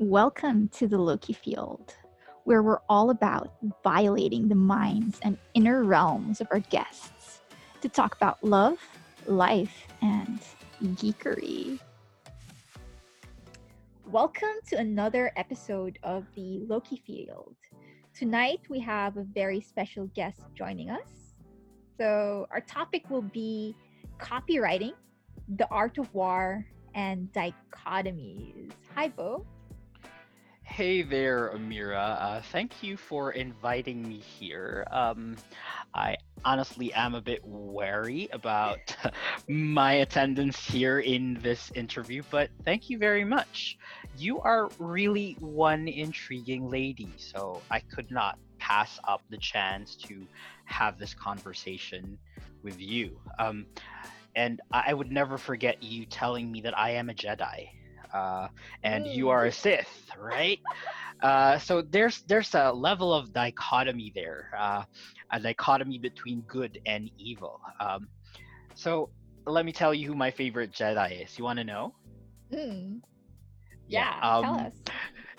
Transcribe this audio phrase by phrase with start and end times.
[0.00, 1.92] Welcome to the Loki field,
[2.44, 7.40] where we're all about violating the minds and inner realms of our guests
[7.80, 8.78] to talk about love,
[9.26, 10.38] life, and
[10.84, 11.80] geekery.
[14.06, 17.56] Welcome to another episode of the Loki field.
[18.16, 21.34] Tonight we have a very special guest joining us.
[21.98, 23.74] So, our topic will be
[24.20, 24.92] copywriting,
[25.56, 28.70] the art of war, and dichotomies.
[28.94, 29.44] Hi, Bo.
[30.78, 32.22] Hey there, Amira.
[32.22, 34.86] Uh, thank you for inviting me here.
[34.92, 35.34] Um,
[35.92, 36.14] I
[36.44, 38.78] honestly am a bit wary about
[39.48, 43.76] my attendance here in this interview, but thank you very much.
[44.16, 50.28] You are really one intriguing lady, so I could not pass up the chance to
[50.66, 52.16] have this conversation
[52.62, 53.18] with you.
[53.40, 53.66] Um,
[54.36, 57.66] and I would never forget you telling me that I am a Jedi
[58.12, 58.48] uh,
[58.82, 60.58] and you are a Sith, right?
[61.22, 64.84] Uh, so there's there's a level of dichotomy there, uh,
[65.32, 67.60] a dichotomy between good and evil.
[67.80, 68.08] Um,
[68.74, 69.10] so
[69.46, 71.38] let me tell you who my favorite Jedi is.
[71.38, 71.94] You want to know?
[72.52, 73.00] Mm.
[73.88, 74.72] Yeah, yeah um, tell us.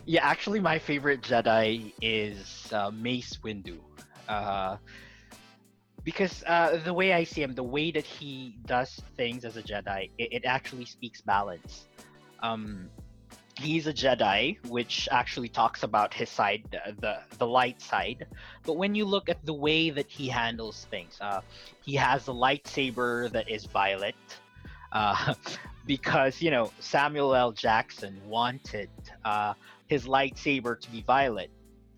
[0.06, 3.78] Yeah, actually, my favorite Jedi is uh, Mace Windu.
[4.28, 4.78] Uh,
[6.04, 9.62] because uh, the way I see him, the way that he does things as a
[9.62, 11.86] Jedi, it, it actually speaks balance
[12.42, 12.90] um,
[13.60, 16.64] he's a Jedi, which actually talks about his side,
[17.00, 18.26] the the light side.
[18.66, 21.42] But when you look at the way that he handles things, uh,
[21.84, 24.16] he has a lightsaber that is violet,
[24.92, 25.34] uh,
[25.86, 27.52] because you know Samuel L.
[27.52, 28.90] Jackson wanted
[29.26, 29.54] uh,
[29.88, 31.52] his lightsaber to be violet,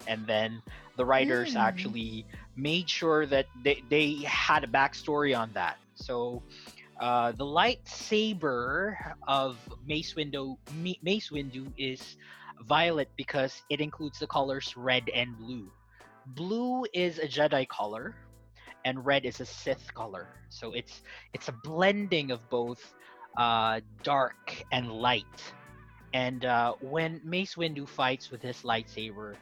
[0.07, 0.61] and then
[0.97, 1.59] the writers mm.
[1.59, 5.77] actually made sure that they they had a backstory on that.
[5.95, 6.41] So
[7.01, 8.95] uh, the lightsaber
[9.27, 9.57] of
[9.87, 10.55] Mace Windu,
[11.01, 12.15] Mace Windu is
[12.67, 15.71] violet because it includes the colors red and blue.
[16.27, 18.15] Blue is a Jedi color,
[18.85, 20.27] and red is a Sith color.
[20.49, 21.01] So it's
[21.33, 22.93] it's a blending of both
[23.35, 25.53] uh, dark and light.
[26.13, 29.33] And uh, when Mace Windu fights with his lightsaber,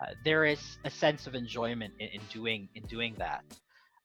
[0.00, 3.42] uh, there is a sense of enjoyment in, in doing in doing that.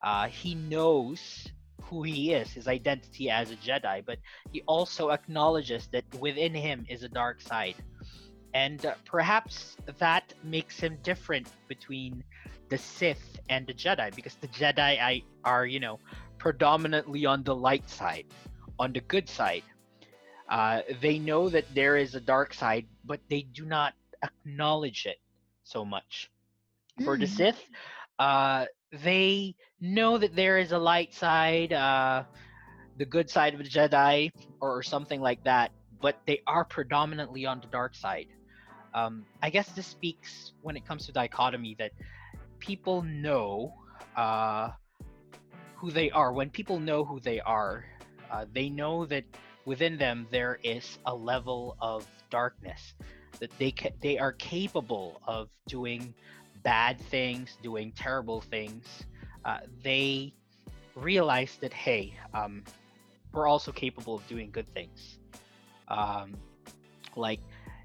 [0.01, 1.47] Uh, he knows
[1.89, 4.19] who he is, his identity as a Jedi, but
[4.51, 7.75] he also acknowledges that within him is a dark side.
[8.53, 12.23] And uh, perhaps that makes him different between
[12.69, 15.99] the Sith and the Jedi, because the Jedi I, are, you know,
[16.37, 18.25] predominantly on the light side,
[18.79, 19.63] on the good side.
[20.49, 23.93] Uh, they know that there is a dark side, but they do not
[24.23, 25.17] acknowledge it
[25.63, 26.29] so much.
[26.99, 27.05] Mm.
[27.05, 27.33] For the hmm.
[27.33, 27.61] Sith,
[28.19, 28.65] uh,
[29.01, 32.23] they know that there is a light side, uh,
[32.97, 34.31] the good side of the Jedi,
[34.61, 35.71] or something like that,
[36.01, 38.27] but they are predominantly on the dark side.
[38.93, 41.91] Um, I guess this speaks when it comes to dichotomy that
[42.59, 43.73] people know
[44.15, 44.69] uh,
[45.75, 46.31] who they are.
[46.31, 47.85] When people know who they are,
[48.31, 49.23] uh, they know that
[49.65, 52.93] within them there is a level of darkness
[53.39, 56.13] that they ca- they are capable of doing
[56.63, 58.85] bad things, doing terrible things,
[59.45, 60.33] uh, they
[60.95, 62.63] realize that hey, um,
[63.33, 65.19] we're also capable of doing good things.
[65.87, 66.33] Um,
[67.15, 67.39] like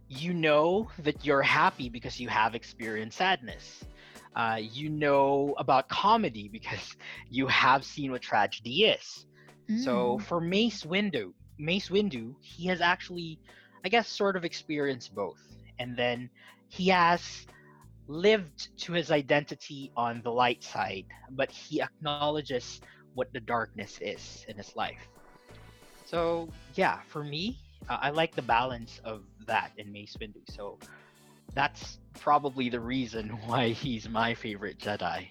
[0.09, 3.85] you know that you're happy because you have experienced sadness.
[4.37, 6.97] Uh, you know about comedy because
[7.31, 9.27] you have seen what tragedy is.
[9.69, 9.85] Mm.
[9.85, 13.39] So for Mace Windu, Mace Windu, he has actually,
[13.85, 15.41] I guess, sort of experienced both,
[15.79, 16.31] and then
[16.69, 17.47] he has
[18.09, 22.81] lived to his identity on the light side, but he acknowledges
[23.15, 25.09] what the darkness is in his life.
[26.07, 27.59] So, yeah, for me,
[27.89, 30.41] uh, I like the balance of that in Mace Windu.
[30.51, 30.79] So,
[31.55, 35.29] that's probably the reason why he's my favorite Jedi.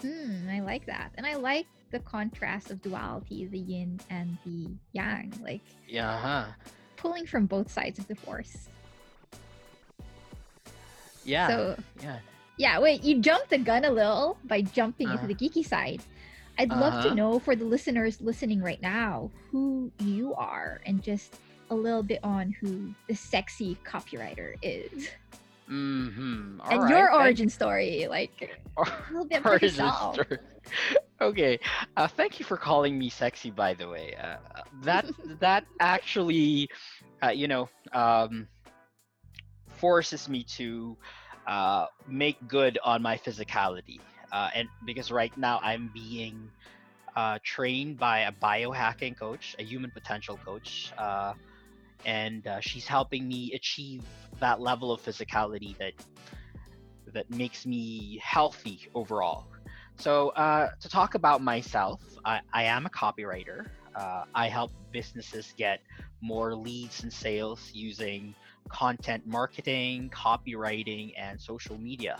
[0.00, 1.12] Hmm, I like that.
[1.16, 5.32] And I like the contrast of duality, the yin and the yang.
[5.42, 6.52] Like, yeah, huh?
[6.96, 8.68] pulling from both sides of the force.
[11.24, 11.48] Yeah.
[11.48, 12.18] So yeah.
[12.58, 16.02] Yeah, wait, you jumped the gun a little by jumping uh, into the geeky side.
[16.58, 16.80] I'd uh-huh.
[16.80, 17.14] love to uh-huh.
[17.14, 21.36] know for the listeners listening right now who you are and just
[21.70, 25.08] a little bit on who the sexy copywriter is.
[25.70, 26.60] Mm-hmm.
[26.60, 26.90] All and right.
[26.90, 30.18] your origin story, like a little bit about yourself.
[31.20, 31.58] okay,
[31.96, 33.50] uh, thank you for calling me sexy.
[33.50, 34.36] By the way, uh,
[34.82, 35.06] that
[35.40, 36.68] that actually,
[37.22, 38.48] uh, you know, um,
[39.82, 40.96] forces me to
[41.48, 43.98] uh, make good on my physicality.
[44.30, 46.36] Uh, and because right now I'm being
[47.16, 50.92] uh, trained by a biohacking coach, a human potential coach.
[50.96, 51.34] Uh,
[52.06, 54.04] and uh, she's helping me achieve
[54.38, 55.94] that level of physicality that
[57.12, 59.44] that makes me healthy overall.
[59.98, 63.66] So uh, to talk about myself, I, I am a copywriter.
[64.34, 65.80] I help businesses get
[66.22, 68.34] more leads and sales using
[68.68, 72.18] content marketing, copywriting, and social media.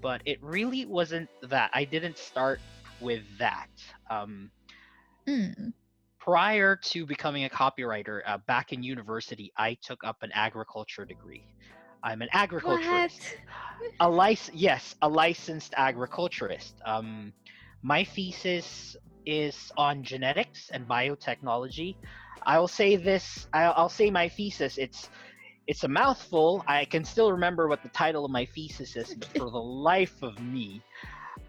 [0.00, 1.70] But it really wasn't that.
[1.74, 2.60] I didn't start
[3.00, 3.68] with that.
[4.10, 4.50] Um,
[5.28, 5.72] Mm.
[6.18, 11.44] prior to becoming a copywriter, uh, back in university, I took up an agriculture degree.
[12.02, 13.36] I'm an agriculturist.
[13.78, 13.92] What?
[14.00, 16.74] A lic- yes, a licensed agriculturist.
[16.84, 17.32] Um,
[17.82, 18.96] my thesis
[19.26, 21.96] is on genetics and biotechnology.
[22.44, 23.46] I'll say this.
[23.52, 24.78] I'll, I'll say my thesis.
[24.78, 25.08] It's
[25.66, 26.64] it's a mouthful.
[26.66, 30.22] I can still remember what the title of my thesis is, but for the life
[30.22, 30.82] of me,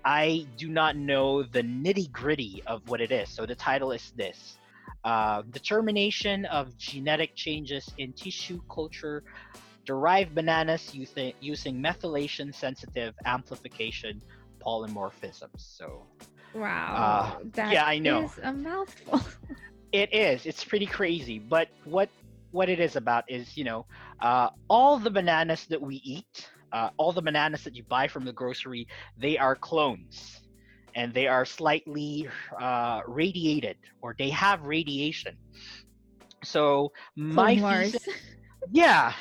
[0.05, 3.29] I do not know the nitty gritty of what it is.
[3.29, 4.57] So the title is this
[5.03, 9.23] uh, Determination of Genetic Changes in Tissue Culture
[9.85, 14.21] Derived Bananas using, using Methylation Sensitive Amplification
[14.65, 15.59] Polymorphisms.
[15.77, 16.07] So
[16.53, 17.37] Wow.
[17.53, 18.25] that yeah, I know.
[18.25, 19.19] is a mouthful.
[19.91, 20.45] it is.
[20.45, 21.39] It's pretty crazy.
[21.39, 22.09] But what
[22.53, 23.85] what it is about is, you know,
[24.21, 28.23] uh, all the bananas that we eat, uh, all the bananas that you buy from
[28.25, 30.41] the grocery, they are clones,
[30.95, 32.29] and they are slightly
[32.61, 35.35] uh, radiated, or they have radiation.
[36.43, 37.91] So my Clone Wars.
[37.91, 38.13] thesis,
[38.71, 39.13] yeah.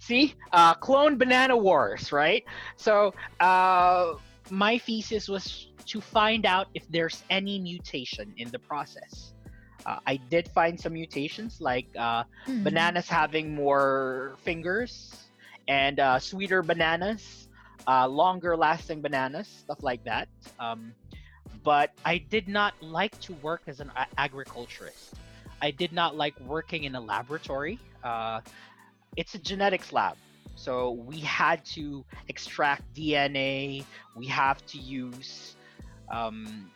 [0.00, 2.44] See, uh, clone banana wars, right?
[2.76, 4.14] So uh,
[4.48, 9.34] my thesis was to find out if there's any mutation in the process.
[9.86, 12.64] Uh, I did find some mutations, like uh, Mm.
[12.64, 15.30] bananas having more fingers
[15.68, 17.48] and uh, sweeter bananas,
[17.86, 20.28] uh, longer lasting bananas, stuff like that.
[20.58, 20.94] Um,
[21.64, 25.20] but I did not like to work as an a- agriculturist.
[25.62, 27.80] I did not like working in a laboratory.
[28.02, 28.40] Uh,
[29.16, 30.16] it's a genetics lab.
[30.54, 33.86] So we had to extract DNA.
[34.14, 35.56] We have to use
[36.12, 36.70] um,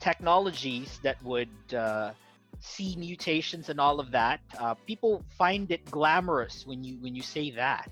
[0.00, 2.12] technologies that would uh,
[2.62, 4.40] see mutations and all of that.
[4.58, 7.90] Uh, people find it glamorous when you when you say that,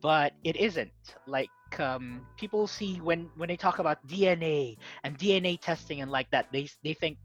[0.00, 0.90] but it isn't.
[1.26, 6.30] Like um, people see when when they talk about DNA and DNA testing and like
[6.30, 7.18] that, they they think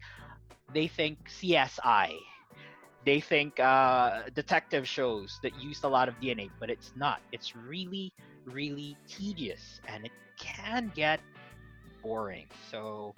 [0.73, 2.13] they think CSI.
[3.05, 7.21] They think uh, detective shows that used a lot of DNA, but it's not.
[7.31, 8.11] It's really,
[8.45, 11.21] really tedious, and it can get
[12.03, 12.47] boring.
[12.69, 13.15] So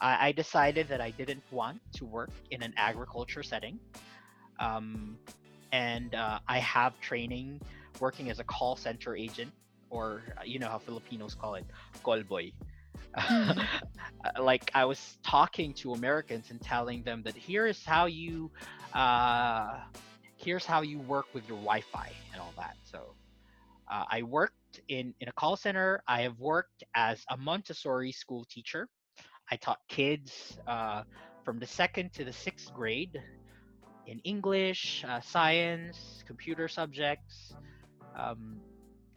[0.00, 3.78] I, I decided that I didn't want to work in an agriculture setting.
[4.58, 5.18] Um,
[5.72, 7.60] and uh, I have training
[8.00, 9.52] working as a call center agent,
[9.90, 11.64] or uh, you know how Filipinos call it,
[12.02, 12.52] call boy.
[13.16, 13.66] Mm.
[14.40, 18.50] like I was talking to Americans and telling them that here is how you,
[18.94, 19.78] uh,
[20.36, 22.76] here's how you work with your Wi-Fi and all that.
[22.84, 23.14] So
[23.90, 24.54] uh, I worked
[24.88, 26.02] in in a call center.
[26.06, 28.88] I have worked as a Montessori school teacher.
[29.50, 31.02] I taught kids uh,
[31.44, 33.20] from the second to the sixth grade
[34.06, 37.54] in English, uh, science, computer subjects.
[38.16, 38.60] Um,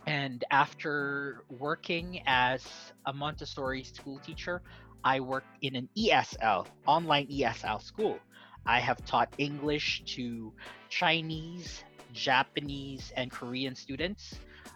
[0.06, 2.65] and after working as
[3.06, 4.62] a Montessori school teacher,
[5.03, 8.19] I worked in an ESL, online ESL school.
[8.65, 10.53] I have taught English to
[10.89, 11.83] Chinese,
[12.13, 14.35] Japanese, and Korean students,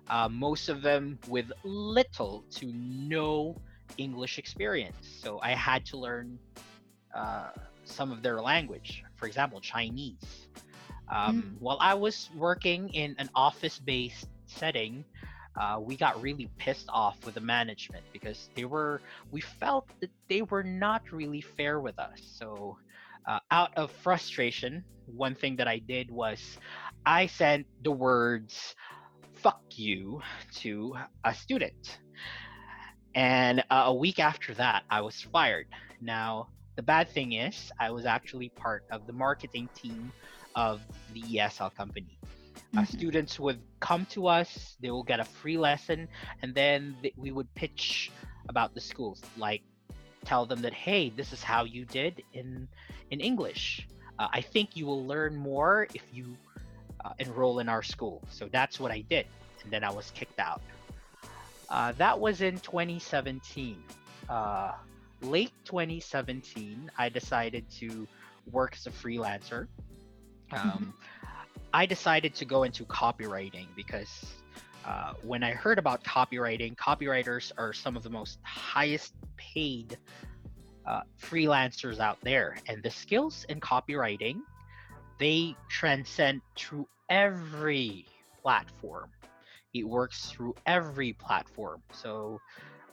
[0.10, 3.56] uh, most of them with little to no
[3.98, 4.98] English experience.
[5.22, 6.40] So I had to learn
[7.16, 7.50] uh,
[7.86, 10.48] some of their language, for example, Chinese.
[11.10, 15.06] Um, While I was working in an office based setting,
[15.60, 19.02] uh, we got really pissed off with the management because they were,
[19.32, 22.20] we felt that they were not really fair with us.
[22.22, 22.78] So,
[23.28, 26.40] uh, out of frustration, one thing that I did was
[27.06, 28.76] I sent the words
[29.34, 30.22] fuck you
[30.56, 32.00] to a student.
[33.16, 35.68] And uh, a week after that, I was fired.
[36.02, 40.12] Now, the bad thing is, I was actually part of the marketing team
[40.56, 40.82] of
[41.14, 42.20] the ESL company.
[42.76, 42.88] Uh, Mhm.
[42.88, 46.08] students would come to us, they will get a free lesson,
[46.42, 48.12] and then th- we would pitch
[48.50, 49.64] about the schools, like
[50.26, 52.68] tell them that, hey, this is how you did in
[53.10, 53.88] in English.
[54.20, 56.36] Uh, I think you will learn more if you
[57.06, 58.22] uh, enroll in our school.
[58.30, 59.28] So that's what I did,
[59.64, 60.62] and then I was kicked out.
[61.70, 63.82] Uh, that was in 2017.
[64.30, 64.74] Uh,
[65.22, 68.08] late 2017, I decided to
[68.52, 69.68] work as a freelancer.
[70.52, 70.94] Um,
[71.74, 74.26] I decided to go into copywriting because
[74.86, 79.98] uh, when I heard about copywriting, copywriters are some of the most highest paid
[80.86, 84.40] uh, freelancers out there, and the skills in copywriting
[85.20, 88.06] they transcend through every
[88.42, 89.10] platform.
[89.80, 91.82] It works through every platform.
[91.92, 92.42] So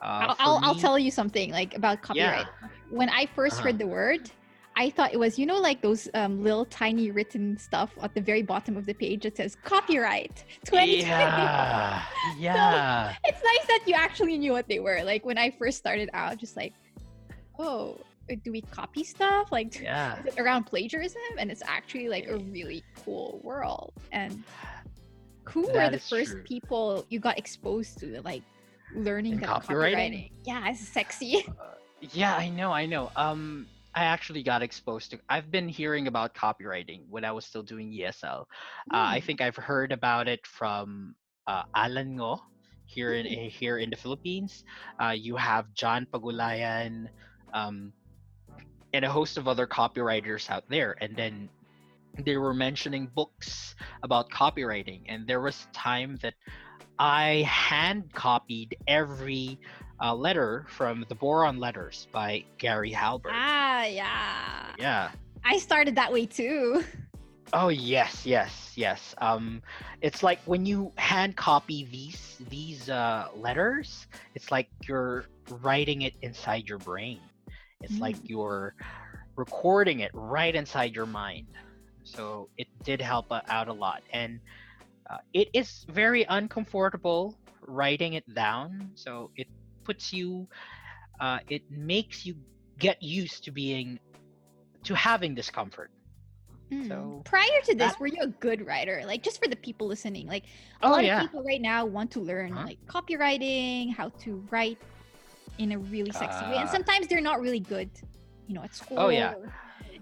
[0.02, 2.46] uh, I'll, I'll, I'll tell you something like about copyright.
[2.90, 3.62] When I 1st Uh-huh.
[3.64, 4.30] heard the word,
[4.76, 8.20] I thought it was you know like those um, little tiny written stuff at the
[8.20, 11.42] very bottom of the page that says copyright 2020.
[11.42, 12.02] Yeah,
[12.38, 13.14] yeah.
[13.24, 15.02] It's nice that you actually knew what they were.
[15.04, 16.74] Like when I first started out, just like,
[17.58, 17.98] oh,
[18.44, 19.52] do we copy stuff?
[19.52, 20.18] Like Yeah.
[20.18, 21.22] is it around plagiarism?
[21.38, 23.92] And it's actually like a really cool world.
[24.12, 24.44] And
[25.44, 26.42] who were the first true.
[26.44, 28.42] people you got exposed to like
[28.94, 30.30] learning In that copywriting?
[30.44, 31.46] Yeah, it's sexy.
[32.12, 33.10] Yeah, I know, I know.
[33.16, 35.18] Um, I actually got exposed to.
[35.28, 38.40] I've been hearing about copywriting when I was still doing ESL.
[38.92, 39.26] Uh, I Hmm.
[39.26, 41.14] think I've heard about it from
[41.46, 42.38] uh, Alan Ngo
[42.86, 43.50] here in Mm.
[43.50, 44.64] here in the Philippines.
[45.00, 47.06] Uh, you have John Pagulayan,
[47.54, 47.92] um,
[48.92, 50.96] and a host of other copywriters out there.
[51.00, 51.48] And then
[52.18, 56.34] they were mentioning books about copywriting, and there was a time that
[56.98, 59.58] I hand copied every
[60.02, 63.32] uh, letter from the Boron Letters by Gary Halbert.
[63.34, 64.74] Ah, yeah.
[64.78, 65.10] Yeah.
[65.44, 66.84] I started that way too.
[67.52, 69.14] Oh yes, yes, yes.
[69.18, 69.62] Um,
[70.02, 75.26] it's like when you hand copy these these uh, letters, it's like you're
[75.62, 77.20] writing it inside your brain.
[77.82, 78.30] It's like Mm.
[78.30, 78.74] you're
[79.36, 81.46] recording it right inside your mind.
[82.04, 84.40] So it did help uh, out a lot, and
[85.10, 88.92] uh, it is very uncomfortable writing it down.
[88.94, 89.48] So it
[89.84, 90.46] puts you,
[91.20, 92.36] uh, it makes you
[92.78, 93.98] get used to being,
[94.84, 95.90] to having discomfort.
[96.72, 96.88] Mm.
[96.88, 99.02] So, Prior to this, that- were you a good writer?
[99.06, 100.44] Like just for the people listening, like
[100.82, 101.16] a Oh lot yeah.
[101.16, 102.64] of people right now want to learn Huh?
[102.66, 104.78] like copywriting, how to write
[105.58, 106.72] in a really sexy way, and Ah.
[106.72, 107.90] sometimes they're not really good,
[108.48, 108.98] you know, at school.
[108.98, 109.34] Oh, yeah.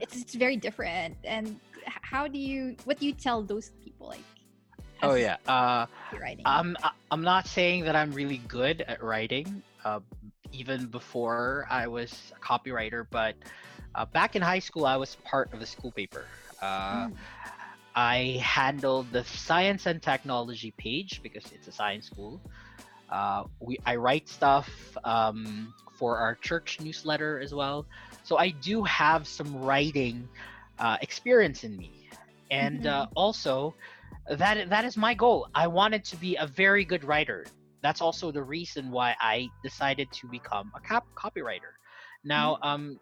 [0.01, 1.17] It's it's very different.
[1.25, 2.77] And how do you?
[2.85, 4.25] What do you tell those people like?
[5.03, 5.37] Oh yeah.
[5.47, 5.87] Uh.
[6.45, 9.63] I'm I- I'm not saying that I'm really good at writing.
[9.85, 10.01] Uh,
[10.53, 13.35] even before I was a copywriter, but
[13.95, 16.27] uh, back in high school, I was part of the school paper.
[16.61, 17.15] Uh, Mm.
[17.95, 22.41] I handled the science and technology page because it's a science school.
[23.11, 24.69] Uh, we I write stuff
[25.05, 27.87] um, for our church newsletter as well,
[28.25, 30.29] so I do have some writing
[30.83, 32.09] uh, experience in me,
[32.51, 33.75] and uh, also
[34.29, 35.47] that that is my goal.
[35.55, 37.47] I wanted to be a very good writer.
[37.83, 41.73] That's also the reason why I decided to become a cop- copywriter.
[42.25, 43.01] Now, um,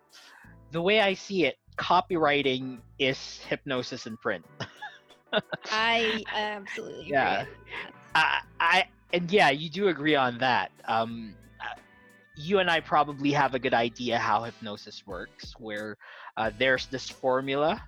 [0.73, 4.45] the way I see it, copywriting is hypnosis in print.
[5.71, 7.13] I absolutely agree.
[7.13, 7.45] Yeah.
[8.15, 10.71] I, I and yeah, you do agree on that.
[10.87, 11.35] Um,
[12.41, 15.97] you and I probably have a good idea how hypnosis works, where
[16.37, 17.83] uh, there's this formula,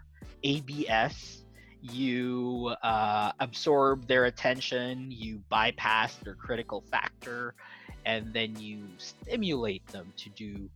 [0.44, 1.38] ABS.
[1.80, 7.54] You uh, absorb their attention, you bypass their critical factor,
[8.04, 10.70] and then you stimulate them to do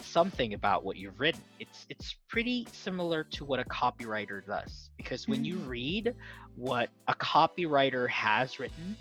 [0.00, 1.42] something about what you've written.
[1.58, 5.68] It's it's pretty similar to what a copywriter does because when you Mm.
[5.68, 6.14] read
[6.56, 8.96] what a copywriter has written,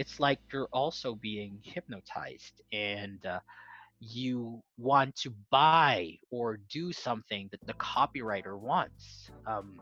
[0.00, 3.38] it's like you're also being hypnotized and uh,
[4.00, 9.30] you want to buy or do something that the copywriter wants.
[9.46, 9.78] Um,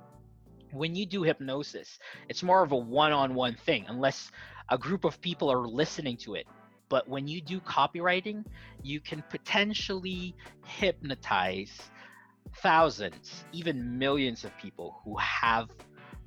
[0.73, 4.33] when you do hypnosis, it's more of a one on one thing, unless
[4.71, 6.47] a group of people are listening to it.
[6.89, 8.45] But when you do copywriting,
[8.83, 10.35] you can potentially
[10.67, 11.79] hypnotize
[12.57, 15.69] thousands, even millions of people who have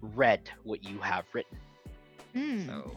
[0.01, 1.57] read what you have written.
[2.33, 2.65] Mm.
[2.65, 2.91] So,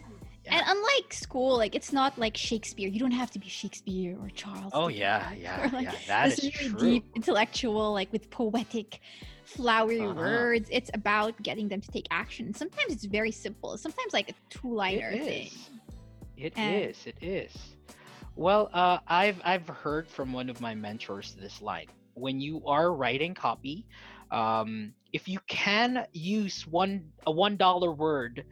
[0.47, 2.89] And unlike school, like it's not like Shakespeare.
[2.89, 4.73] You don't have to be Shakespeare or Charles.
[4.75, 6.79] oh Dickens yeah, or, yeah, like, yeah, that this is really true.
[6.91, 9.01] deep intellectual, like with poetic,
[9.45, 10.15] flowery Uh-huh.
[10.15, 10.69] words.
[10.71, 12.53] It's about getting them to take action.
[12.55, 13.77] Sometimes it's very simple.
[13.79, 15.51] Sometimes like a two-liner It thing.
[16.37, 17.07] It And- is.
[17.07, 17.53] It is.
[18.37, 22.93] Well, uh, I've I've heard from one of my mentors this line: when you are
[22.93, 23.87] writing copy,
[24.33, 28.45] um, if you can use one a one dollar word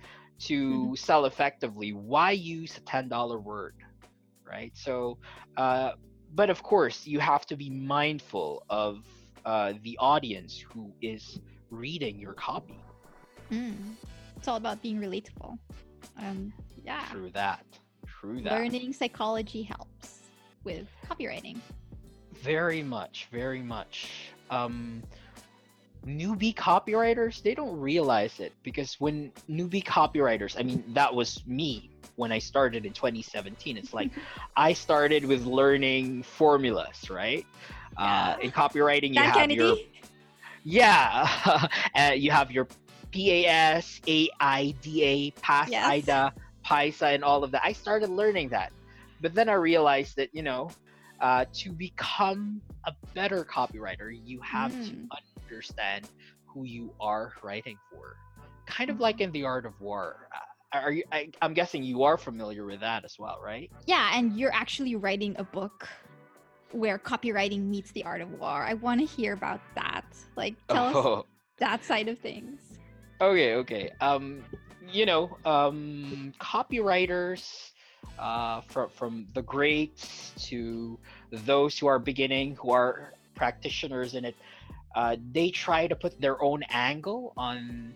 [0.49, 0.95] to Mm-hmm.
[0.95, 3.75] sell effectively, why use a ten dollar word,
[4.47, 4.73] right?
[4.75, 5.19] So,
[5.57, 5.93] uh,
[6.35, 8.99] but of course, you have to be mindful of
[9.45, 12.81] uh, the audience who is reading your copy.
[13.51, 13.95] Mm.
[14.37, 15.59] It's all about being relatable.
[16.19, 16.53] Um,
[16.85, 17.05] yeah.
[17.11, 17.65] True that.
[18.07, 18.53] True that.
[18.53, 20.21] Learning psychology helps
[20.65, 21.59] with copywriting.
[22.43, 24.11] Very much, very much.
[24.51, 25.03] Um,
[26.07, 31.91] newbie copywriters, they don't realize it because when newbie copywriters, I mean, that was me
[32.17, 33.77] when I started in 2017.
[33.77, 34.11] It's like
[34.57, 37.47] I started with learning formulas, right?
[37.97, 39.55] Uh, in copywriting, you Dan have Kennedy.
[39.57, 39.77] your
[40.65, 42.67] yeah, uh, you have your
[43.13, 45.91] PAS, AIDA, PAS, Yes.
[45.91, 46.33] IDA,
[46.65, 47.63] PISA, and all of that.
[47.65, 48.73] I started learning that.
[49.21, 50.71] But then I realized that, you know,
[51.23, 54.89] uh, to become a better copywriter, you have Mm.
[54.91, 55.09] to
[55.51, 56.09] understand
[56.47, 58.17] who you are writing for.
[58.67, 59.03] Kind of Mm-hmm.
[59.03, 60.29] like in the art of war.
[60.35, 61.05] Uh, Are you?
[61.13, 63.71] I, I'm guessing you are familiar with that as well, right?
[63.87, 65.89] Yeah, and you're actually writing a book
[66.73, 68.63] where copywriting meets the art of war.
[68.65, 70.05] I want to hear about that.
[70.37, 71.27] Like, tell us Oh,
[71.59, 72.61] that side of things.
[73.21, 73.91] okay, okay.
[74.01, 74.43] Um,
[74.91, 77.71] you know, um, copywriters,
[78.19, 80.99] uh, from from the greats to
[81.31, 84.37] those who are beginning, who are practitioners in it,
[84.95, 87.95] uh, they try to put their own angle on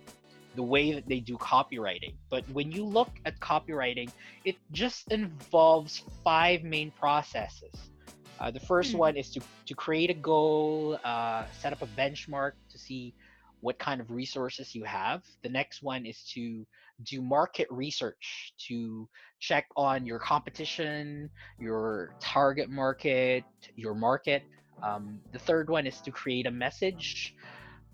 [0.55, 2.15] the way that they do copywriting.
[2.31, 4.11] But when you look at copywriting,
[4.45, 7.91] it just involves five main processes.
[8.39, 8.99] Uh, the first Hmm.
[8.99, 13.15] one is to, to create a goal, uh, set up a benchmark to see
[13.61, 15.23] what kind of resources you have.
[15.43, 16.67] The next one is to
[17.05, 19.09] do market research to
[19.41, 24.43] check on your competition, your target market, your market.
[24.83, 27.35] Um, the third one is to create a message.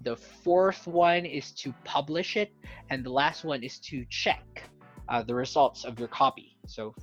[0.02, 2.52] The fourth one is to publish it.
[2.90, 4.64] And the last one is to check
[5.09, 6.56] uh, the results of your copy.
[6.66, 6.94] So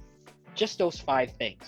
[0.56, 1.63] just those five things.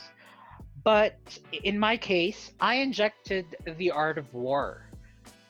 [0.84, 1.18] But
[1.64, 3.46] in my case, I injected
[3.78, 4.90] the art of war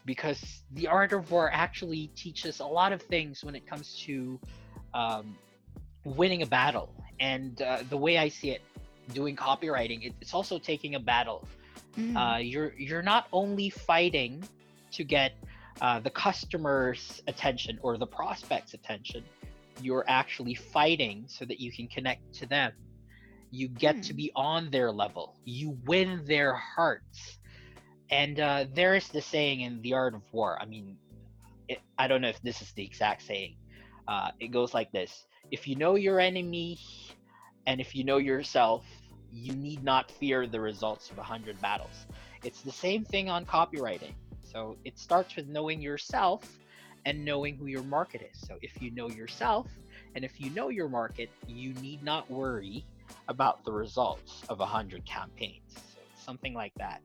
[0.05, 4.39] because the art of war actually teaches a lot of things when it comes to
[4.93, 5.37] um,
[6.03, 6.93] winning a battle.
[7.19, 8.61] And uh, the way I see it,
[9.13, 11.47] doing copywriting, it, it's also taking a battle.
[11.97, 12.15] Mm.
[12.15, 14.43] Uh, you're you're not only fighting
[14.91, 15.33] to get
[15.81, 19.23] uh, the customer's attention or the prospect's attention.
[19.81, 22.73] You're actually fighting so that you can connect to them.
[23.51, 24.17] You get to Hmm.
[24.17, 25.35] be on their level.
[25.43, 27.39] You win their hearts.
[28.09, 30.57] And uh, there is the saying in the art of war.
[30.61, 30.97] I mean,
[31.67, 33.55] it, I don't know if this is the exact saying.
[34.11, 36.79] Uh, it goes like this: If you know your enemy,
[37.67, 38.85] and if you know yourself,
[39.31, 42.07] you need not fear the results of a hundred battles.
[42.43, 44.17] It's the same thing on copywriting.
[44.43, 46.43] So it starts with knowing yourself
[47.05, 48.37] and knowing who your market is.
[48.47, 49.67] So if you know yourself
[50.15, 52.87] and if you know your market, you need not worry
[53.29, 55.83] about the results of a hundred campaigns.
[55.93, 57.01] So something like that.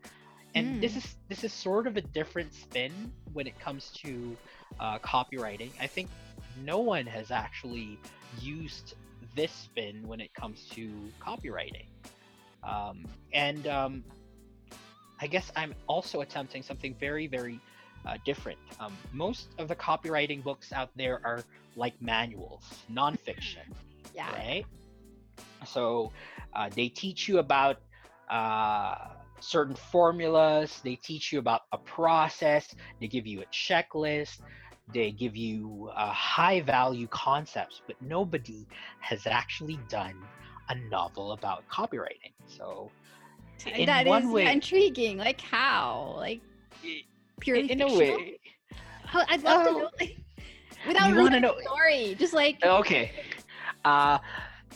[0.54, 0.96] And this Mm.
[0.96, 4.38] is this is sort of a different spin when it comes to
[4.81, 5.74] uh, copywriting.
[5.81, 6.11] I think
[6.64, 7.99] no one has actually
[8.40, 8.95] used
[9.35, 10.90] this spin when it comes to
[11.21, 11.87] copywriting.
[12.64, 14.05] Um, and um,
[15.21, 17.61] I guess I'm also attempting something very, very
[18.07, 18.59] uh, different.
[18.81, 21.42] Um, most of the copywriting books out there are
[21.77, 23.66] like manuals, nonfiction,
[24.14, 24.33] yeah.
[24.33, 24.64] right?
[25.66, 26.12] So
[26.55, 27.81] uh, they teach you about
[28.31, 28.95] uh,
[29.40, 34.40] certain formulas, they teach you about a process, they give you a checklist,
[34.92, 38.66] they give you uh, high value concepts, but nobody
[39.01, 40.16] has actually done
[40.68, 42.33] a novel about copywriting.
[42.46, 42.90] So,
[43.66, 45.18] in That one is way- intriguing.
[45.18, 46.14] Like how?
[46.16, 46.40] Like
[47.40, 48.38] purely in a way,
[49.05, 49.79] How- I'd love to Oh.
[49.79, 49.90] know.
[50.01, 50.16] Like,
[50.87, 53.12] without You ruining know- the story, just like okay.
[53.85, 54.18] Uh,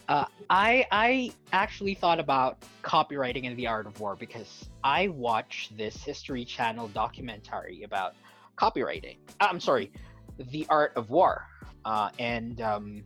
[0.09, 5.77] uh, I I actually thought about copywriting and the art of war because I watched
[5.77, 8.15] this History Channel documentary about
[8.61, 9.19] copywriting.
[9.41, 9.91] Uh, I'm sorry,
[10.39, 11.47] the art of war,
[11.85, 13.05] uh, and um,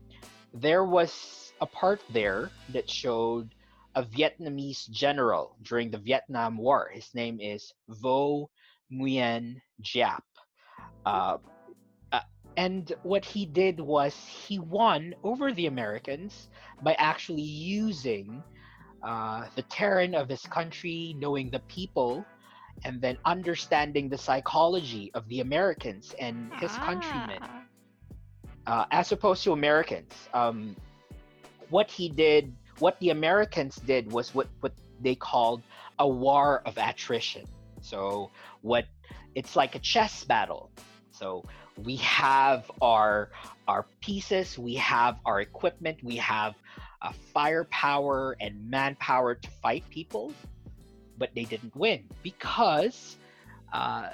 [0.53, 3.55] there was a part there that showed
[3.95, 6.91] a Vietnamese general during the Vietnam War.
[6.93, 8.51] His name is Vo
[8.93, 10.23] Nguyen Giap.
[11.07, 11.39] Uh,
[12.13, 12.21] uh,
[12.57, 16.49] and what he did was he won over the Americans
[16.83, 18.43] by actually using
[19.05, 22.25] uh, the terrain of his country, knowing the people,
[22.85, 27.61] and then understanding the psychology of the Americans and his countrymen Ah.
[28.67, 30.13] uh, as opposed to Americans.
[30.33, 30.77] Um,
[31.71, 35.63] what he did, what the Americans did, was what what they called
[35.99, 37.47] a war of attrition.
[37.81, 38.31] So
[38.63, 38.87] what
[39.35, 40.71] it's like a chess battle.
[41.11, 41.45] So
[41.85, 43.31] we have our
[43.69, 46.55] our pieces, we have our equipment, we have
[47.03, 50.33] a firepower and manpower to fight people,
[51.17, 53.19] but they didn't win because
[53.73, 54.11] uh,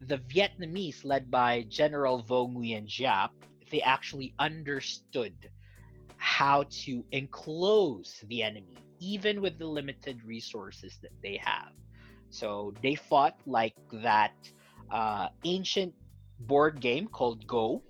[0.00, 3.30] the Vietnamese, led by General Vo Nguyen Giap,
[3.70, 5.34] they actually understood
[6.16, 11.72] how to enclose the enemy, even with the limited resources that they have.
[12.30, 14.34] So they fought like that
[14.90, 15.94] uh, ancient
[16.38, 17.84] board game called Go.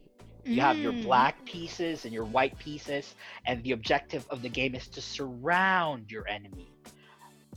[0.50, 1.02] You have your Mm.
[1.02, 3.14] black pieces and your white pieces,
[3.46, 6.75] and the objective of the game is to surround your enemy,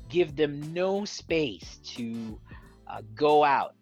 [0.09, 2.39] give them no space to
[2.87, 3.75] uh, go out,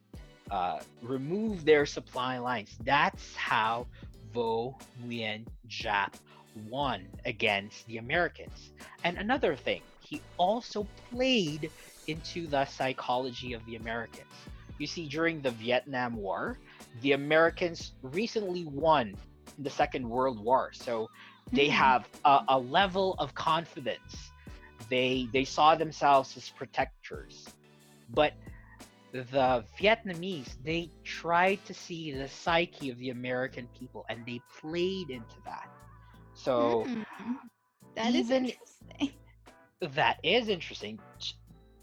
[0.52, 2.78] uh, remove their supply lines.
[2.84, 3.88] That's how
[4.34, 6.13] Vo Nguyen Giap
[6.70, 8.72] won against the Americans.
[9.04, 11.72] And another thing, he also played
[12.08, 14.28] into the psychology of the Americans.
[14.80, 16.58] You see, during the Vietnam War,
[17.02, 19.16] the Americans recently won
[19.60, 21.10] the Second World War, so
[21.52, 21.72] they Hmm.
[21.72, 24.32] have a, a level of confidence.
[24.90, 27.48] They they saw themselves as protectors,
[28.10, 28.34] but
[29.12, 35.10] the Vietnamese they tried to see the psyche of the American people, and they played
[35.10, 35.70] into that.
[36.34, 37.02] So Hmm.
[37.96, 39.13] That is even- interesting.
[39.82, 41.00] that is interesting.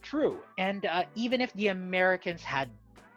[0.03, 0.39] True.
[0.59, 2.71] And uh, even if the Americans had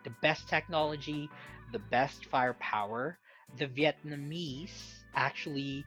[0.04, 1.30] the best technology,
[1.72, 3.20] the best firepower,
[3.58, 5.86] the Vietnamese actually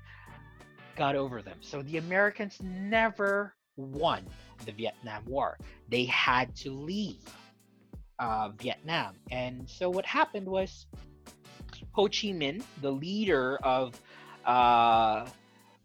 [0.97, 1.59] got over them.
[1.61, 4.25] So the Americans never won
[4.65, 5.59] the Vietnam War.
[5.89, 7.25] They had to leave
[8.19, 9.17] uh, Vietnam.
[9.31, 10.87] And so what happened was
[11.93, 14.01] Ho Chi Minh, the leader of
[14.45, 15.27] uh,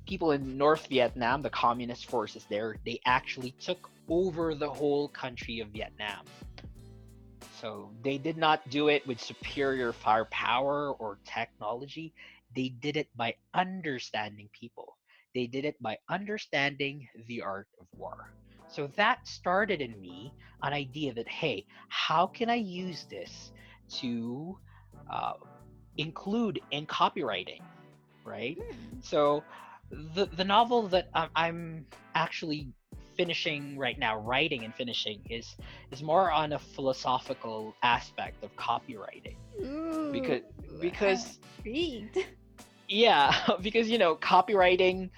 [0.06, 5.60] people in North Vietnam, the communist forces there, they actually took over the whole country
[5.60, 6.26] of Vietnam.
[7.60, 12.14] So they did not do it with superior firepower or technology.
[12.56, 14.95] They did it by understanding people.
[15.36, 18.32] They did it by understanding the art of war.
[18.68, 23.52] So that started in me an idea that, hey, how can I use this
[24.00, 24.58] to
[25.12, 25.34] uh,
[25.98, 27.62] include in copywriting,
[28.24, 28.58] right?
[28.58, 29.00] Hmm.
[29.02, 29.44] So
[30.16, 32.70] the the novel that I'm, I'm actually
[33.16, 35.56] finishing right now, writing and finishing, is
[35.92, 39.36] is more on a philosophical aspect of copywriting.
[40.12, 42.18] Because Ooh, because intrigued.
[42.88, 45.10] Yeah, because you know copywriting.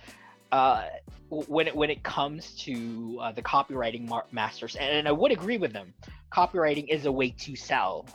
[0.51, 0.85] Uh,
[1.29, 5.31] when it when it comes to uh, the copywriting mar- masters, and, and I would
[5.31, 5.93] agree with them,
[6.33, 8.05] copywriting is a way to sell,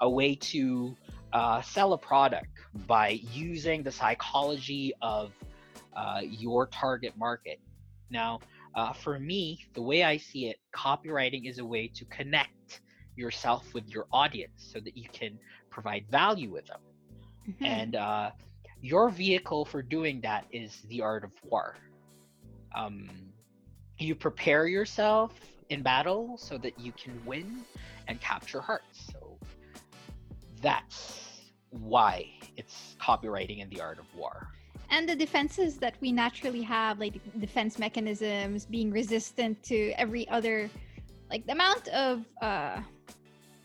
[0.00, 0.94] a way to
[1.32, 2.48] uh, sell a product
[2.86, 5.32] by using the psychology of
[5.96, 7.60] uh, your target market.
[8.10, 8.40] Now,
[8.74, 12.82] uh, for me, the way I see it, copywriting is a way to connect
[13.16, 15.38] yourself with your audience so that you can
[15.70, 16.80] provide value with them
[17.48, 17.66] Mhm.
[17.66, 18.30] and uh,
[18.80, 21.76] your vehicle for doing that is the art of war.
[22.74, 23.08] Um,
[23.98, 25.32] you prepare yourself
[25.70, 27.64] in battle so that you can win
[28.06, 29.10] and capture hearts.
[29.12, 29.38] So
[30.62, 34.48] that's why it's copywriting and the art of war.
[34.90, 40.70] and the defenses that we naturally have like defense mechanisms being resistant to every other
[41.30, 42.80] like the amount of uh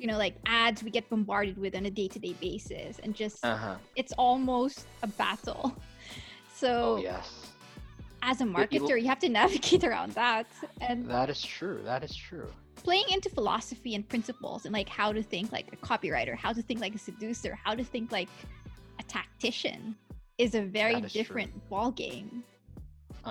[0.04, 3.56] you know like ads we get bombarded with on a day-to-day basis and just Uh
[3.56, 3.78] huh.
[3.96, 5.74] it's almost a battle
[6.54, 7.48] so Oh yes,
[8.22, 10.48] as a marketer you have to navigate around that
[10.82, 11.82] and that is true.
[11.86, 12.48] That is true.
[12.84, 16.62] playing into philosophy and principles and like how to think like a copywriter how to
[16.62, 18.30] think like a seducer how to think like
[19.00, 19.96] a tactician
[20.38, 21.14] is a very is true.
[21.14, 22.44] different ball game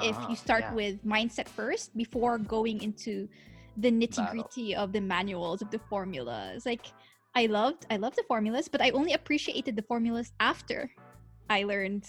[0.00, 0.74] if Uh-huh, you start yeah.
[0.74, 3.28] with mindset first before going into
[3.76, 6.86] the nitty gritty of the manuals of the formulas like
[7.34, 10.90] i loved i loved the formulas but i only appreciated the formulas after
[11.48, 12.06] i learned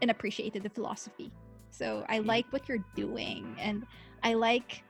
[0.00, 1.32] and appreciated the philosophy
[1.70, 2.26] so i Mhm.
[2.26, 3.84] like what you're doing and
[4.22, 4.84] i like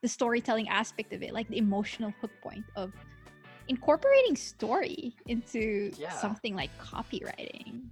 [0.00, 2.92] the storytelling aspect of it like the emotional hook point of
[3.68, 6.10] incorporating story into Yeah.
[6.10, 7.82] something like copywriting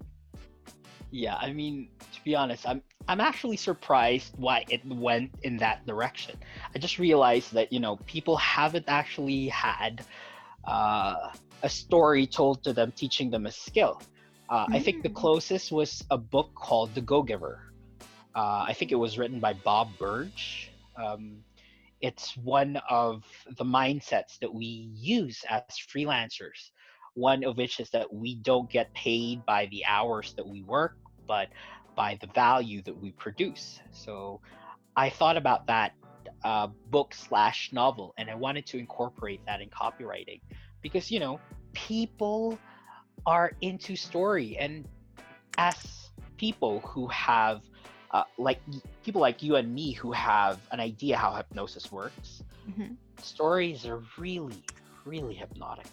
[1.10, 5.86] Yeah, I mean, to be honest, I'm I'm actually surprised why it went in that
[5.86, 6.36] direction.
[6.74, 10.02] I just realized that you know people haven't actually had
[10.66, 11.16] uh,
[11.62, 14.04] a story told to them, teaching them a skill.
[14.48, 15.22] Uh, I think the Mm.
[15.22, 17.60] closest was a book called The Go Giver.
[18.34, 20.32] Uh, I think it was written by Bob Burg.
[20.96, 21.44] Um,
[22.00, 23.24] it's one of
[23.58, 26.70] the mindsets that we use as freelancers
[27.14, 30.92] one of which is that we don't get paid by the hours that we work
[31.26, 31.48] but
[31.96, 34.40] by the value that we produce so
[34.96, 35.92] i thought about that
[36.44, 40.40] uh, book slash novel and i wanted to incorporate that in copywriting
[40.82, 41.38] because you know
[41.74, 42.58] people
[43.26, 44.86] are into story and
[45.58, 45.76] as
[46.38, 47.60] people who have
[48.12, 48.60] uh, like
[49.04, 52.96] people like you and me who have an idea how hypnosis works Mhm.
[53.20, 54.64] stories are really
[55.04, 55.86] really hypnotic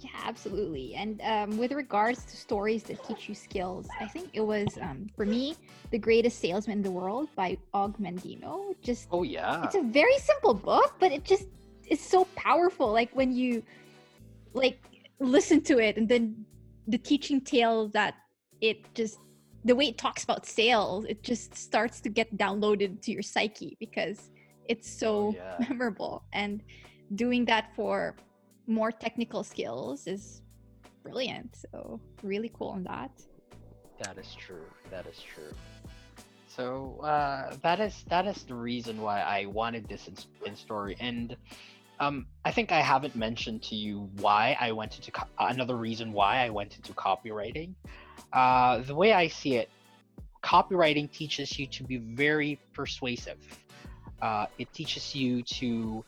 [0.00, 0.94] Yeah, absolutely.
[0.94, 5.08] And um, with regards to stories that teach you skills, I think it was um,
[5.14, 5.56] for me
[5.90, 8.74] the greatest salesman in the world by Og Mandino.
[8.82, 11.48] Just oh yeah it's a very simple book, but it just
[11.88, 12.92] is so powerful.
[12.92, 13.62] Like when you
[14.54, 14.80] like
[15.18, 16.46] listen to it, and then
[16.88, 18.14] the teaching tale that
[18.60, 19.18] it just
[19.64, 23.76] the way it talks about sales, it just starts to get downloaded to your psyche
[23.78, 24.30] because
[24.66, 25.56] it's so Oh, yeah.
[25.68, 26.24] memorable.
[26.32, 26.62] And
[27.16, 28.16] doing that for
[28.70, 30.42] more technical skills is
[31.02, 31.56] brilliant.
[31.72, 33.10] So really cool on that.
[33.98, 34.64] That is true.
[34.90, 35.52] That is true.
[36.48, 40.14] So uh, that is that is the reason why I wanted this in,
[40.46, 41.36] in story, and
[42.00, 46.12] um, I think I haven't mentioned to you why I went into co- another reason
[46.12, 47.74] why I went into copywriting.
[48.32, 49.68] Uh, the way I see it,
[50.42, 53.38] copywriting teaches you to be very persuasive.
[54.20, 56.04] Uh, it teaches you to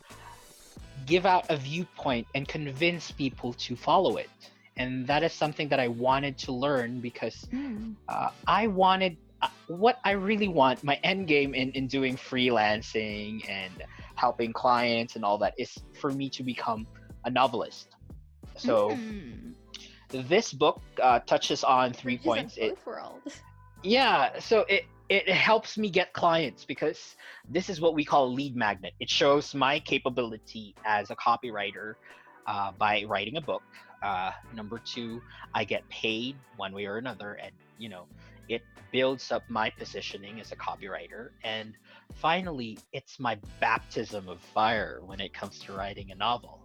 [1.06, 4.28] give out a viewpoint and convince people to follow it.
[4.76, 7.96] And that is something that I wanted to learn because Mm.
[8.08, 10.82] uh, I wanted uh, what I really want.
[10.84, 13.82] My end game in, in doing freelancing and
[14.16, 16.86] helping clients and all that is for me to become
[17.24, 17.88] a novelist.
[18.56, 19.54] So Mm.
[20.12, 22.56] this book uh, touches on three Bridges points.
[22.58, 22.74] It,
[23.82, 27.16] yeah, so it it helps me get clients because
[27.48, 28.94] this is what we call a lead magnet.
[29.00, 31.94] It shows my capability as a copywriter
[32.46, 33.62] uh, by writing a book.
[34.02, 35.20] Uh, number two,
[35.54, 38.06] I get paid one way or another, and you know,
[38.48, 41.30] it builds up my positioning as a copywriter.
[41.44, 41.74] And
[42.14, 46.60] finally, it's my baptism of fire when it comes to writing a novel.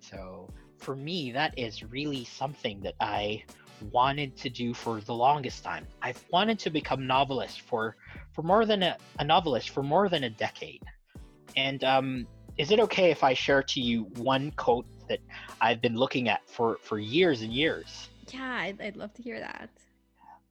[0.00, 3.44] So for me, that is really something that I
[3.90, 5.86] wanted to do for the longest time.
[6.02, 7.96] I've wanted to become novelist for
[8.32, 10.82] for more than a, a novelist for more than a decade.
[11.56, 15.20] And um, is it okay if I share to you one quote that
[15.60, 18.08] I've been looking at for for years and years?
[18.32, 19.68] Yeah, I'd, I'd love to hear that.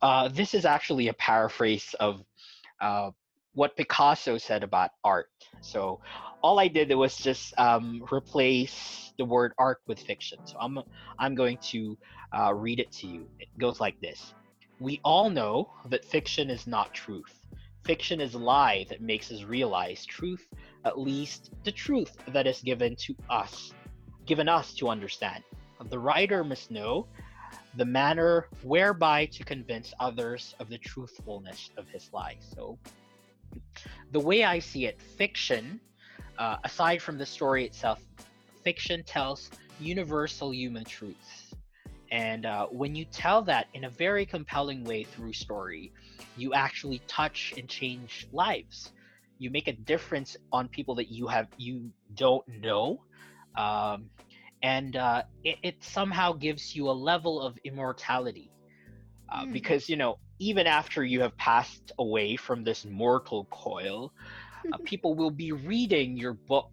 [0.01, 2.23] Uh, this is actually a paraphrase of
[2.81, 3.11] uh,
[3.53, 5.29] what Picasso said about art.
[5.61, 6.01] So
[6.43, 10.39] all I did was just um, replace the word art with fiction.
[10.45, 10.77] So I'm
[11.17, 11.97] I'm going to
[12.37, 13.27] uh, read it to you.
[13.39, 14.33] It goes like this:
[14.79, 17.39] We all know that fiction is not truth.
[17.85, 20.45] Fiction is a lie that makes us realize truth,
[20.85, 23.73] at least the truth that is given to us,
[24.25, 25.43] given us to understand.
[25.89, 27.07] The writer must know
[27.75, 32.37] the manner whereby to convince others of the truthfulness of his lie.
[32.55, 32.77] So,
[34.11, 35.81] the way I see it, fiction,
[36.37, 37.99] uh, aside from the story itself,
[38.63, 41.53] fiction tells universal human truths.
[42.11, 45.91] And uh, when you tell that in a very compelling way through story,
[46.37, 48.91] you actually touch and change lives.
[49.39, 52.99] You make a difference on people that you have you don't know,
[53.57, 54.09] um,
[54.61, 58.51] and uh, it, it somehow gives you a level of immortality.
[59.31, 59.53] Uh, Mm.
[59.53, 64.11] Because you know, even after you have passed away from this mortal coil,
[64.71, 66.71] uh, people will be reading your book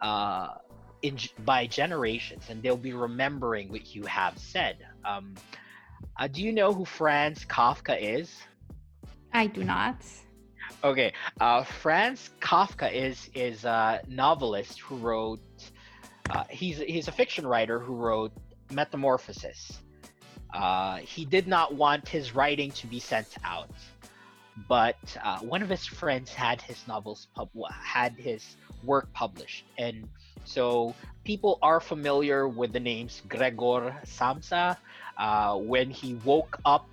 [0.00, 0.54] uh,
[1.02, 4.78] in by generations, and they'll be remembering what you have said.
[5.04, 5.34] Um,
[6.16, 8.34] uh, do you know who Franz Kafka is?
[9.32, 9.96] I do not.
[10.82, 15.40] Okay, uh, Franz Kafka is is a novelist who wrote.
[16.30, 18.32] Uh, he's he's a fiction writer who wrote
[18.70, 19.80] Metamorphosis.
[20.54, 23.70] Uh, he did not want his writing to be sent out,
[24.68, 30.08] but uh, one of his friends had his novels pub- had his work published, and
[30.44, 34.76] so people are familiar with the names Gregor Samsa.
[35.16, 36.88] Uh, when he woke up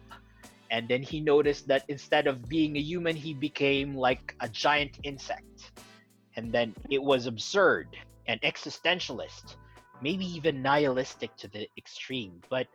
[0.72, 4.98] and then he noticed that instead of being a human he became like a giant
[5.04, 5.72] insect
[6.36, 7.88] and then it was absurd
[8.28, 9.56] and existentialist
[10.02, 12.68] maybe even nihilistic to the extreme but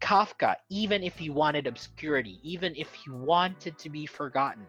[0.00, 4.66] kafka even if he wanted obscurity even if he wanted to be forgotten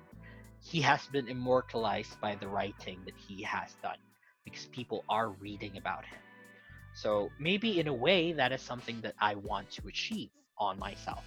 [0.62, 3.98] he has been immortalized by the writing that he has done
[4.44, 6.20] because people are reading about him
[6.94, 11.24] so maybe in a way that is something that i want to achieve on myself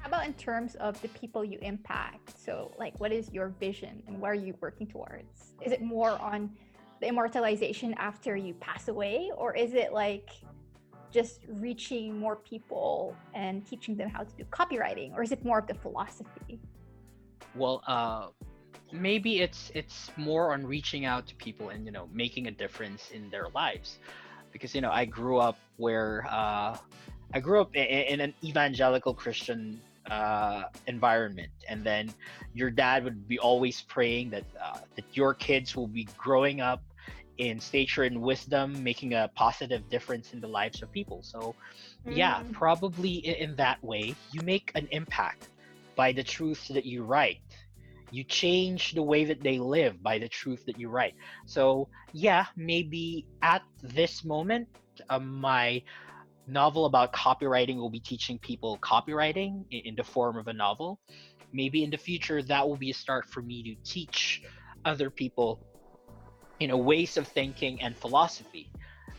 [0.00, 2.36] How about in terms of the people you impact?
[2.36, 5.54] So, like, what is your vision and what are you working towards?
[5.64, 6.50] Is it more on
[7.00, 10.30] the immortalization after you pass away, or is it like
[11.12, 15.58] just reaching more people and teaching them how to do copywriting, or is it more
[15.58, 16.58] of the philosophy?
[17.54, 18.28] well uh
[18.92, 23.10] maybe it's it's more on reaching out to people and you know making a difference
[23.10, 23.98] in their lives
[24.52, 26.76] because you know i grew up where uh
[27.34, 32.12] i grew up in, in an evangelical christian uh environment and then
[32.54, 36.82] your dad would be always praying that uh, that your kids will be growing up
[37.38, 41.22] in stature and wisdom making a positive difference in the lives of people.
[41.22, 41.56] So
[42.08, 42.52] yeah Mm.
[42.52, 45.48] probably in that way you make an impact
[45.96, 47.38] by the truths that you write.
[48.10, 51.14] You change the way that they live by the truth that you write.
[51.46, 54.68] So yeah maybe at this moment
[55.10, 55.82] um, my
[56.46, 61.00] novel about copywriting will be teaching people copywriting in, in the form of a novel.
[61.52, 64.42] Maybe in the future that will be a start for me to teach
[64.84, 65.60] other people
[66.62, 68.66] you know ways of thinking and philosophy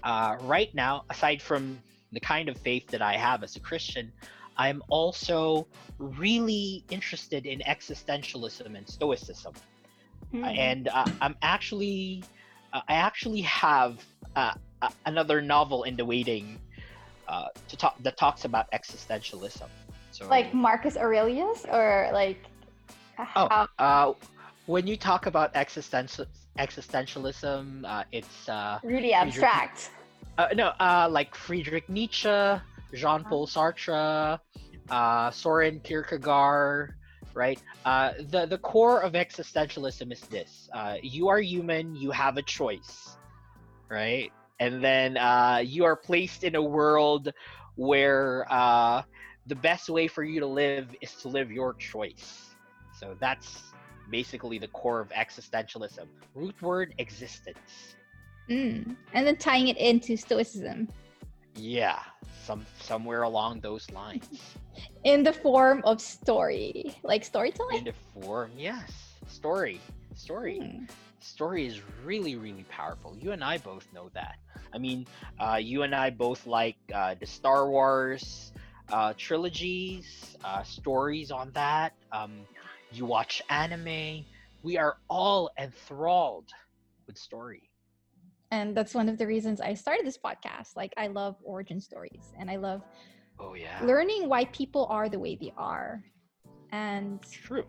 [0.03, 1.79] uh, right now aside from
[2.13, 4.12] the kind of faith that i have as a christian
[4.58, 5.67] I'm also
[5.99, 9.53] really interested in existentialism and stoicism.
[10.32, 10.45] Hmm.
[10.45, 12.23] and uh, I'm actually
[12.73, 14.03] uh, I actually have
[14.36, 16.60] uh, uh, another novel in the waiting
[17.27, 19.69] uh, to talk that talks about existentialism.
[20.12, 22.38] So like Marcus Aurelius or like
[23.36, 23.47] Oh.
[23.49, 24.13] how uh,
[24.65, 26.25] when you talk about existential
[26.59, 29.89] existentialism, uh, it's uh, really abstract.
[30.37, 32.29] uh, no uh, like Friedrich Nietzsche,
[32.93, 34.39] Jean Paul Sartre,
[34.89, 36.93] uh, Soren Kierkegaard.
[37.33, 37.59] Right.
[37.83, 41.95] Uh, the the core of existentialism is this: uh, you are human.
[41.95, 43.17] You have a choice.
[43.89, 44.31] Right.
[44.59, 47.33] And then uh, you are placed in a world
[47.75, 49.01] where uh,
[49.47, 52.55] the best way for you to live is to live your choice.
[52.99, 53.72] So that's
[54.09, 56.05] basically the core of existentialism.
[56.33, 57.95] Root word existence.
[58.49, 58.95] Mm.
[59.13, 60.87] And then tying it into stoicism
[61.55, 61.99] Yeah,
[62.43, 64.55] some somewhere along those lines.
[65.03, 67.79] in the form of story, like storytelling.
[67.79, 68.91] In the form, yes,
[69.27, 69.79] story,
[70.15, 70.85] story, Hmm.
[71.19, 73.15] story is really really powerful.
[73.19, 74.35] You and I both know that.
[74.73, 75.05] I mean,
[75.39, 78.51] uh, you and I both like uh, the Star Wars
[78.91, 81.93] uh, trilogies, uh, stories on that.
[82.11, 82.45] Um,
[82.95, 84.25] you watch anime.
[84.63, 86.49] We are all enthralled
[87.08, 87.69] with story.
[88.51, 90.75] And that's one of the reasons I started this podcast.
[90.75, 92.82] Like I love origin stories and I love
[93.39, 96.03] Oh yeah, learning why people are the way they are.
[96.71, 97.65] And true.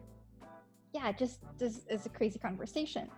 [0.93, 3.09] yeah, just this is a crazy conversation.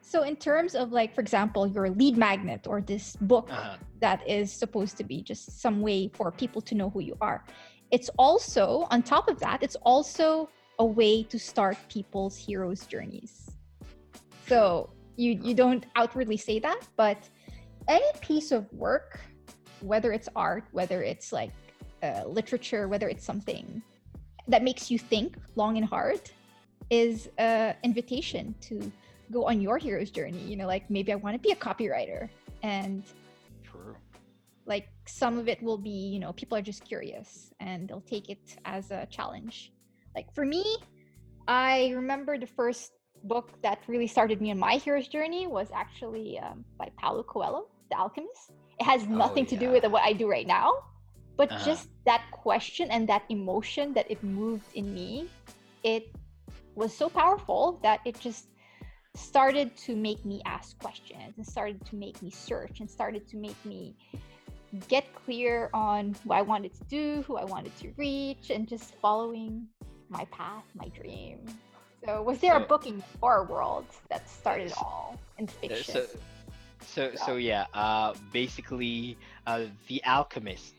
[0.00, 3.76] So in terms of like, for example, your lead magnet or this book Uh-huh.
[4.00, 7.42] that is supposed to be just some way for people to know who you are.
[7.90, 13.50] It's also, on top of that, it's also a way to start people's heroes' journeys.
[14.46, 17.28] So you you don't outwardly say that, but
[17.88, 19.20] any piece of work,
[19.80, 21.52] whether it's art, whether it's like
[22.02, 23.82] uh, literature, whether it's something
[24.48, 26.20] that makes you think long and hard,
[26.90, 28.92] is an invitation to
[29.30, 30.40] go on your hero's journey.
[30.40, 32.28] You know, like maybe I want to be a copywriter,
[32.62, 33.04] and
[33.62, 33.96] True.
[34.66, 38.28] like some of it will be you know people are just curious and they'll take
[38.28, 39.73] it as a challenge
[40.14, 40.64] like for me
[41.48, 42.92] i remember the first
[43.24, 47.66] book that really started me on my hero's journey was actually um, by paulo coelho
[47.90, 50.72] the alchemist it has nothing to do with what i do right now
[51.36, 51.64] but Uh-huh.
[51.64, 55.28] just that question and that emotion that it moved in me
[55.82, 56.04] it
[56.74, 58.48] was so powerful that it just
[59.14, 63.36] started to make me ask questions and started to make me search and started to
[63.36, 63.94] make me
[64.88, 68.94] get clear on what I wanted to do, who I wanted to reach, and just
[69.00, 69.68] following
[70.08, 71.38] my path, my dream.
[72.04, 75.84] So, was there a book in your world that started all in fiction?
[75.84, 76.06] So,
[76.86, 77.66] so, so yeah.
[77.72, 80.74] Uh, basically, uh, the Alchemist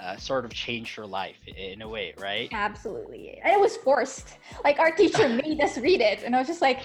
[0.00, 2.48] uh, sort of changed your life in a way, right?
[2.52, 3.40] Absolutely.
[3.42, 4.36] And it was forced.
[4.64, 6.22] Like, our teacher made us read it.
[6.22, 6.80] And I was just like,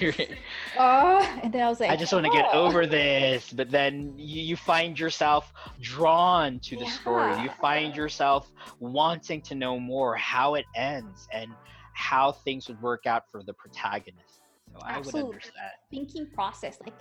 [0.78, 1.40] oh.
[1.44, 4.14] And then I was like, I just want to get "Oh." over this, but then
[4.18, 7.42] you, you find yourself drawn to the story.
[7.42, 11.52] You find yourself wanting to know more how it ends and
[12.00, 14.40] how things would work out for the protagonist.
[14.72, 15.34] So I would Absolutely.
[15.34, 15.72] understand.
[15.92, 16.96] thinking process like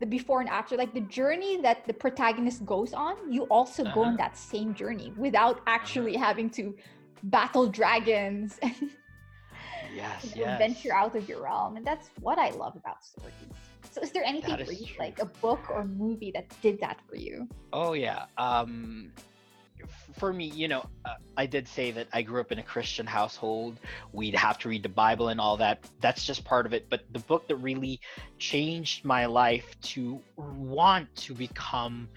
[0.00, 4.00] the before and after like the journey that the protagonist goes on you also go
[4.00, 4.16] on Uh-huh.
[4.24, 6.74] that same journey without actually having to
[7.22, 8.90] battle dragons and
[9.94, 10.58] Yes, yes.
[10.58, 13.34] venture out of your realm and that's what i love about stories
[13.92, 15.04] so is there anything That for you true.
[15.06, 18.24] like a book or movie that did that for you Oh yeah.
[18.38, 19.12] Um,
[20.18, 23.06] for me, you know, uh, I did say that I grew up in a Christian
[23.06, 23.78] household.
[24.12, 25.84] We'd have to read the Bible and all that.
[26.00, 26.88] That's just part of it.
[26.90, 28.00] But the book that really
[28.38, 32.08] changed my life to want to become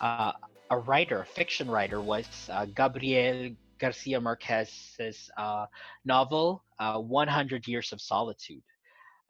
[0.00, 0.32] uh,
[0.70, 5.66] a writer, a fiction writer, was uh, Gabriel Garcia Marquez's uh,
[6.04, 8.62] novel, uh, 100 Years of Solitude.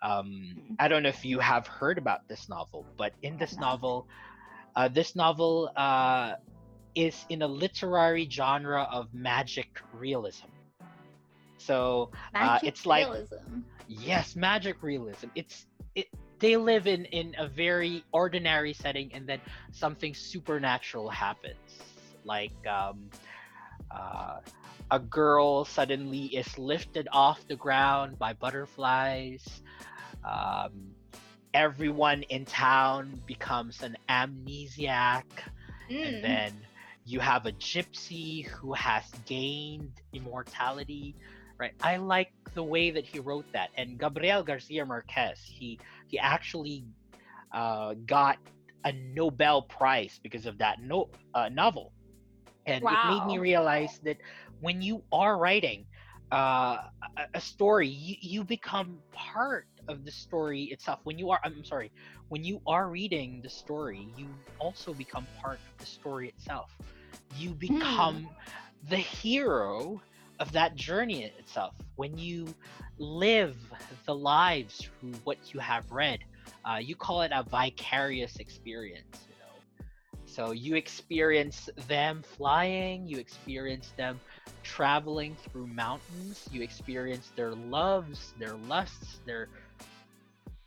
[0.02, 0.76] Um.
[0.78, 4.06] I don't know if you have heard about this novel, but in this novel,
[4.76, 6.34] uh, this novel uh,
[6.98, 10.48] is in a literary genre of magic realism.
[11.58, 13.60] So Magic it's like- realism.
[13.86, 15.28] yes, magic realism.
[15.34, 16.06] It's it.
[16.38, 19.40] They live in in a very ordinary setting, and then
[19.72, 21.70] something supernatural happens.
[22.24, 23.10] Like um,
[23.90, 24.38] uh,
[24.90, 29.44] a girl suddenly is lifted off the ground by butterflies.
[30.24, 30.94] Um,
[31.54, 35.24] everyone in town becomes an amnesiac
[35.90, 36.06] Mm.
[36.06, 36.52] and then
[37.08, 41.14] you have a gypsy who has gained immortality
[41.58, 45.78] right i like the way that he wrote that and gabriel garcia marquez he
[46.08, 46.84] he actually
[47.52, 48.36] uh, got
[48.84, 51.92] a nobel prize because of that no uh, novel
[52.66, 54.18] and it made me realize that
[54.60, 55.86] when you are writing
[56.30, 56.76] uh,
[57.16, 61.00] a, a story, you, you become part of the story itself.
[61.04, 61.90] When you are, I'm sorry,
[62.28, 64.26] when you are reading the story, you
[64.58, 66.70] also become part of the story itself.
[67.36, 68.28] You become
[68.88, 70.00] the hero
[70.40, 71.74] of that journey itself.
[71.96, 72.54] When you
[72.98, 73.56] live
[74.06, 76.20] the lives through what you have read,
[76.64, 79.26] uh, you call it a vicarious experience.
[79.28, 79.84] You know,
[80.26, 84.20] so you experience them flying, you experience them
[84.62, 89.48] traveling through mountains, you experience their loves, their lusts, their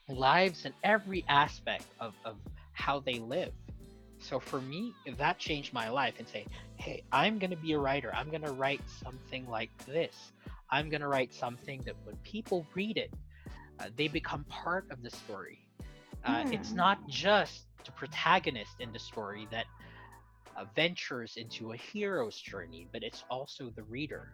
[0.09, 2.35] lives, and every aspect of, of
[2.73, 3.53] how they live.
[4.21, 6.45] So for me, that changed my life and say,
[6.77, 8.11] hey, I'm going to be a writer.
[8.15, 10.31] I'm going to write something like this.
[10.69, 13.11] I'm going to write something that when people read it,
[13.79, 15.59] uh, they become part of the story.
[16.23, 16.77] Uh, It's Hmm.
[16.77, 19.65] not just the protagonist in the story that
[20.55, 24.33] uh, ventures into a hero's journey, but it's also the reader.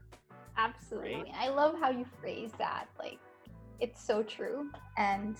[0.57, 1.31] Absolutely.
[1.39, 2.87] I love how you phrase that.
[2.99, 3.19] Like,
[3.79, 4.69] it's so true.
[4.97, 5.37] And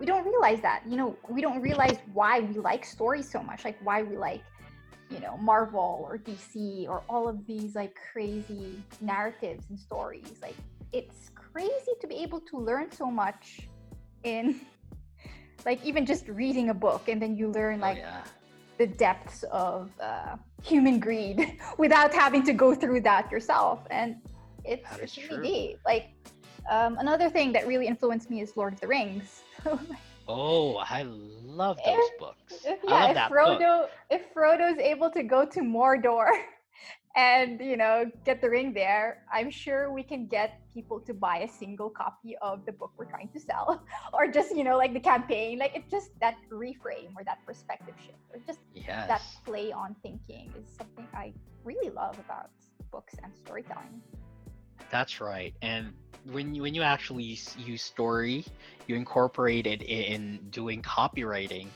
[0.00, 0.82] we don't realize that.
[0.88, 4.42] You know, we don't realize why we like stories so much, like why we like,
[5.10, 10.32] you know, Marvel or DC or all of these like crazy narratives and stories.
[10.40, 10.56] Like,
[10.92, 13.68] it's crazy to be able to learn so much
[14.24, 14.60] in,
[15.66, 18.22] like, even just reading a book and then you learn, Oh, like, yeah.
[18.78, 24.16] the depths of uh, human greed without having to go through that yourself and
[24.64, 26.10] it's, it's really neat like
[26.70, 29.42] um, another thing that really influenced me is lord of the rings
[30.28, 32.64] Oh, I love those If- books.
[32.64, 33.60] if, I yeah love if that book.
[33.60, 36.28] frodo if frodo's able to go to mordor
[37.16, 41.38] and you know get the ring there i'm sure we can get people to buy
[41.38, 43.82] a single copy of the book we're trying to sell
[44.12, 47.94] or just you know like the campaign like it's just that reframe or that perspective
[47.98, 49.08] shift or just Yes.
[49.08, 51.32] that play on thinking is something I
[51.64, 52.50] really love about
[52.90, 54.00] books and storytelling.
[54.90, 55.54] That's right.
[55.62, 55.92] And
[56.24, 58.44] when you when you actually use story,
[58.86, 61.68] you incorporate it in doing copywriting,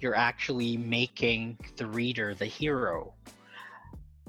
[0.00, 3.14] you're actually making the reader the hero.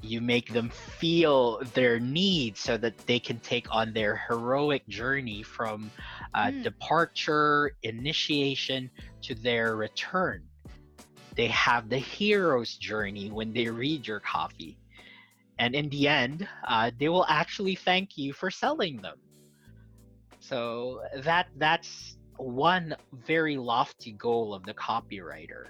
[0.02, 5.42] You make them feel their needs so that they can take on their heroic journey
[5.42, 5.90] from
[6.34, 6.62] uh, Mm.
[6.62, 8.90] departure, initiation
[9.22, 10.42] to their return.
[11.36, 14.78] They have the hero's journey when they read your copy
[15.58, 19.16] and in the end uh, they will actually thank you for selling them
[20.52, 22.94] so that that's one
[23.26, 25.64] very lofty goal of the copywriter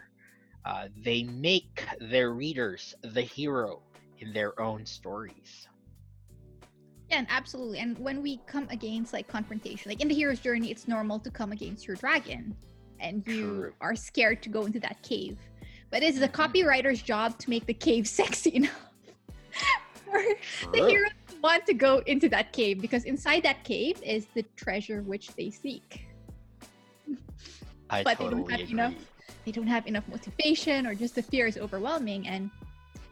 [0.64, 3.80] uh, they make their readers the hero
[4.18, 5.68] in their own stories
[7.10, 7.78] Yeah, and absolutely.
[7.78, 11.30] And when we come against like confrontation, like in the hero's journey, it's normal to
[11.30, 12.56] come against your dragon
[13.00, 13.72] and you True.
[13.82, 15.36] are scared to go into that cave.
[15.90, 16.32] But it's the Mhm.
[16.32, 18.88] copywriter's job to make the cave sexy enough
[20.04, 20.22] for
[20.72, 21.08] the hero
[21.42, 25.50] want to go into that cave because inside that cave is the treasure which they
[25.50, 26.06] seek.
[27.90, 28.94] i but they don't have agree enough-
[29.44, 32.28] They don't have enough motivation or just the fear is overwhelming.
[32.28, 32.48] And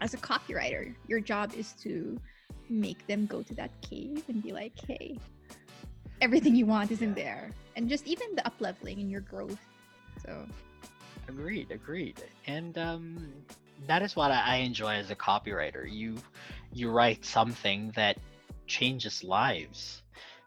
[0.00, 2.16] as a copywriter, your job is to
[2.68, 5.18] make them go to that cave and be like, hey,
[6.22, 7.50] everything you want is in there.
[7.74, 9.58] And just even the up leveling and your growth.
[10.24, 10.46] So
[11.26, 12.22] Agreed, agreed.
[12.46, 13.32] And um,
[13.86, 15.90] that is what I enjoy as a copywriter.
[15.90, 16.16] You
[16.72, 18.18] you write something that
[18.66, 20.02] changes lives.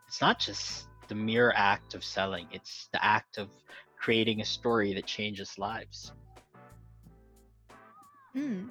[0.08, 3.50] It's not just the mere act of selling, it's the act of
[3.98, 6.14] creating a story that changes lives.
[8.36, 8.70] Mm.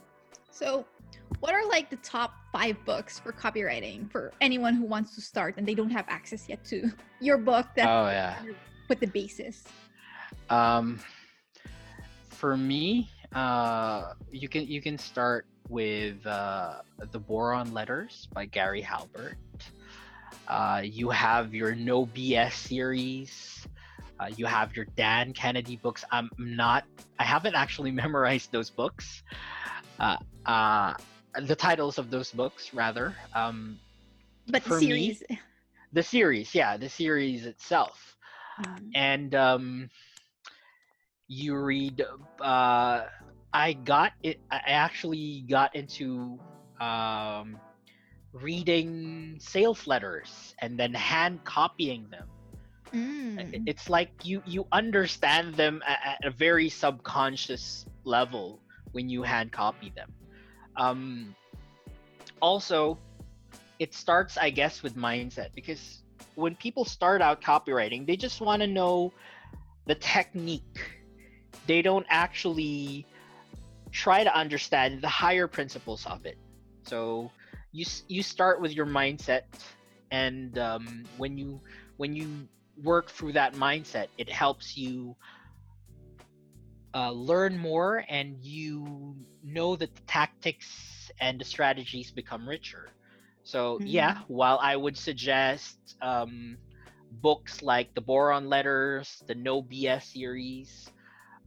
[0.50, 0.84] So,
[1.40, 5.54] what are like the top five books for copywriting for anyone who wants to start
[5.56, 6.90] and they don't have access yet to
[7.20, 8.42] your book that Oh yeah.
[8.88, 9.64] put the basis?
[10.50, 11.00] Um,
[12.28, 16.80] for me, uh, you can you can start with uh,
[17.12, 19.36] the Boron Letters by Gary Halbert.
[20.48, 23.66] Uh, you have your No BS series.
[24.20, 26.04] Uh, you have your Dan Kennedy books.
[26.10, 26.84] I'm not.
[27.18, 29.22] I haven't actually memorized those books.
[29.98, 30.16] Uh,
[30.46, 30.94] uh,
[31.42, 33.14] the titles of those books, rather.
[33.34, 33.78] Um,
[34.48, 35.22] But the me, series.
[35.92, 38.16] the series, yeah, the series itself
[38.60, 38.90] Mm.
[38.94, 39.90] and um
[41.32, 42.04] you read
[42.40, 43.04] uh
[43.52, 46.38] i got it i actually got into
[46.80, 47.58] um
[48.32, 52.28] reading sales letters and then hand copying them.
[52.92, 53.62] Mm.
[53.66, 58.60] it's like you you understand them at, at a very subconscious level
[58.92, 60.12] when you hand copy them.
[60.76, 61.34] Um
[62.40, 62.98] also
[63.78, 66.02] it starts i guess with mindset because
[66.34, 69.12] when people start out copywriting they just want to know
[69.86, 71.01] the technique
[71.66, 73.06] they don't actually
[73.92, 76.36] try to understand the higher principles of it
[76.84, 77.30] so
[77.72, 79.42] you you start with your mindset,
[80.10, 81.60] and um, when you
[81.96, 82.48] when you
[82.82, 85.16] work through that mindset, it helps you
[86.94, 92.92] uh, learn more, and you know that the tactics and the strategies become richer.
[93.44, 96.58] So yeah, while I would suggest um,
[97.10, 100.92] books like the Boron Letters, the No BS series,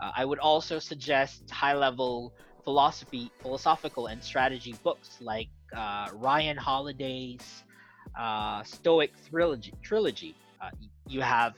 [0.01, 2.33] uh, I would also suggest high-level
[2.63, 7.63] philosophy, philosophical and strategy books like uh, Ryan Holiday's
[8.19, 9.73] uh, Stoic trilogy.
[9.83, 10.35] Trilogy.
[10.61, 10.69] Uh,
[11.07, 11.55] you have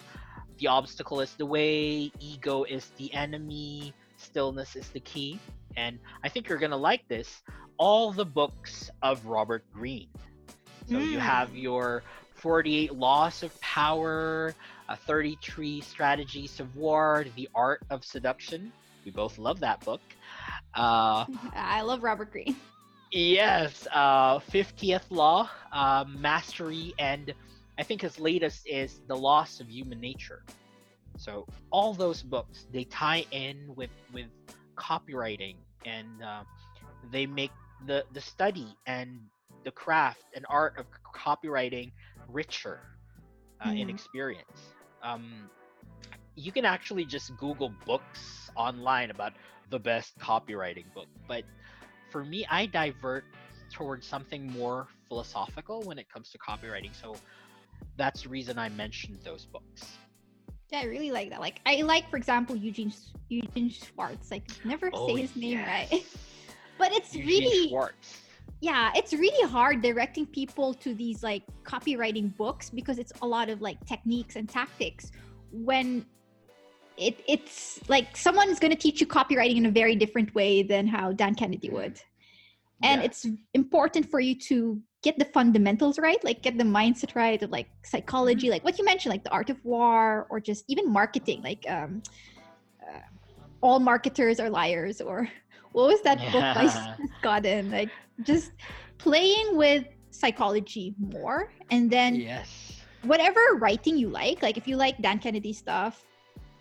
[0.59, 5.39] the obstacle is the way, ego is the enemy, stillness is the key,
[5.75, 7.43] and I think you're gonna like this.
[7.77, 10.09] All the books of Robert Greene.
[10.89, 11.21] So you Mm.
[11.21, 12.03] have your
[12.35, 14.55] 48 Laws of Power,
[14.89, 18.73] uh, 33 Strategies of War, The Art of Seduction.
[19.05, 20.01] We both love that book.
[20.75, 22.55] Uh, I love Robert Greene.
[23.11, 27.33] yes, uh, 50th Law, uh, Mastery, and
[27.77, 30.43] I think his latest is The Laws of Human Nature.
[31.17, 34.27] So all those books they tie in with with
[34.79, 36.43] copywriting and uh,
[37.11, 37.53] they make
[37.85, 39.19] the the study and
[39.63, 40.85] the craft and art of
[41.15, 41.91] copywriting
[42.27, 42.81] richer
[43.61, 43.89] uh, in Mhm.
[43.89, 44.73] experience.
[45.07, 45.49] Um,
[46.35, 49.33] you can actually just Google books online about
[49.69, 51.43] the best copywriting book, but
[52.09, 53.23] for me, I divert
[53.71, 56.93] towards something more philosophical when it comes to copywriting.
[56.99, 57.15] So
[57.97, 59.97] that's the reason I mentioned those books.
[60.71, 61.39] Yeah, I really like that.
[61.39, 62.93] Like, I like, for example, Eugene
[63.29, 64.31] Eugene Schwartz.
[64.31, 66.01] Like, never say his name right, Oh,
[66.77, 68.21] but it's Eugene really Schwartz.
[68.59, 73.49] Yeah, it's really hard directing people to these like copywriting books because it's a lot
[73.49, 75.11] of like techniques and tactics
[75.51, 76.05] when
[76.97, 80.87] it it's like someone's going to teach you copywriting in a very different way than
[80.87, 81.99] how Dan Kennedy would.
[82.83, 83.05] And Yeah.
[83.05, 87.51] it's important for you to get the fundamentals right, like get the mindset right of
[87.51, 91.43] like psychology, like what you mentioned, like the art of war or just even marketing,
[91.43, 92.01] like um
[92.81, 93.01] uh,
[93.61, 95.29] all marketers are liars or
[95.73, 96.69] what was that book by Yeah.
[96.69, 97.69] Seth Godin?
[97.69, 97.91] Like
[98.23, 98.51] just
[98.97, 102.81] playing with psychology more and then yes.
[103.03, 106.03] whatever writing you like like if you like dan kennedy stuff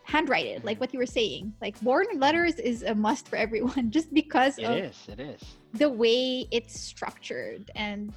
[0.02, 3.90] handwrite it like what you were saying like Boron letters is a must for everyone
[3.96, 4.96] just because It of is.
[5.08, 5.40] It is.
[5.74, 8.12] the way it's structured and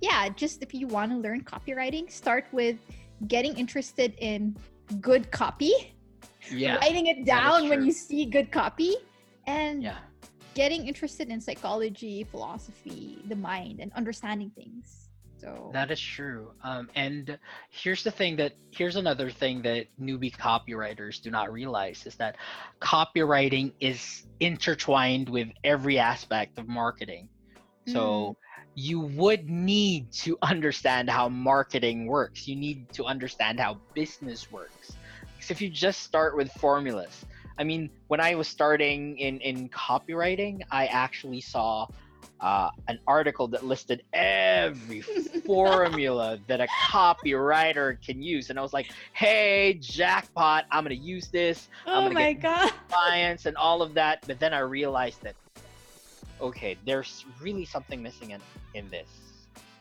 [0.00, 2.76] yeah just if you want to learn copywriting start with
[3.26, 4.56] getting interested in
[5.00, 5.72] good copy
[6.50, 6.76] Yeah.
[6.76, 8.94] writing it down when you see good copy
[9.46, 9.98] and Yeah.
[10.54, 16.52] Getting interested in psychology philosophy the mind and understanding things so That is true.
[16.62, 17.38] Um, and
[17.70, 22.36] here's the thing that here's another thing that newbie copywriters do not realize is that
[22.80, 27.28] copywriting is intertwined with every aspect of marketing.
[27.86, 28.36] So
[28.74, 32.46] you would need to understand how marketing works.
[32.46, 34.92] You need to understand how business works.
[35.34, 37.24] Because if you just start with formulas,
[37.60, 41.86] I mean, when I was starting in in copywriting, I actually saw
[42.40, 45.02] uh, an article that listed every
[45.46, 50.64] formula that a copywriter can use, and I was like, "Hey, jackpot!
[50.70, 54.24] I'm gonna use this." oh gonna my get- god clients and all of that.
[54.26, 55.36] But then I realized that
[56.40, 58.40] okay, there's really something missing in,
[58.72, 59.08] in this.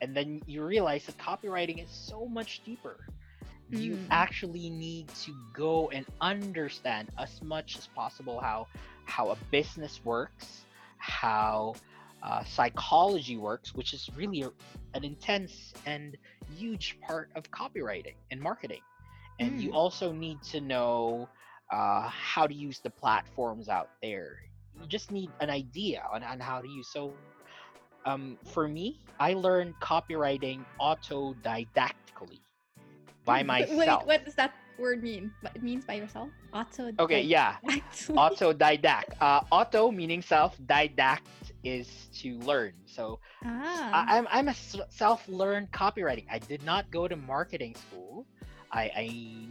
[0.01, 2.97] And then you realize that copywriting is so much deeper.
[3.71, 4.07] You Mm.
[4.11, 8.67] actually need to go and understand as much as possible how
[9.05, 10.65] how a business works,
[10.97, 11.75] how
[12.23, 14.49] uh, psychology works, which is really a,
[14.93, 16.17] an intense and
[16.49, 18.81] huge part of copywriting and marketing.
[19.39, 19.75] And you Mm.
[19.75, 21.29] also need to know
[21.71, 24.37] uh, how to use the platforms out there.
[24.73, 26.89] You just need an idea on, on how to use.
[26.89, 27.13] So,
[28.05, 32.41] um, for me, I learned copywriting autodidactically
[33.29, 34.05] by Wait, myself.
[34.05, 37.55] what does that word mean it means by yourself auto Okay, yeah,
[38.09, 39.13] autodidact.
[39.21, 41.27] Uh, auto meaning self, didact
[41.63, 42.73] is to learn.
[42.85, 44.55] So ah I, I'm I'm a
[44.89, 46.25] self-learned copywriting.
[46.31, 48.25] I did not go to marketing school.
[48.71, 49.05] I, I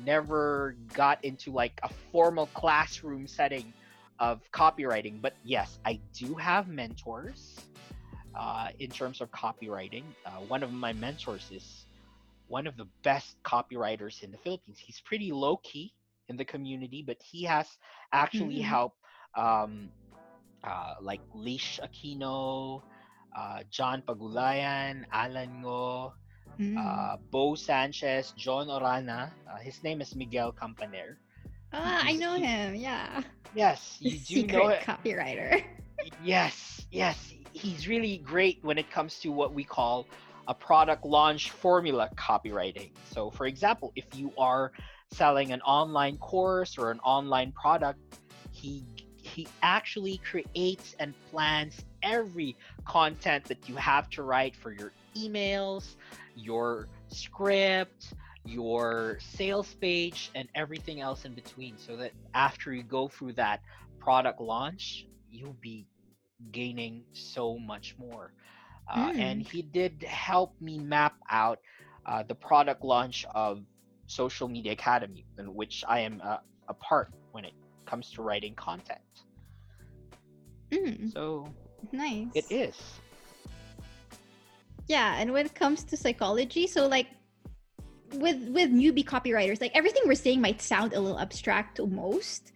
[0.04, 3.72] never got into like a formal classroom setting
[4.18, 5.20] of copywriting.
[5.20, 7.56] But yes, I do have mentors
[8.34, 10.04] uh, in terms of copywriting.
[10.24, 11.86] Uh, one of my mentors is
[12.48, 14.80] one of the best copywriters in the Philippines.
[14.84, 15.94] He's pretty low key
[16.28, 17.68] in the community, but he has
[18.12, 18.60] actually Mhm.
[18.60, 18.98] helped
[19.36, 19.92] um,
[20.64, 22.82] uh, like Leish Aquino,
[23.36, 26.12] uh, John Pagulayan, Alan Ngo,
[26.58, 26.76] Mm.
[26.76, 29.32] uh, Bo Sanchez, John Orana.
[29.50, 31.16] Uh, his name is Miguel Campaner.
[31.72, 33.22] ah i know him yeah
[33.52, 34.86] Yes, the you do secret know it.
[34.86, 35.62] copywriter
[36.22, 37.34] Yes, yes.
[37.52, 40.08] he's really great when it comes to what we call
[40.48, 42.90] a product launch formula copywriting.
[43.12, 44.72] So, for example, if you are
[45.12, 48.00] selling an online course or an online product,
[48.50, 48.82] he
[49.16, 55.96] he actually creates and plans every content that you have to write for your emails,
[56.34, 58.14] your script,
[58.46, 61.76] your sales page, and everything else in between.
[61.76, 63.60] So that after you go through that
[63.98, 65.86] product launch, you'll be
[66.50, 68.32] gaining so much more.
[68.88, 69.52] Uh, And Mm.
[69.52, 71.60] he did help me map out
[72.06, 73.62] uh, the product launch of
[74.06, 77.52] Social Media Academy, in which I am uh, a part when it
[77.84, 79.00] comes to writing content.
[80.70, 81.52] Mm, So
[81.92, 82.28] nice.
[82.34, 82.76] it is.
[84.86, 87.08] Yeah, and when it comes to psychology, so like
[88.14, 92.52] with with newbie copywriters, like everything we're saying might sound a little abstract to most.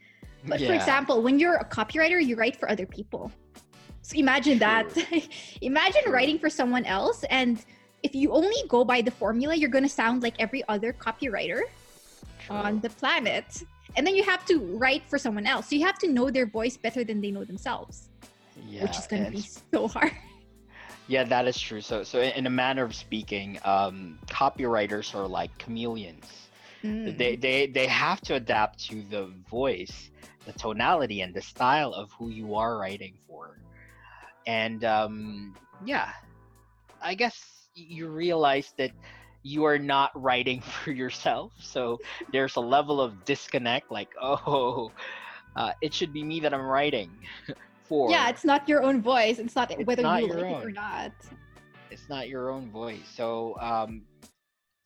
[0.49, 3.30] But for example, when you're a copywriter, you write for other people.
[4.03, 4.86] So imagine that.
[5.61, 7.64] imagine writing for someone else and
[8.03, 11.62] if you only go by the formula, you're going to sound like every other copywriter
[12.50, 13.62] on the planet.
[13.96, 15.68] And then you have to write for someone else.
[15.68, 18.09] So you have to know their voice better than they know themselves,
[18.66, 19.40] yeah, which is going to be
[19.72, 20.12] so hard.
[21.09, 21.80] Yeah, that is true.
[21.80, 26.48] So, so in a manner of speaking, um, copywriters are like chameleons.
[26.82, 27.16] Mm.
[27.16, 30.11] They, they, they have to adapt to the voice,
[30.46, 33.59] the tonality, and the style of who you are writing for.
[34.47, 36.11] And um, yeah,
[37.01, 38.90] I guess you realize that
[39.43, 41.53] you are not writing for yourself.
[41.59, 41.99] So
[42.32, 43.90] there's a level of disconnect.
[43.90, 44.90] Like, oh,
[45.57, 47.11] uh, it should be me that I'm writing
[47.84, 48.11] for.
[48.11, 49.38] yeah, it's not your own voice.
[49.38, 51.12] It's not It's whether not you like it or not.
[51.90, 53.03] it's not your own voice.
[53.14, 54.03] So, um,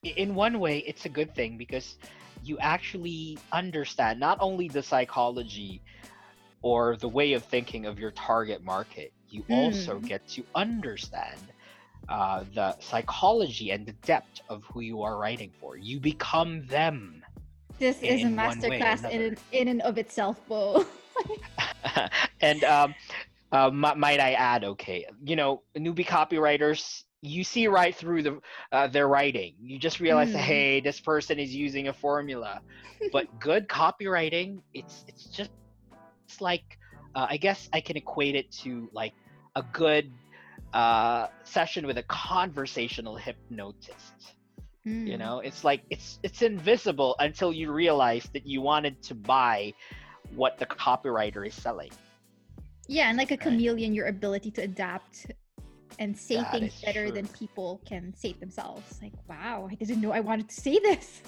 [0.02, 1.96] in one way, it's a good thing because
[2.42, 5.82] you actually understand not only the psychology
[6.62, 10.06] or the way of thinking of your target market, you also Mm.
[10.06, 11.52] get to understand
[12.08, 15.76] uh, the psychology and the depth of who you are writing for.
[15.76, 17.22] You become them.
[17.78, 20.84] This is a masterclass in, an, in and of itself, Bo.
[22.40, 22.94] and um,
[23.52, 28.40] uh, mi- might I add, okay, you know, newbie copywriters, you see right through the
[28.72, 29.54] uh, their writing.
[29.60, 30.40] You just realize, Mm.
[30.40, 32.60] hey, this person is using a formula.
[33.12, 35.50] But good copywriting, it's it's just
[36.28, 36.75] it's like
[37.16, 39.14] uh, I guess I can equate it to like
[39.56, 40.12] a good
[40.74, 44.14] uh, session with a conversational hypnotist
[45.04, 45.18] you Mm.
[45.18, 49.72] know it's like it's it's invisible until you realize that you wanted to buy
[50.34, 51.90] what the copywriter is selling
[52.88, 53.42] Yeah, and like a Right.
[53.44, 55.26] chameleon, your ability to adapt
[55.98, 59.00] and say That things better than people can say it themselves.
[59.02, 61.22] Like, wow, I didn't know I wanted to say this.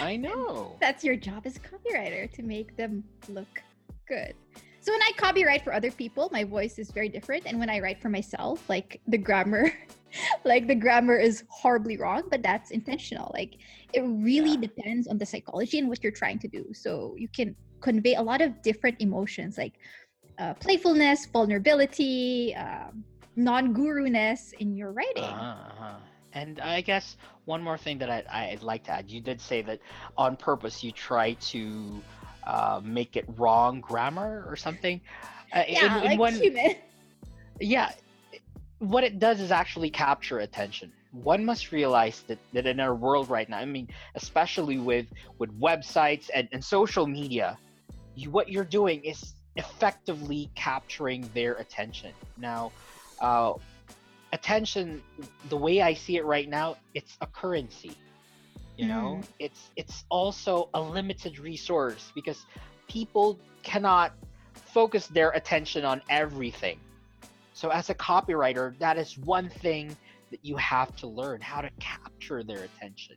[0.00, 3.62] i know That's your job as a copywriter to make them look
[4.08, 4.34] good.
[4.84, 7.44] So when I copyright for other people, my voice is very different.
[7.46, 9.72] And when I write for myself, like the grammar,
[10.44, 13.30] like the grammar is horribly wrong, but that's intentional.
[13.32, 13.56] Like
[13.94, 14.60] it really Yeah.
[14.60, 16.66] depends on the psychology and what you're trying to do.
[16.74, 19.74] So you can convey a lot of different emotions like
[20.38, 23.04] uh, playfulness, vulnerability, um,
[23.36, 25.24] non-guru-ness in your writing.
[25.24, 25.94] uh-huh, uh-huh.
[26.34, 27.16] and i guess
[27.46, 29.80] one more thing that I, i'd like to add you did say that
[30.16, 32.02] on purpose you try to
[32.46, 35.00] uh, make it wrong grammar or something.
[35.54, 36.74] Uh, in- yeah, in like one- human.
[37.60, 37.90] yeah
[38.78, 40.92] what it does is actually capture attention.
[41.12, 45.06] One must realize that, that in our world right now i mean especially with
[45.38, 47.56] with websites and, and social media
[48.16, 52.12] you what you're doing is effectively capturing their attention.
[52.36, 52.72] Now
[53.20, 53.52] uh,
[54.32, 55.00] attention
[55.48, 57.96] the way i see it right now it's a currency
[58.76, 59.20] you know?
[59.38, 62.44] It's it's also a limited resource because
[62.88, 64.12] people cannot
[64.72, 66.78] focus their attention on everything.
[67.54, 69.96] So as a copywriter that is one thing
[70.30, 73.16] that you have to learn how to capture their attention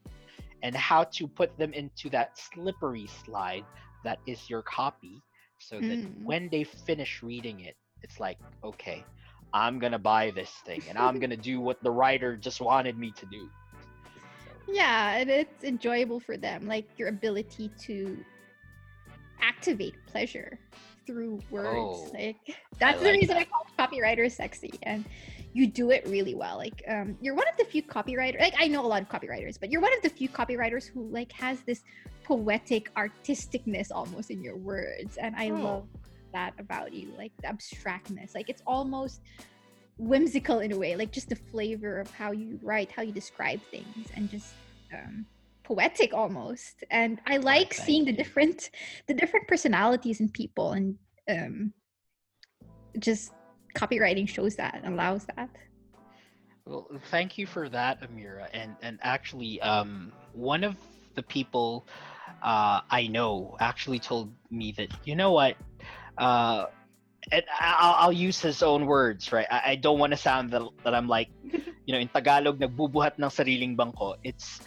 [0.64, 3.64] and how to put them into that slippery slide
[4.04, 5.22] that is your copy
[5.60, 6.24] so that Mm.
[6.24, 9.04] when they finish reading it it's like okay
[9.54, 13.12] i'm gonna buy this thing and i'm gonna do what the writer just wanted me
[13.12, 13.50] to do
[14.68, 18.18] Yeah, and it's enjoyable for them, like your ability to
[19.42, 20.60] activate pleasure
[21.06, 21.70] through words.
[21.70, 22.38] Oh, like
[22.80, 25.06] that's the like reason I call copywriters sexy, and
[25.54, 26.58] you do it really well.
[26.58, 28.40] Like um, you're one of the few copywriters.
[28.40, 31.08] Like I know a lot of copywriters, but you're one of the few copywriters who
[31.10, 31.84] like has this
[32.24, 35.54] poetic artisticness almost in your words, and I Oh.
[35.56, 35.84] love
[36.34, 37.14] that about you.
[37.18, 39.22] Like the abstractness, like it's almost
[40.00, 43.60] whimsical in a way like just the flavor of how you write how you describe
[43.72, 44.54] things and just
[44.94, 45.26] um,
[45.64, 48.70] poetic almost and i like thank seeing the different
[49.08, 50.96] the different personalities in people and
[51.30, 51.74] um
[53.00, 53.32] just
[53.78, 55.50] copywriting shows that, allows that.
[56.66, 58.48] Well, thank you for that, Amira.
[58.54, 60.76] And and actually, um, one of
[61.16, 61.88] the people
[62.44, 65.56] uh, I know actually told me that you know what,
[66.18, 66.66] uh,
[67.32, 69.48] and I'll, I'll use his own words, right?
[69.50, 71.30] I, I don't want to sound that, that I'm like,
[71.86, 74.16] you know, in Tagalog, nagbubuhat ng sariling bangko.
[74.24, 74.62] It's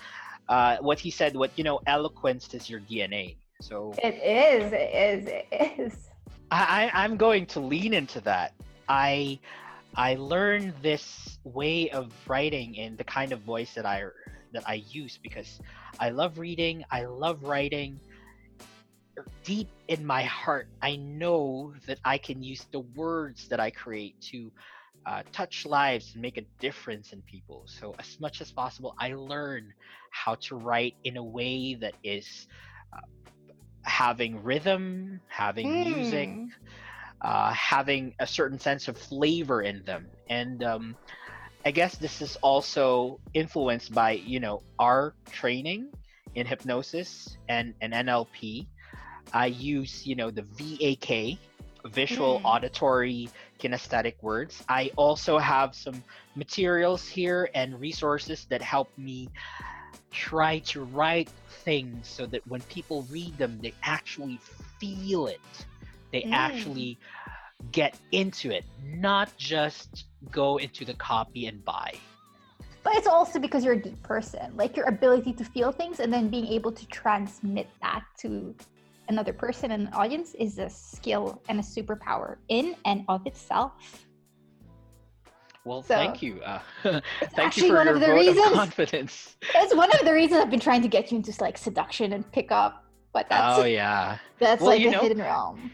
[0.48, 1.36] uh, what he said.
[1.36, 3.36] What you know, eloquence is your DNA.
[3.61, 4.72] So It is.
[4.72, 5.26] It is.
[5.28, 6.11] It is.
[6.50, 8.52] I, I I'm going to lean into that.
[8.88, 9.38] I
[9.94, 14.04] I learned this way of writing in the kind of voice that I
[14.52, 15.61] that I use because
[15.98, 18.00] I love reading, I love writing.
[19.44, 24.16] Deep in my heart, I know that I can use the words that I create
[24.32, 24.50] to
[25.06, 27.64] uh, touch lives and make a difference in people.
[27.66, 29.72] So, as much as possible, I learn
[30.10, 32.26] how to write in a way that is
[32.92, 32.98] uh,
[33.84, 36.50] having rhythm, having music, Mm.
[37.22, 40.06] uh, having a certain sense of flavor in them.
[40.28, 40.96] And um,
[41.64, 45.90] I guess this is also influenced by, you know, our training
[46.34, 48.66] in hypnosis and, and NLP.
[49.32, 51.38] I use, you know, the VAK,
[51.86, 52.44] visual, Mm.
[52.44, 53.28] auditory,
[53.58, 54.62] kinesthetic words.
[54.68, 56.02] I also have some
[56.36, 59.28] materials here and resources that help me
[60.12, 61.30] try to write
[61.64, 64.40] things so that when people read them, they actually
[64.78, 65.40] feel it.
[66.12, 66.32] They Mm.
[66.32, 66.98] actually
[67.72, 71.92] get into it, not just go into the copy and buy.
[72.82, 74.56] But it's also because you're a deep person.
[74.56, 78.54] Like your ability to feel things and then being able to transmit that to
[79.11, 83.72] another person and an audience is a skill and a superpower in and of itself.
[85.64, 86.40] Well, So, thank you.
[86.40, 86.61] Uh,
[87.34, 89.36] thank you for one your of the vote reasons- of confidence.
[89.54, 92.30] It's one of the reasons I've been trying to get you into like seduction and
[92.32, 94.16] pickup, but that's Oh yeah.
[94.38, 95.70] that's Well, like you a know- hidden realm.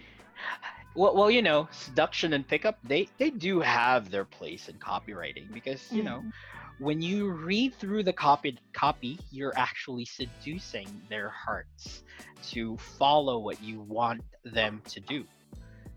[0.96, 5.52] Well, well, you know, seduction and pickup, they they do have their place in copywriting
[5.52, 6.32] because you know Mm.
[6.78, 12.02] When you read through the copy copy, you're actually seducing their hearts
[12.50, 15.24] to follow what you want them to do.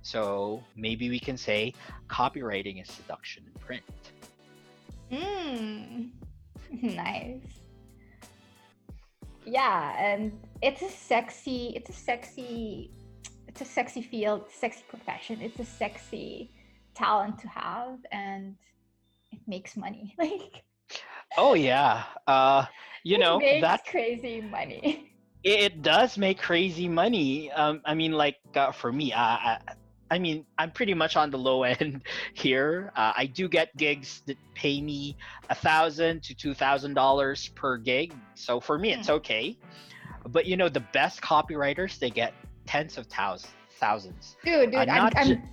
[0.02, 1.74] So maybe we can say
[2.08, 3.84] copywriting is seduction in print.
[5.12, 6.10] Mm.
[6.72, 7.42] Nice.
[9.44, 12.92] Yeah, and it's a sexy, it's a sexy,
[13.48, 15.42] it's a sexy field, sexy profession.
[15.42, 16.52] It's a sexy
[16.94, 18.56] talent to have, and
[19.32, 20.14] it makes money.
[20.20, 20.64] Like
[21.38, 22.04] Oh yeah.
[22.28, 22.66] Uh
[23.04, 25.12] you it know, makes that crazy money.
[25.44, 27.52] it, it does make crazy money.
[27.52, 29.60] Um, I mean, like uh, for me, I, I,
[30.12, 32.92] I mean, I'm pretty much on the low end here.
[32.96, 35.16] Uh, I do get gigs that pay me
[35.50, 39.58] a thousand to two thousand dollars per gig, so for me, it's okay.
[40.28, 42.34] But you know, the best copywriters they get
[42.66, 44.36] tens of thousands, thousands.
[44.44, 45.44] Dude, dude, I'm, I'm, ju- I'm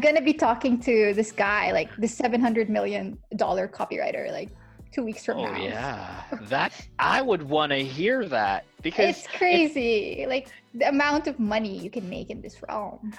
[0.00, 4.50] gonna be talking to this guy, like the seven hundred million dollar copywriter, like
[4.92, 5.58] two weeks from Oh now.
[5.58, 11.38] yeah, that I would want to hear that because It's crazy, like the amount of
[11.38, 13.12] money you can make in this realm.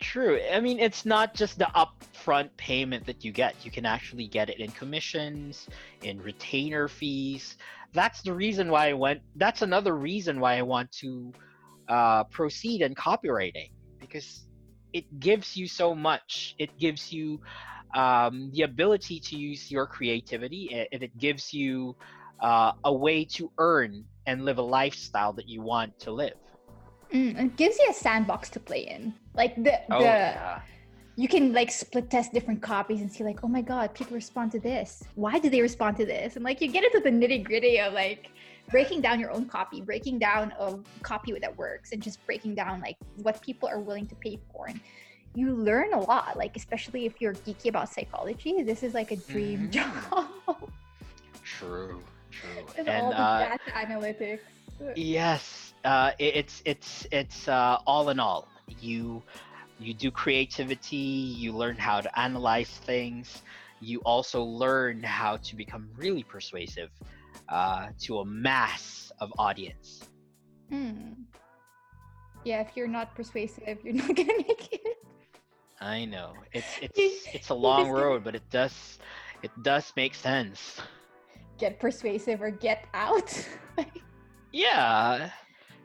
[0.00, 0.40] True.
[0.50, 3.54] I mean, it's not just the upfront payment that you get.
[3.62, 5.68] You can actually get it in commissions,
[6.02, 7.58] in retainer fees.
[7.92, 9.20] That's the reason why I went.
[9.36, 11.32] That's another reason why I want to
[11.88, 14.46] uh, proceed in copywriting because
[14.92, 16.54] it gives you so much.
[16.58, 17.40] It gives you
[17.94, 21.96] um, the ability to use your creativity, and it gives you
[22.40, 26.34] uh, a way to earn and live a lifestyle that you want to live.
[27.12, 29.14] Mm, it gives you a sandbox to play in.
[29.34, 30.60] Like the Oh the yeah.
[31.16, 34.52] you can like split test different copies and see like, oh my god, people respond
[34.52, 35.02] to this.
[35.14, 36.36] Why do they respond to this?
[36.36, 38.30] And like you get into the nitty gritty of like
[38.70, 42.80] breaking down your own copy, breaking down of copy that works, and just breaking down
[42.80, 44.66] like what people are willing to pay for.
[44.66, 44.80] And
[45.34, 48.62] you learn a lot, like especially if you're geeky about psychology.
[48.62, 49.70] This is like a dream Mhm.
[49.70, 50.26] job.
[51.44, 52.02] True.
[52.30, 52.64] True.
[52.76, 54.40] With and all the uh, data analytics.
[54.94, 58.48] Yes, uh, it's it's it's uh, all in all.
[58.80, 59.22] You
[59.78, 60.96] you do creativity.
[60.96, 63.42] You learn how to analyze things.
[63.80, 66.90] You also learn how to become really persuasive
[67.50, 70.04] uh, to a mass of audience.
[70.70, 71.12] Hmm.
[72.44, 74.96] Yeah, if you're not persuasive, you're not gonna make it.
[75.80, 78.98] I know it's it's it's a long road, but it does
[79.42, 80.80] it does make sense.
[81.58, 83.30] Get persuasive or get out.
[84.52, 85.30] Yeah,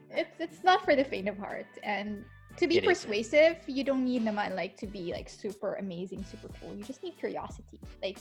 [0.10, 1.68] it's it's not for the faint of heart.
[1.84, 2.26] And
[2.58, 3.14] to be It isn't.
[3.14, 6.74] persuasive, you don't need naman like to be like super amazing, super cool.
[6.76, 7.80] You just need curiosity.
[8.02, 8.18] Like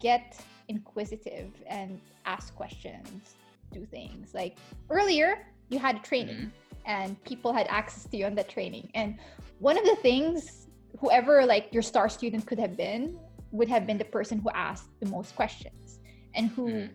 [0.00, 3.34] get inquisitive and ask questions,
[3.72, 4.34] do things.
[4.34, 4.56] Like
[4.90, 6.50] earlier, you had a training
[6.86, 8.90] and people had access to you on that training.
[8.94, 9.18] And
[9.58, 10.66] one of the things
[11.00, 13.16] whoever like your star student could have been
[13.52, 15.98] would have been the person who asked the most questions
[16.34, 16.90] and who Mm.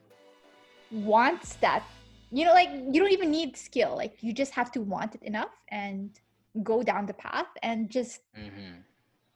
[0.92, 1.84] wants that
[2.32, 5.22] you know like you don't even need skill like you just have to want it
[5.24, 6.20] enough and
[6.64, 8.84] go down the path and just Mhm.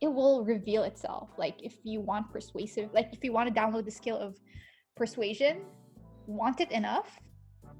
[0.04, 3.86] It will reveal itself like if you want persuasive like if you want to download
[3.86, 4.32] the skill of
[5.00, 5.56] persuasion
[6.28, 7.10] want it enough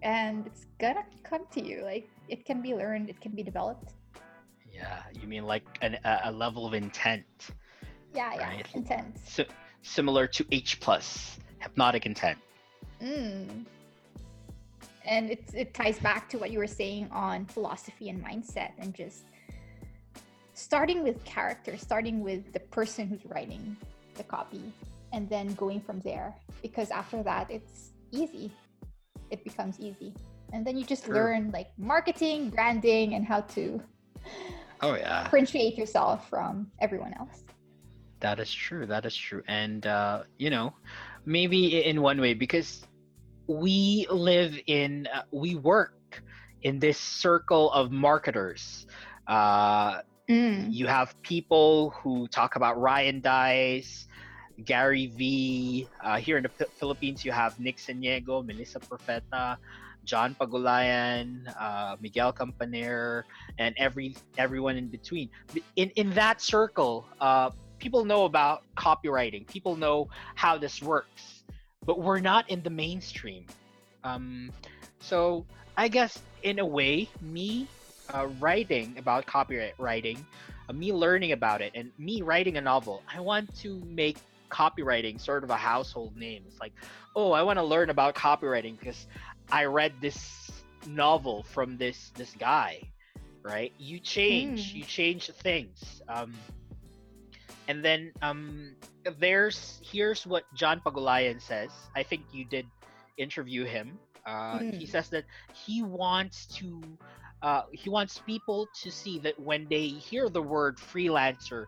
[0.04, 3.90] and it's gonna come to you like it can be learned it can be developed
[4.74, 5.94] Yeah, you mean like an,
[6.30, 7.26] a, level of intent,
[8.20, 9.12] yeah yeah intent.
[9.36, 9.54] si-
[9.98, 12.40] similar to H plus hypnotic intent.
[13.02, 13.66] Mm.
[15.06, 18.90] And it's it ties back to what you were saying on philosophy and mindset and
[19.04, 19.24] just
[20.54, 23.76] starting with character, starting with the person who's writing
[24.16, 24.72] the copy
[25.12, 28.52] and then going from there because after that it's easy.
[29.30, 30.14] It becomes easy.
[30.54, 31.16] And then you just True.
[31.16, 33.82] learn like marketing, branding and how to
[34.82, 37.44] Oh yeah, differentiate yourself from everyone else.
[38.22, 38.86] that is true.
[38.86, 40.74] That is true, and uh, you know,
[41.26, 42.84] maybe in one way because
[43.48, 45.94] we live in, uh, we work
[46.64, 48.86] in this circle of marketers.
[49.28, 50.00] Uh,
[50.30, 50.72] Mm.
[50.72, 54.08] you have people who talk about Ryan Deiss,
[54.64, 55.88] Gary V.
[56.02, 59.58] Uh, here in the P- Philippines, you have Nick Siniego, Melissa Profeta,
[60.06, 63.24] John Pagulayan, uh, Miguel Campaner,
[63.60, 65.30] and every everyone in between.
[65.76, 69.46] In in that circle, uh, people know about copywriting.
[69.48, 71.44] People know how this works,
[71.86, 73.46] but we're not in the mainstream.
[74.06, 74.52] Um,
[75.00, 75.46] so
[75.76, 77.68] I guess in a way, me
[78.14, 80.26] uh, writing about copyright writing,
[80.70, 84.18] uh, me learning about it, and me writing a novel, I want to make
[84.52, 86.44] copywriting sort of a household name.
[86.48, 86.74] It's like,
[87.16, 89.08] oh, I want to learn about copywriting because
[89.52, 90.50] I read this
[90.86, 92.80] novel from this this guy,
[93.44, 93.72] right?
[93.78, 94.76] You change, Mm.
[94.76, 96.02] you change things.
[96.08, 96.46] Um,
[97.68, 98.76] and then um,
[99.20, 101.72] there's here's what John Pagulayan says.
[101.96, 102.66] I think you did
[103.18, 104.00] interview him.
[104.26, 104.88] Uh, He Mm.
[104.88, 106.82] says that he wants to
[107.44, 111.66] uh, he wants people to see that when they hear the word freelancer,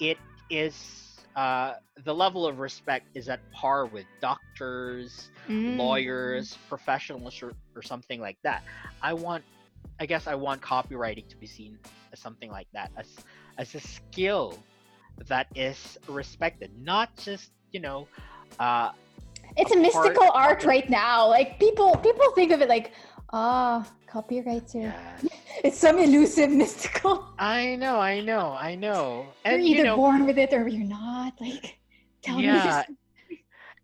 [0.00, 0.18] it
[0.50, 5.76] is uh, the level of respect is at par with doctors, Mm.
[5.76, 8.62] lawyers, professionals, or, or something like that.
[9.02, 9.44] I want,
[9.98, 11.78] I guess, I want copywriting to be seen
[12.12, 13.06] as something like that, as
[13.58, 14.58] as a skill
[15.28, 18.08] that is respected, not just you know.
[18.60, 18.92] Uh,
[19.56, 21.28] it's a a mystical art right now.
[21.28, 22.92] Like people people think of it like,
[23.32, 24.82] ah, copywriter.
[24.82, 25.26] yes.
[25.64, 27.24] It's some elusive mystical.
[27.38, 30.66] I know, I know, I know, you're and either you know, born with it or
[30.68, 31.34] you're not.
[31.40, 31.78] Like
[32.22, 32.86] tell Yeah, me.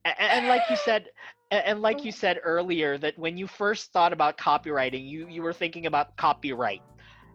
[0.05, 1.07] A- and, like you said
[1.51, 5.53] and like you said earlier that when you first thought about copywriting you you were
[5.53, 6.80] thinking about copyright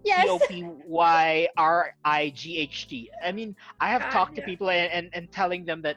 [0.05, 0.28] Yes.
[0.28, 5.95] c-o-p-y-r-i-g-h-t i mean i have God, talked to people and, and, and telling them that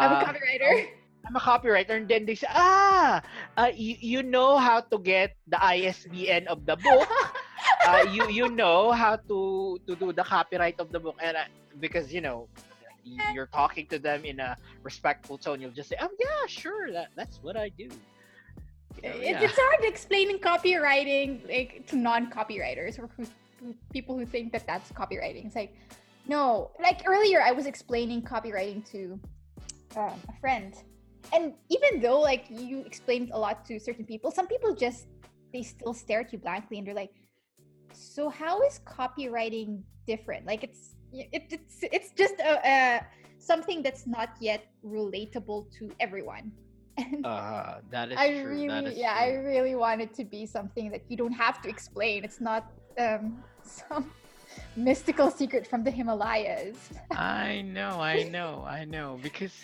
[0.00, 0.86] I'm a uh, copywriter.
[1.26, 3.20] I'm a copywriter and then they say ah
[3.56, 7.08] uh, you, you know how to get the isbn of the book
[7.88, 11.44] uh, you you know how to to do the copyright of the book and uh,
[11.80, 12.48] because you know
[13.34, 17.08] you're talking to them in a respectful tone you'll just say oh yeah sure that
[17.16, 17.88] that's what i do
[19.02, 19.40] It- yeah.
[19.46, 23.24] It's hard explaining copywriting like to non-copywriters or who,
[23.58, 25.46] who, people who think that that's copywriting.
[25.46, 25.72] It's like,
[26.26, 26.70] no.
[26.82, 29.18] Like earlier, I was explaining copywriting to
[29.96, 30.74] um, a friend,
[31.32, 35.06] and even though like you explained a lot to certain people, some people just
[35.52, 37.14] they still stare at you blankly and they're like,
[37.92, 43.06] "So how is copywriting different?" Like it's it, it's it's just a, a
[43.38, 46.52] something that's not yet relatable to everyone.
[47.00, 50.24] And uh that is I true really, that is yeah, I really want it to
[50.24, 52.24] be something that you don't have to explain.
[52.24, 54.10] It's not um, some
[54.76, 56.76] mystical secret from the Himalayas.
[57.14, 59.18] I know, I know, I know.
[59.22, 59.54] Because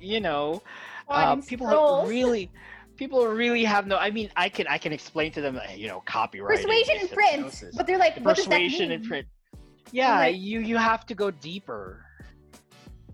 [0.00, 0.62] you know,
[1.08, 2.08] uh, people scrolls.
[2.08, 2.50] really,
[2.96, 3.96] people really have no.
[3.96, 6.56] I mean, I can, I can explain to them, uh, you know, copyright.
[6.58, 9.26] Persuasion and print, but they're like, persuasion and print.
[9.92, 12.04] Yeah, like- you you have to go deeper,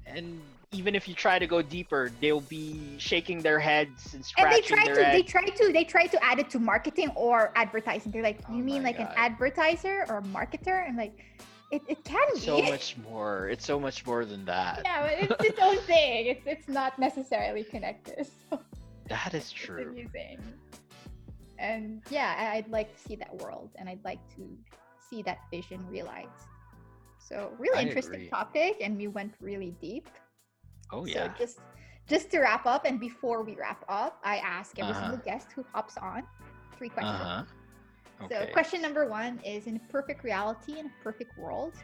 [0.07, 0.41] and
[0.73, 4.65] even if you try to go deeper, they'll be shaking their heads and scratching And
[4.65, 7.53] they try their to, they try to, they try to add it to marketing or
[7.57, 8.11] advertising.
[8.11, 9.09] They're like, Oh you mean like God.
[9.09, 10.87] an advertiser or marketer?
[10.87, 11.25] And like,
[11.73, 12.41] it, it can be.
[12.41, 13.49] so much more.
[13.49, 14.83] It's so much more than that.
[14.85, 16.27] yeah, but it's its own thing.
[16.33, 18.27] It's it's not necessarily connected.
[18.51, 18.61] So.
[19.09, 19.89] that is It's true.
[19.91, 20.39] amusing.
[21.59, 24.43] And yeah, I- I'd like to see that world and I'd like to
[25.11, 26.47] see that vision realized.
[27.19, 28.29] So really I interesting agree.
[28.29, 30.09] topic and we went really deep.
[30.93, 31.15] Oh yeah.
[31.15, 31.33] so yeah.
[31.39, 31.59] just
[32.09, 35.01] just to wrap up and before we wrap up, I ask every Uh-huh.
[35.03, 36.23] single guest who hops on
[36.77, 37.47] three questions.
[38.31, 41.75] So question number one is in a perfect reality in a perfect world,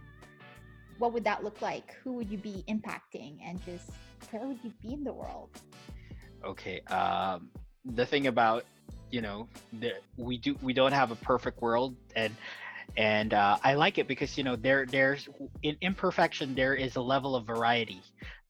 [0.99, 1.97] what would that look like?
[2.03, 3.91] Who would you be impacting, and just
[4.30, 5.51] where would you be in the world?
[6.45, 6.80] Okay.
[6.82, 7.51] Um,
[7.84, 8.64] the thing about
[9.11, 9.49] you know
[9.80, 12.34] the, we do we don't have a perfect world and
[12.97, 15.28] and uh, I like it because you know there there's
[15.62, 18.01] in imperfection there is a level of variety,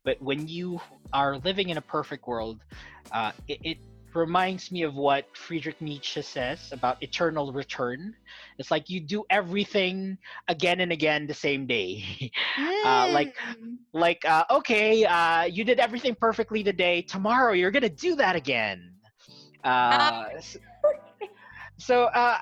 [0.04, 0.80] but when you
[1.12, 2.60] are living in a perfect world,
[3.12, 3.78] uh, it, it
[4.14, 8.14] reminds me of what Friedrich Nietzsche says about eternal return.
[8.58, 12.30] It's like you do everything again and again the same day.
[12.84, 13.78] uh, like Mm.
[13.92, 17.02] like uh, okay, uh, you did everything perfectly today.
[17.02, 18.92] Tomorrow you're gonna do that again.
[19.64, 20.56] Uh, s-
[21.78, 22.36] so uh,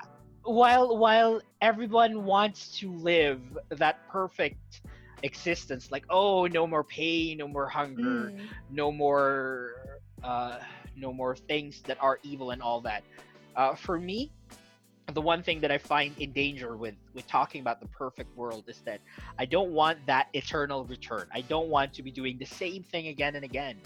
[0.44, 3.40] while while everyone wants to live
[3.70, 4.82] that perfect
[5.22, 8.56] existence, like oh no more pain, no more hunger, Mm.
[8.68, 9.72] no more
[10.22, 10.58] uh,
[10.96, 13.02] no more things that are evil and all that.
[13.54, 14.32] Uh, for me,
[15.12, 18.64] the one thing that I find in danger with with talking about the perfect world
[18.66, 19.00] is that
[19.38, 21.28] I don't want that eternal return.
[21.32, 23.76] I don't want to be doing the same thing again and again,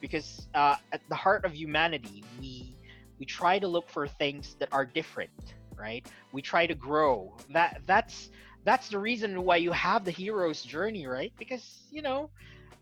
[0.00, 2.76] because uh, at the heart of humanity, we
[3.18, 5.30] we try to look for things that are different,
[5.78, 6.06] right?
[6.32, 7.36] We try to grow.
[7.50, 8.30] That that's
[8.64, 11.32] that's the reason why you have the hero's journey, right?
[11.38, 12.30] Because you know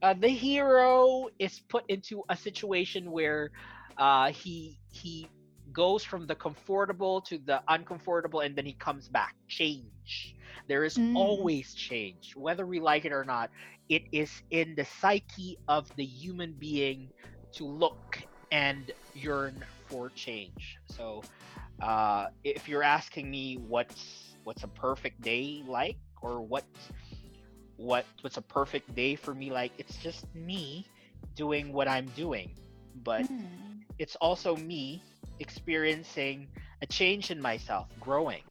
[0.03, 3.51] uh, the hero is put into a situation where
[3.99, 5.30] uh, he he
[5.72, 9.34] goes from the comfortable to the uncomfortable and then he comes back.
[9.49, 10.34] Change.
[10.68, 11.12] There is Mm.
[11.14, 13.51] always change whether we like it or not.
[13.88, 17.11] It is in the psyche of the human being
[17.57, 17.99] to look
[18.51, 20.78] and yearn for change.
[20.86, 21.24] So
[21.82, 26.64] uh, if you're asking me what's what's a perfect day like or what
[27.79, 30.87] what what's a perfect day for me like it's just me
[31.37, 32.55] doing what i'm doing
[33.05, 33.85] but Mm.
[33.99, 35.03] it's also me
[35.41, 36.49] experiencing
[36.83, 38.43] a change in myself growing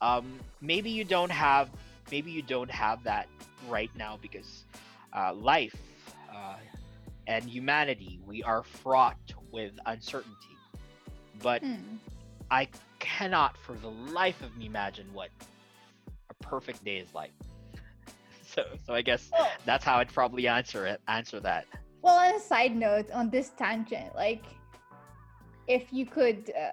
[0.00, 1.70] um, maybe you don't have
[2.10, 3.28] maybe you don't have that
[3.68, 4.64] right now because
[5.16, 5.78] uh, life
[6.34, 6.56] uh,
[7.26, 9.18] and humanity we are fraught
[9.52, 10.58] with uncertainty
[11.42, 11.98] but Mm.
[12.50, 12.68] i
[13.00, 15.30] cannot for the life of me imagine what
[16.30, 17.32] a perfect day is like
[18.54, 21.66] so so i guess Well, that's how i'd probably answer it answer that
[22.02, 24.42] well, on a side note, on this tangent, like,
[25.68, 26.72] if you could, uh,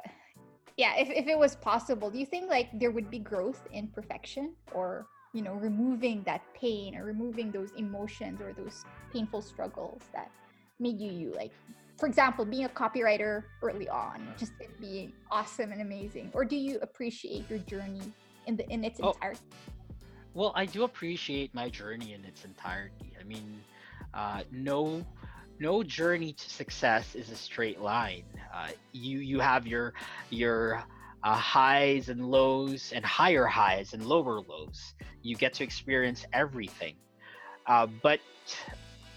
[0.76, 3.88] yeah, if, if it was possible, do you think like there would be growth in
[3.90, 10.02] perfection, or you know, removing that pain or removing those emotions or those painful struggles
[10.14, 10.32] that
[10.80, 11.32] made you you?
[11.36, 11.52] Like,
[12.00, 16.56] for example, being a copywriter early on, just it being awesome and amazing, or do
[16.56, 18.02] you appreciate your journey
[18.48, 19.10] in the in its Oh.
[19.10, 19.42] entirety?
[20.40, 23.16] Well, I do appreciate my journey in its entirety.
[23.20, 23.66] I mean,
[24.14, 25.08] uh, no,
[25.60, 28.26] no journey to success is a straight line.
[28.54, 29.94] Uh, you you have your
[30.32, 30.84] your
[31.24, 34.96] uh, highs and lows, and higher highs and lower lows.
[35.24, 36.98] You get to experience everything,
[37.68, 38.22] uh, but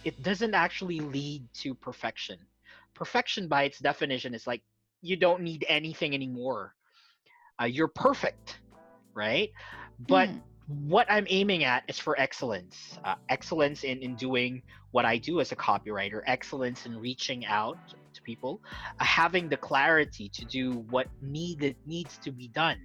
[0.05, 2.39] it doesn't actually lead to perfection.
[2.95, 4.63] Perfection, by its definition, is like
[5.03, 6.75] you don't need anything anymore.
[7.61, 8.61] Uh, you're perfect,
[9.15, 9.51] right?
[9.99, 10.43] But Mm.
[10.73, 12.99] What I'm aiming at is for excellence.
[13.05, 17.79] Uh, excellence in, in doing what I do as a copywriter, excellence in reaching out
[18.15, 18.61] to people,
[19.01, 22.79] uh, having the clarity to do what needed needs to be done.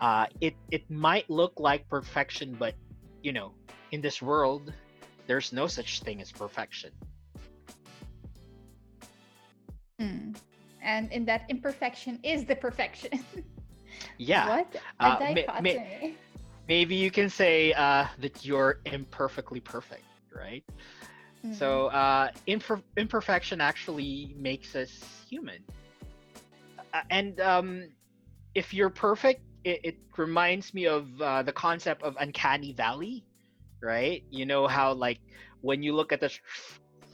[0.00, 2.74] Uh, it it might look like perfection, but
[3.22, 3.52] you know,
[3.92, 4.72] in this world,
[5.26, 6.90] there's no such thing as perfection.
[10.00, 10.36] Mm.
[10.82, 13.24] And in that imperfection is the perfection.
[14.18, 16.16] Yeah, What a Uh, dichotomy.
[16.72, 20.04] Maybe you can say uh, that you're imperfectly perfect,
[20.34, 20.64] right?
[21.44, 21.54] Mm.
[21.60, 24.90] So uh, imper- imperfection actually makes us
[25.28, 25.60] human.
[26.94, 27.68] Uh, and um,
[28.54, 33.22] if you're perfect, it, it reminds me of uh, the concept of uncanny valley,
[33.82, 34.22] right?
[34.30, 35.20] You know how like
[35.60, 36.30] when you look at the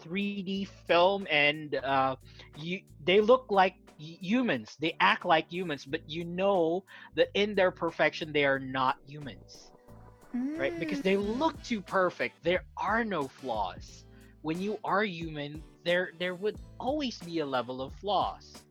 [0.02, 2.16] 3D film and uh,
[2.54, 6.84] you they look like humans, they act like humans, but you know
[7.14, 9.70] that in their perfection they are not humans
[10.58, 10.74] right?
[10.78, 11.16] Because they Mm.
[11.16, 12.42] look too perfect.
[12.44, 14.04] There are no flaws.
[14.42, 18.64] When you are human, there there would always be a level of flaws.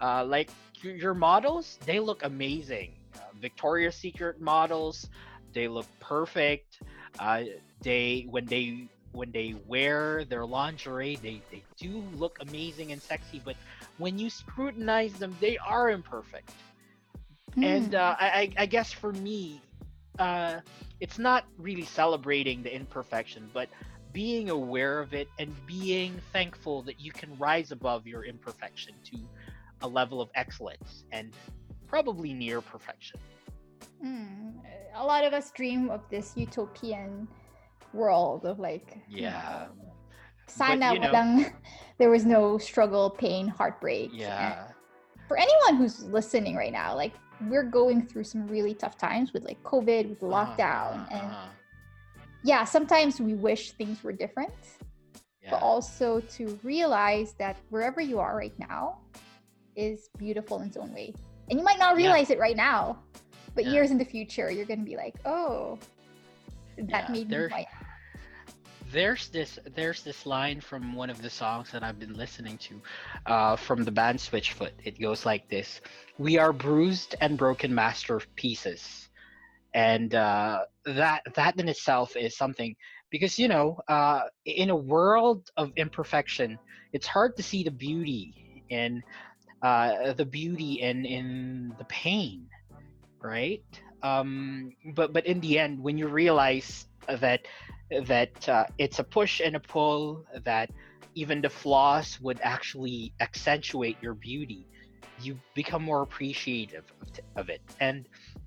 [0.00, 0.50] Uh, like
[0.82, 2.98] your, your models, they look amazing.
[3.16, 5.08] Uh, Victoria's Secret models,
[5.54, 6.80] they look perfect.
[7.18, 7.44] Uh,
[7.82, 8.88] they when they
[9.18, 13.40] when they wear their lingerie, they, they do look amazing and sexy.
[13.44, 13.58] But
[13.98, 16.52] when you scrutinize them, they are imperfect
[17.62, 17.94] and Mm.
[17.94, 19.64] uh, I, I I guess for me,
[20.18, 20.60] uh,
[21.00, 23.70] it's not really celebrating the imperfection, but
[24.12, 29.28] being aware of it and being thankful that you can rise above your imperfection to
[29.82, 31.34] a level of excellence and
[31.88, 33.20] probably near perfection.
[34.04, 34.54] Mm,
[34.94, 37.28] a lot of us dream of this utopian
[37.92, 39.68] world of like Yeah.
[39.68, 39.84] know,
[40.46, 41.10] sana you know-
[41.98, 44.10] there was no struggle, pain, heartbreak.
[44.10, 44.68] and Yeah.
[45.26, 47.12] For anyone who's listening right now, like
[47.48, 51.26] we're going through some really tough times with like COVID, with Uh-huh, lockdown, uh-huh, and
[51.30, 51.48] uh-huh.
[52.44, 54.54] yeah, sometimes we wish things were different,
[55.42, 55.50] yeah.
[55.50, 58.98] but also to realize that wherever you are right now
[59.76, 61.14] is beautiful in its own way.
[61.50, 62.04] And you might not Yeah.
[62.06, 62.98] realize it right now,
[63.54, 63.72] but Yeah.
[63.72, 65.78] years in the future, you're going to be like, oh,
[66.76, 67.66] that Yeah, made me there- quite.
[68.92, 72.80] There's this there's this line from one of the songs that I've been listening to
[73.26, 74.72] uh, from the band Switchfoot.
[74.84, 75.80] It goes like this:
[76.18, 79.08] "We are bruised and broken masterpieces,"
[79.74, 82.74] and uh, that that in itself is something
[83.10, 86.58] because you know uh, in a world of imperfection,
[86.92, 88.34] it's hard to see the beauty
[88.70, 89.02] in
[89.62, 92.48] uh, the beauty in in the pain,
[93.22, 93.62] right?
[94.02, 97.40] Um, but but in the end, when you realize that
[98.06, 100.70] that uh, it's a push and a pull that
[101.14, 104.66] even the flaws would actually accentuate your beauty.
[105.16, 107.60] You become more appreciative of, t- of it.
[107.80, 108.06] And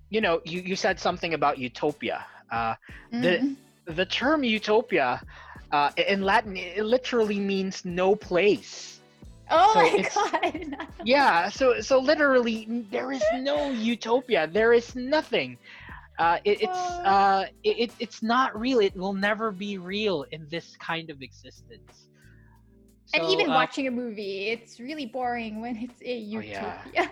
[0.10, 2.26] you know you, you said something about utopia.
[2.52, 2.76] Uh,
[3.18, 3.58] the Mm.
[3.88, 5.22] the term utopia
[5.72, 9.02] uh, in latin it literally means no place.
[9.50, 10.88] Oh so my god.
[11.02, 14.48] yeah so so literally there is no utopia.
[14.48, 15.58] There is nothing
[16.22, 16.82] uh, it, it's
[17.14, 21.18] uh, it, it- it's not real it will never be real in this kind of
[21.22, 22.08] existence
[23.14, 26.82] and even uh, watching a movie, it's really boring when it's a Oh, utopia.
[26.98, 27.08] yeah.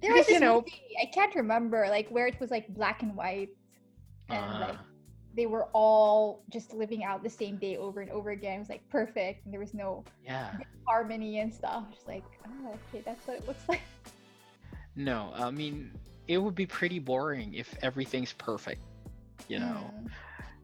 [0.00, 2.66] there was Because, you this know- movie, I can't remember, like where it was like
[2.80, 3.50] black and white,
[4.30, 4.82] and like uh,
[5.36, 8.56] they were all just living out the same day over and over again.
[8.56, 10.48] It was like perfect, and there was no yeah
[10.88, 11.84] harmony and stuff.
[11.92, 13.82] Just like, oh, okay, that's what it looks like.
[14.96, 15.92] no i mean
[16.28, 18.80] it would be pretty boring if everything's perfect
[19.48, 20.10] you know Mm.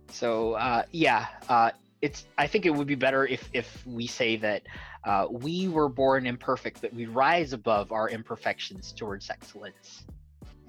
[0.09, 1.71] so uh, yeah uh,
[2.03, 4.63] it's i think it would be better if if we say that
[5.05, 10.05] uh, we were born imperfect but we rise above our imperfections towards excellence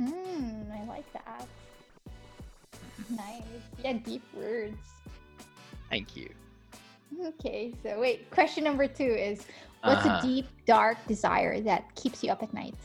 [0.01, 1.47] Mm, I like that.
[3.09, 3.43] Nice.
[3.83, 4.75] Yeah, deep words.
[5.89, 6.29] thank you
[7.25, 9.45] Okay, so wait, question number two is
[9.83, 10.17] what's Uh-huh.
[10.17, 12.75] a deep, dark desire that keeps you up at night?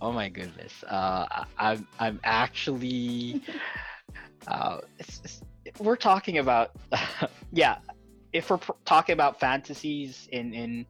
[0.00, 3.40] Oh my goodness uh, I- i'm i'm actually
[4.48, 5.20] uh, it's,
[5.64, 6.70] it's, we're talking about
[7.52, 7.76] yeah
[8.32, 10.86] if we're pr- talking about fantasies in in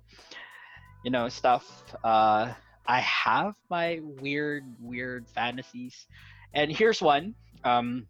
[1.04, 2.52] you know stuff uh
[2.86, 6.06] i have my weird weird fantasies
[6.54, 7.34] and here's one
[7.64, 8.06] um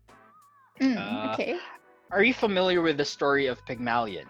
[0.80, 1.56] Mm, Uh, okay.
[2.10, 4.26] are you familiar with the story of pygmalion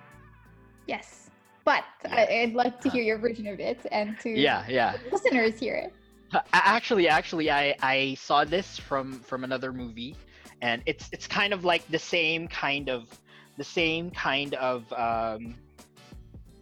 [0.87, 1.31] Yes.
[1.65, 2.17] But Yeah.
[2.17, 5.75] I, I'd like to hear your version of it and to yeah yeah listeners hear
[5.75, 5.93] it.
[6.33, 10.17] Uh, actually actually i i saw this from from another movie
[10.61, 13.09] and it's it's kind of like the same kind of
[13.57, 15.55] the same kind of um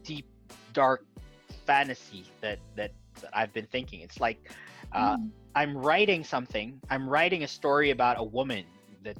[0.05, 0.27] deep
[0.73, 1.05] dark
[1.67, 4.51] fantasy that that, that i've been thinking it's like
[4.93, 5.31] uh Mm.
[5.55, 8.65] i'm writing something i'm writing a story about a woman
[9.05, 9.17] that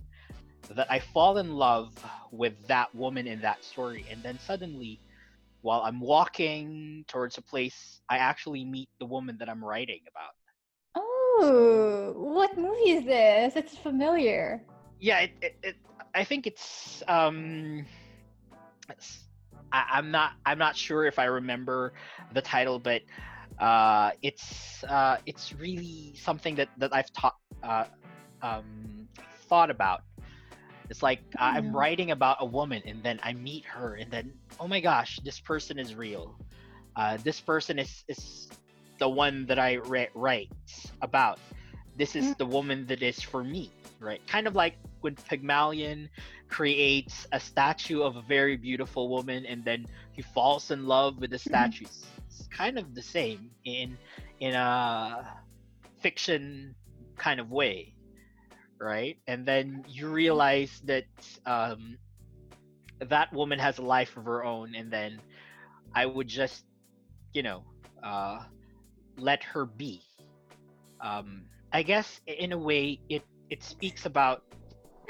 [0.71, 1.93] that i fall in love
[2.31, 5.01] with that woman in that story and then suddenly
[5.63, 10.33] while i'm walking towards a place i actually meet the woman that i'm writing about
[10.97, 13.57] Oh, what movie is this?
[13.57, 14.65] It's familiar.
[15.01, 15.77] yeah it, it, it
[16.15, 17.87] i think it's um
[18.91, 19.29] it's-
[19.73, 21.93] I, i'm not i'm not sure if i remember
[22.33, 23.03] the title but
[23.61, 27.85] uh it's uh it's really something that that i've taught uh
[28.43, 29.09] um
[29.49, 30.01] thought about
[30.93, 31.75] it's like i'm Mm.
[31.81, 34.27] writing about a woman and then i meet her and then
[34.61, 36.27] oh my gosh this person is real.
[37.01, 38.23] Uh this person is is
[39.03, 40.53] the one that i ri- write
[41.01, 41.39] about.
[41.97, 42.37] This is Mm.
[42.43, 43.65] the woman that is for me
[44.09, 44.21] right?
[44.27, 45.99] Kind of like when pygmalion
[46.57, 49.87] creates a statue of a very beautiful woman and then
[50.17, 53.97] he falls in love with the statue It's- it's kind of the same in
[54.41, 54.69] in a
[56.05, 56.75] fiction
[57.17, 57.92] kind of way
[58.83, 61.05] right and then you realize that
[61.47, 61.99] um
[63.01, 65.23] that woman has a life of her own and then
[65.95, 66.65] i would just
[67.35, 67.65] you know
[68.03, 68.41] uh
[69.19, 70.03] let her be
[71.01, 74.43] um i guess in a way it it speaks about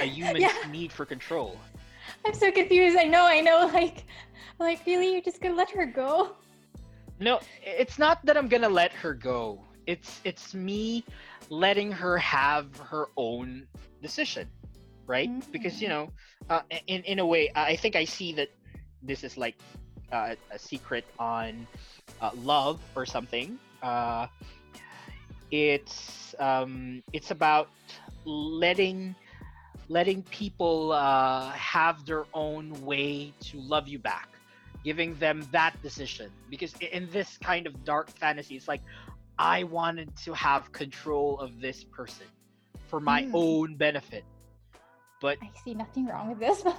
[0.00, 0.52] a human's Yeah.
[0.62, 1.60] need for control
[2.26, 2.96] I'm so confused.
[2.98, 3.70] I know, I know.
[3.72, 4.04] Like,
[4.58, 6.36] like really, you're just gonna let her go?
[7.20, 11.04] no it's not that i'm gonna let her go it's it's me
[11.52, 13.68] letting her have her own
[14.02, 14.50] decision
[15.08, 15.30] right?
[15.52, 15.92] Because you Mm.
[15.92, 16.10] know
[16.48, 18.50] uh, in in a way i I think i see that
[19.02, 19.56] this is like
[20.12, 21.68] uh, a secret on
[22.20, 23.60] uh, love or something.
[23.82, 24.26] Uh
[25.50, 27.68] it's um, it's about
[28.24, 29.16] letting
[29.88, 34.28] letting people uh, have their own way to love you back
[34.84, 36.30] giving them that decision.
[36.48, 38.82] Because in this kind of dark fantasy it's like
[39.42, 42.26] i wanted to have control of this person
[42.88, 43.32] for my Mm.
[43.34, 44.24] own benefit.
[45.20, 46.62] But I see nothing wrong with this.
[46.62, 46.74] but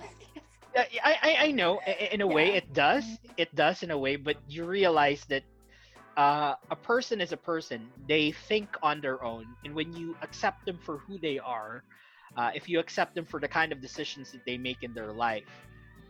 [1.03, 1.79] I, I I know.
[2.11, 3.05] In a way it does.
[3.37, 5.43] It does in a way but you realize that
[6.17, 7.91] uh, a person is a person.
[8.07, 9.45] They think on their own.
[9.65, 11.83] And when you accept them for who they are
[12.37, 15.13] uh, if you accept them for the kind of decisions that they make in their
[15.13, 15.49] life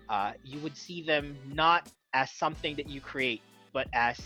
[0.10, 3.42] uh, you would see them not as something that you create
[3.74, 4.18] but as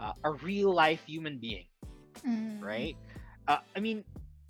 [0.00, 1.66] uh, a real life human being
[2.26, 2.62] Mm.
[2.62, 2.96] right
[3.48, 4.04] uh, i mean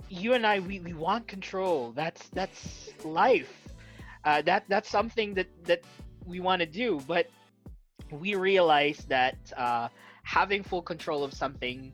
[0.09, 3.67] you and i we, we want control that's that's life
[4.25, 5.81] uh, that that's something that that
[6.25, 7.27] we want to do but
[8.13, 9.89] we realize that uh,
[10.25, 11.93] having full control of something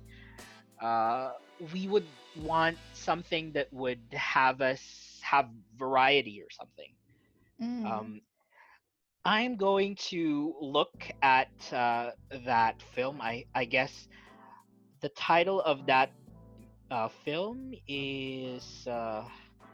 [0.83, 6.93] uh, we would want something that would have us have variety or something
[7.61, 8.11] Mm.
[8.11, 8.21] um,
[9.27, 12.11] I'm going to look at uh,
[12.47, 13.21] that film.
[13.21, 14.09] I I guess
[15.01, 16.11] the title of that
[16.91, 19.25] uh, film is uh,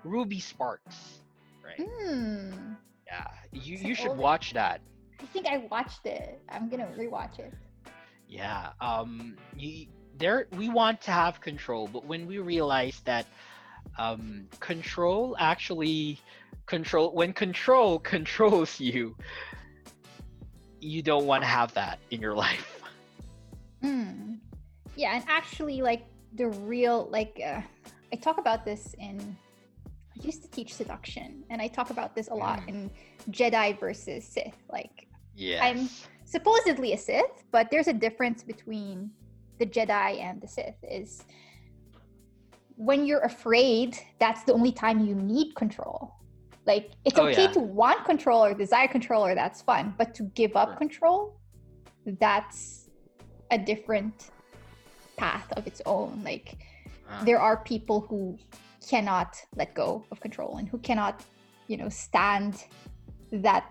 [0.04, 1.20] Ruby Sparks.
[1.62, 1.78] Right?
[1.78, 2.76] Mm.
[3.06, 3.28] Yeah.
[3.52, 4.80] You It's you should old- watch that.
[5.20, 6.40] I think I watched it.
[6.48, 7.52] I'm gonna rewatch it.
[8.28, 8.70] Yeah.
[8.80, 9.36] Um.
[9.56, 13.26] You, there we want to have control, but when we realize that
[13.98, 16.18] um, control actually
[16.66, 19.16] control when control controls you,
[20.80, 22.80] you don't want to have that in your life.
[23.82, 24.38] Mm.
[24.96, 26.04] Yeah, and actually, like
[26.34, 27.60] the real, like uh,
[28.12, 29.36] I talk about this in.
[29.86, 32.68] I used to teach seduction, and I talk about this a lot Mm.
[32.68, 32.90] in
[33.30, 34.56] Jedi versus Sith.
[34.70, 35.88] Like yeah i'm
[36.24, 39.10] supposedly a Sith, but there's a difference between
[39.58, 40.76] the Jedi and the Sith.
[40.82, 41.24] Is
[42.84, 46.14] when you're afraid, that's the only time you need control.
[46.66, 47.52] Like it's Oh, okay yeah.
[47.56, 51.36] to want control or desire control, or that's fun, but to give up control,
[52.24, 52.90] that's
[53.50, 54.30] a different
[55.16, 56.22] path of its own.
[56.24, 56.48] Like
[57.10, 58.38] Uh, there are people who
[58.90, 59.30] cannot
[59.60, 61.14] let go of control and who cannot
[61.70, 62.64] you know stand
[63.30, 63.64] that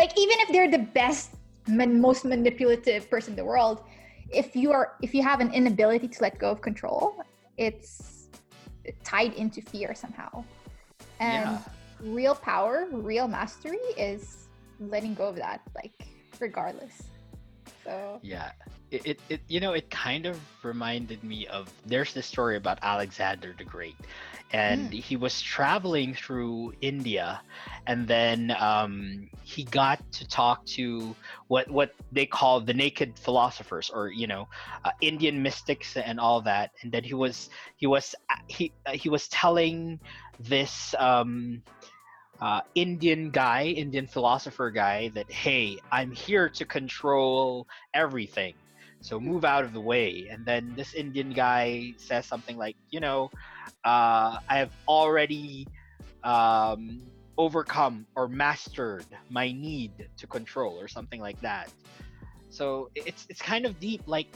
[0.00, 1.30] like even if they're the best
[1.66, 3.84] man, most manipulative person in the world
[4.30, 7.16] if you are if you have an inability to let go of control
[7.56, 8.28] it's
[9.04, 10.44] tied into fear somehow
[11.20, 11.62] and yeah.
[12.00, 14.48] real power real mastery is
[14.80, 16.06] letting go of that like
[16.40, 17.02] regardless
[17.86, 18.50] so Yeah.
[18.92, 22.78] It, it, it you know it kind of reminded me of there's this story about
[22.82, 23.96] Alexander the Great
[24.52, 24.92] and Mm.
[24.92, 27.40] he was traveling through India
[27.86, 31.16] and then um, he got to talk to
[31.48, 34.46] what what they call the naked philosophers or you know
[34.84, 38.92] uh, Indian mystics and all that and then he was he was uh, he uh,
[38.92, 39.98] he was telling
[40.38, 41.62] this um,
[42.40, 48.54] uh, Indian guy, Indian philosopher guy, that hey, I'm here to control everything.
[49.00, 50.28] So move out of the way.
[50.30, 53.30] And then this Indian guy says something like, you know,
[53.84, 55.70] uh, I have already
[56.24, 61.70] um, overcome or mastered my need to control, or something like that.
[62.50, 64.02] So it's it's kind of deep.
[64.06, 64.28] Like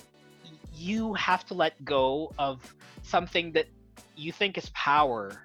[0.73, 2.62] you have to let go of
[3.02, 3.66] something that
[4.15, 5.43] you think is power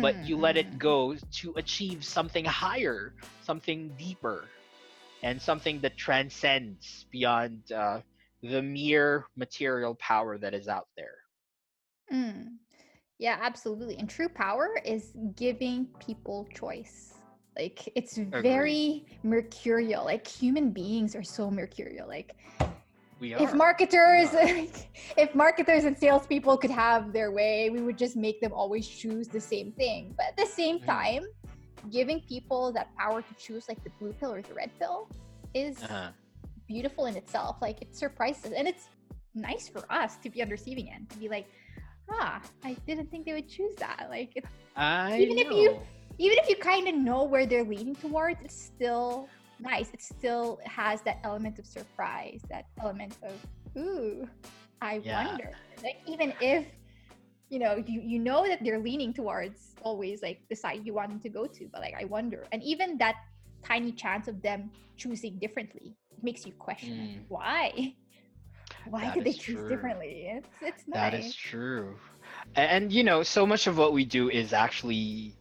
[0.00, 0.78] but you let it Mm.
[0.78, 4.52] go to achieve something higher, something deeper,
[5.22, 8.00] and something that transcends beyond uh,
[8.42, 11.16] the mere material power that is out there.
[12.12, 12.61] Mm.
[13.18, 13.96] Yeah, absolutely.
[13.98, 17.14] And true power is giving people choice.
[17.56, 20.04] Like it's very mercurial.
[20.04, 22.08] Like human beings are so mercurial.
[22.08, 22.34] Like
[23.20, 24.30] We if marketers,
[25.16, 29.28] if marketers and salespeople could have their way, we would just make them always choose
[29.28, 30.14] the same thing.
[30.16, 30.86] But at the same Mhm.
[30.86, 31.22] time,
[31.90, 35.08] giving people that power to choose like the blue pill or the red pill
[35.54, 36.10] is Uh-huh.
[36.66, 37.58] beautiful in itself.
[37.60, 38.88] Like it surprises and it's
[39.34, 41.46] nice for us to be on receiving end to be like,
[42.10, 44.06] ah, I didn't think they would choose that.
[44.10, 44.44] Like it,
[44.76, 45.80] I Even if you-
[46.18, 49.90] even if you kind of know where they're leaning towards, it's still nice.
[49.92, 53.40] It still has that element of surprise, that element of
[53.78, 54.28] ooh,
[54.80, 55.24] I Yeah.
[55.24, 55.50] wonder.
[55.82, 56.66] Like even if
[57.48, 61.10] you know you you know that they're leaning towards always like the side you want
[61.10, 63.16] them to go to, but like I wonder, and even that
[63.64, 67.24] tiny chance of them choosing differently makes you question Mm.
[67.28, 67.94] why.
[68.84, 69.68] Why That did they choose true.
[69.68, 70.28] differently?
[70.30, 70.94] It's it's nice.
[70.94, 71.96] That is true.
[72.56, 75.34] And, you know, so much of what we do is actually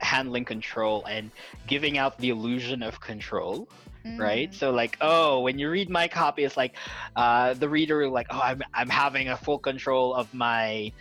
[0.00, 1.30] handling control and
[1.66, 3.68] giving out the illusion of control.
[4.16, 4.54] right Mm.
[4.54, 6.74] so like oh when you read my copy it's like
[7.16, 10.92] uh the reader will like oh i'm, I'm having a full control of my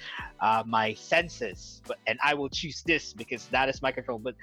[0.42, 4.36] uh my senses but and i will choose this because that is my control but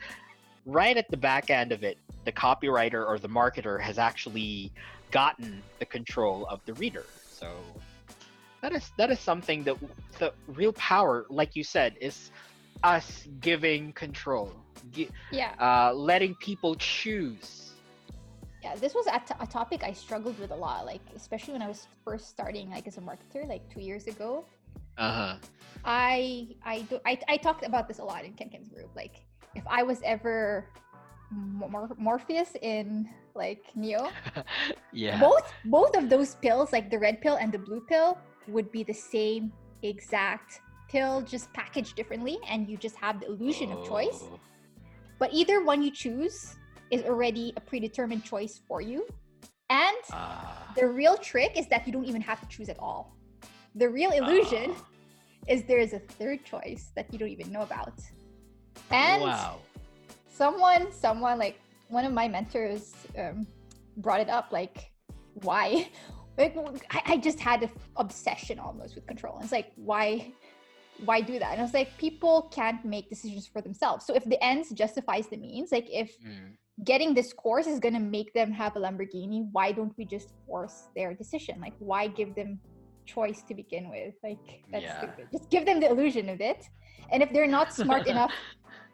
[0.65, 4.73] right at the back end of it the copywriter or the marketer has actually
[5.15, 7.49] gotten the control of the reader so
[8.62, 9.77] that is that is something that
[10.19, 12.31] the real power like you said is
[12.82, 13.07] us
[13.41, 14.51] giving control
[14.93, 15.53] gi- Yeah.
[15.61, 17.70] uh letting people choose
[18.65, 21.61] Yeah, this was a, t- a topic I struggled with a lot, like especially when
[21.61, 24.45] I was first starting, like as a marketer, like two years ago.
[24.97, 25.36] uh-huh
[25.85, 28.91] I I do I, I talked about this a lot in Ken Ken's group.
[28.97, 29.15] Like
[29.55, 30.66] if I was ever
[31.30, 34.09] Mor- Morpheus in like Neo,
[34.92, 35.18] yeah.
[35.18, 38.18] both both of those pills, like the red pill and the blue pill,
[38.48, 39.52] would be the same
[39.82, 44.20] exact pill, just packaged differently, and you just have the illusion of choice.
[44.30, 44.38] Oh.
[45.18, 46.56] But either one you choose
[46.90, 49.06] is already a predetermined choice for you.
[49.70, 50.72] And Ah.
[50.76, 53.16] the real trick is that you don't even have to choose at all.
[53.74, 54.84] The real illusion Ah.
[55.48, 57.98] is there is a third choice that you don't even know about.
[58.90, 59.59] And wow.
[60.35, 63.47] Someone, someone like one of my mentors um,
[63.97, 64.90] brought it up like,
[65.35, 65.89] why?
[66.36, 66.56] Like,
[66.90, 69.36] I, I just had an obsession almost with control.
[69.36, 70.32] And it's like, why?
[70.97, 71.52] Why do that?
[71.52, 74.05] And I was like, people can't make decisions for themselves.
[74.05, 76.56] So if the ends justifies the means, like if Mm.
[76.82, 80.32] getting this course is going to make them have a Lamborghini, why don't we just
[80.44, 81.61] force their decision?
[81.61, 82.59] Like, why give them
[83.06, 84.15] choice to begin with?
[84.24, 84.98] Like, that's Yeah.
[84.98, 85.28] stupid.
[85.31, 86.65] Just give them the illusion of it.
[87.12, 88.32] And if they're not smart enough,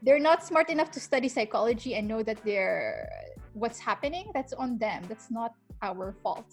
[0.03, 3.09] they're not smart enough to study psychology and know that they're
[3.53, 4.31] what's happening.
[4.33, 5.03] That's on them.
[5.09, 6.47] That's not our fault.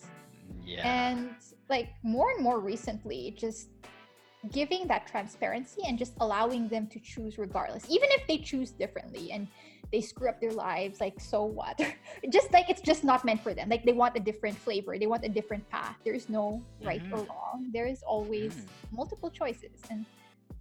[0.65, 0.88] Yeah.
[0.88, 1.36] And
[1.69, 3.69] like more and more recently, just
[4.52, 9.32] giving that transparency and just allowing them to choose regardless, even if they choose differently
[9.32, 9.48] and
[9.91, 11.80] they screw up their lives, like so what?
[12.32, 13.69] just like it's just not meant for them.
[13.69, 15.95] Like they want a different flavor, they want a different path.
[16.03, 17.69] There is no right or wrong.
[17.74, 18.65] There is always Mm.
[18.91, 19.82] multiple choices.
[19.90, 20.06] And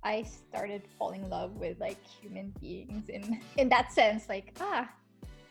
[0.03, 4.89] I started falling in love with like human beings in in that sense, like ah,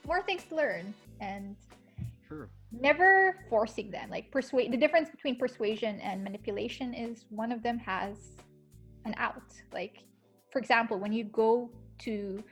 [0.06, 1.56] more things to learn and
[2.28, 2.48] True.
[2.72, 7.78] never forcing them like persuade the difference between persuasion and manipulation is one of them
[7.78, 8.18] has
[9.06, 10.04] an out like
[10.52, 12.44] for example when you go to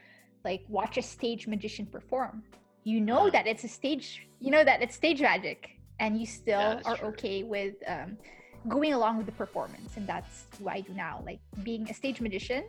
[0.46, 2.44] like watch a stage magician perform
[2.84, 3.32] you know Uh-huh.
[3.32, 6.98] that it's a stage you know that it's stage magic and you still that's are
[7.00, 7.10] true.
[7.10, 8.18] okay with um,
[8.68, 11.22] going along with the performance and that's what i do now.
[11.26, 12.64] Like being a stage magician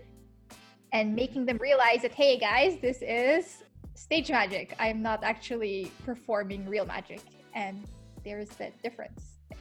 [0.92, 3.62] and making them realize that hey guys this is
[3.94, 4.74] stage magic.
[4.78, 7.20] I'm not actually performing real magic.
[7.54, 7.84] And
[8.24, 9.22] there's that difference.
[9.50, 9.58] Like,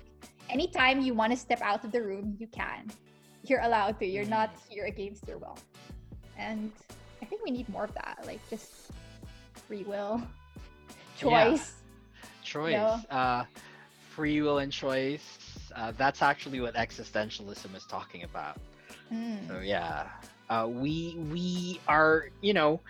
[0.49, 2.91] anytime you want to step out of the room you can.
[3.45, 4.05] You're allowed to.
[4.05, 5.57] You're not here against your will.
[6.37, 6.71] And
[7.21, 8.91] i think we need more of that like just
[9.67, 10.21] free will.
[11.21, 11.51] Yeah.
[11.51, 11.73] choice.
[12.43, 12.71] Choice.
[12.71, 12.99] Yeah.
[13.09, 13.45] Uh,
[14.09, 15.42] free will and choice.
[15.75, 18.57] Uh, that's actually what existentialism is talking about.
[19.11, 19.37] Mm.
[19.47, 20.09] So yeah,
[20.49, 22.81] uh, we we are you know,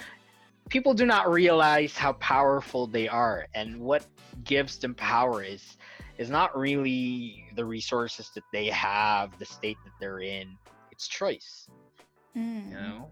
[0.70, 4.06] people do not realize how powerful they are, and what
[4.44, 5.78] gives them power is
[6.18, 10.58] is not really the resources that they have, the state that they're in.
[10.92, 11.70] It's choice,
[12.36, 12.70] Mm.
[12.70, 13.12] you know.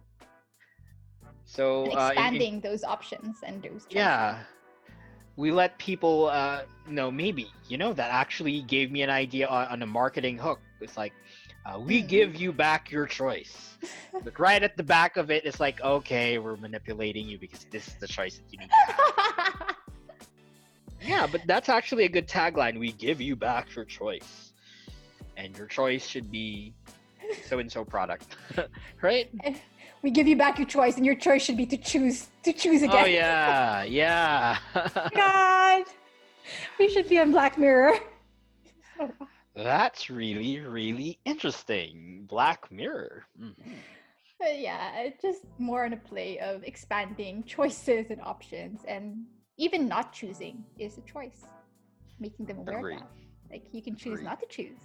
[1.46, 3.96] So And uh, in- in- expanding those options and those choices.
[3.96, 4.44] yeah
[5.38, 9.68] we let people uh know maybe you know that actually gave me an idea on,
[9.68, 10.60] on a marketing hook.
[10.82, 11.14] It's like
[11.66, 12.08] uh, we Mm.
[12.08, 13.78] give you back your choice.
[14.24, 17.88] But right at the back of it it's like okay we're manipulating you because this
[17.88, 18.70] is the choice that you need
[21.02, 22.80] yeah but that's actually a good tagline.
[22.80, 24.54] We give you back your choice.
[25.38, 26.74] And your choice should be
[27.48, 28.36] so and so product.
[29.02, 29.30] Right
[30.04, 32.82] we give you back your choice and your choice should be to choose to choose
[32.82, 34.58] again oh yeah yeah
[35.16, 35.84] god
[36.80, 37.94] we should be on black mirror
[39.56, 42.24] That's really, really interesting.
[42.30, 43.26] Black Mirror.
[43.40, 43.54] Mhm.
[44.40, 49.26] Yeah, it's just more on a play of expanding choices and options, and
[49.58, 51.44] even not choosing is a choice.
[52.20, 52.96] Making them aware Agreed.
[52.96, 53.52] of that.
[53.52, 54.26] Like you can choose Agreed.
[54.26, 54.80] not to choose,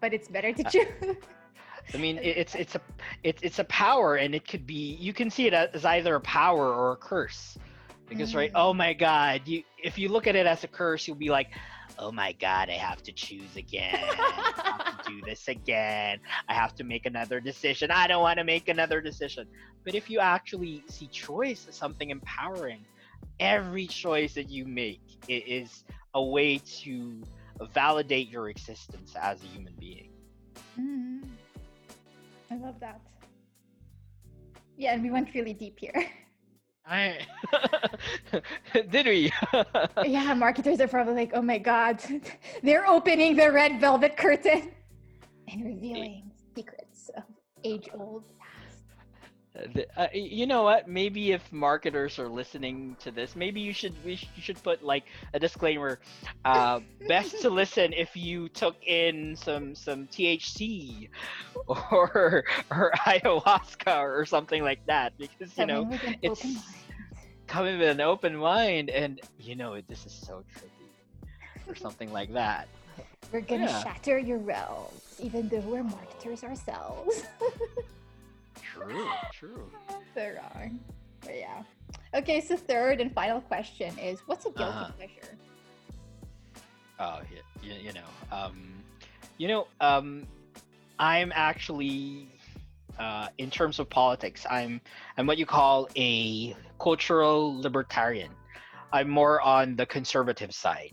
[0.00, 1.16] but it's better to Uh, choose.
[1.94, 2.80] I mean, it's it's a
[3.22, 6.20] it's it's a power, and it could be you can see it as either a
[6.20, 7.56] power or a curse.
[8.08, 8.60] Because right, Mm.
[8.60, 11.48] oh my God, you if you look at it as a curse, you'll be like,
[11.98, 13.94] oh my God, I have to choose again.
[13.94, 16.18] I have to do this again.
[16.48, 17.90] I have to make another decision.
[17.90, 19.46] I don't want to make another decision.
[19.84, 22.84] But if you actually see choice as something empowering,
[23.40, 25.84] every choice that you make is
[26.14, 27.22] a way to
[27.74, 30.10] validate your existence as a human being.
[30.80, 31.28] Mm.
[32.50, 33.00] I love that.
[34.76, 36.06] Yeah, and we went really deep here.
[36.86, 37.18] I
[38.90, 39.30] did we?
[40.06, 42.02] yeah, marketers are probably like, oh my god,
[42.62, 44.72] they're opening the red velvet curtain
[45.48, 47.24] and revealing secrets of
[47.64, 48.24] age old
[49.96, 50.88] uh, you know what?
[50.88, 54.82] Maybe if marketers are listening to this, maybe you should we sh- you should put
[54.82, 55.04] like
[55.34, 55.98] a disclaimer.
[56.44, 61.08] Uh, best to listen if you took in some some THC
[61.66, 65.90] or or ayahuasca or something like that, because you know
[66.22, 66.44] it's
[67.46, 72.32] coming with an open mind, and you know this is so trippy or something like
[72.32, 72.68] that.
[73.32, 73.82] We're gonna yeah.
[73.82, 77.24] shatter your realms, even though we're marketers ourselves.
[78.80, 79.70] True, true.
[80.14, 80.80] so wrong.
[81.20, 81.62] But yeah.
[82.14, 84.92] Okay, so third and final question is what's a guilty uh-huh.
[84.96, 85.36] pleasure?
[87.00, 88.74] Oh, yeah, you, you know, um,
[89.36, 90.26] you know, um,
[90.98, 92.28] I'm actually,
[92.98, 94.80] uh, in terms of politics, I'm
[95.16, 98.30] I'm what you call a cultural libertarian.
[98.92, 100.92] I'm more on the conservative side,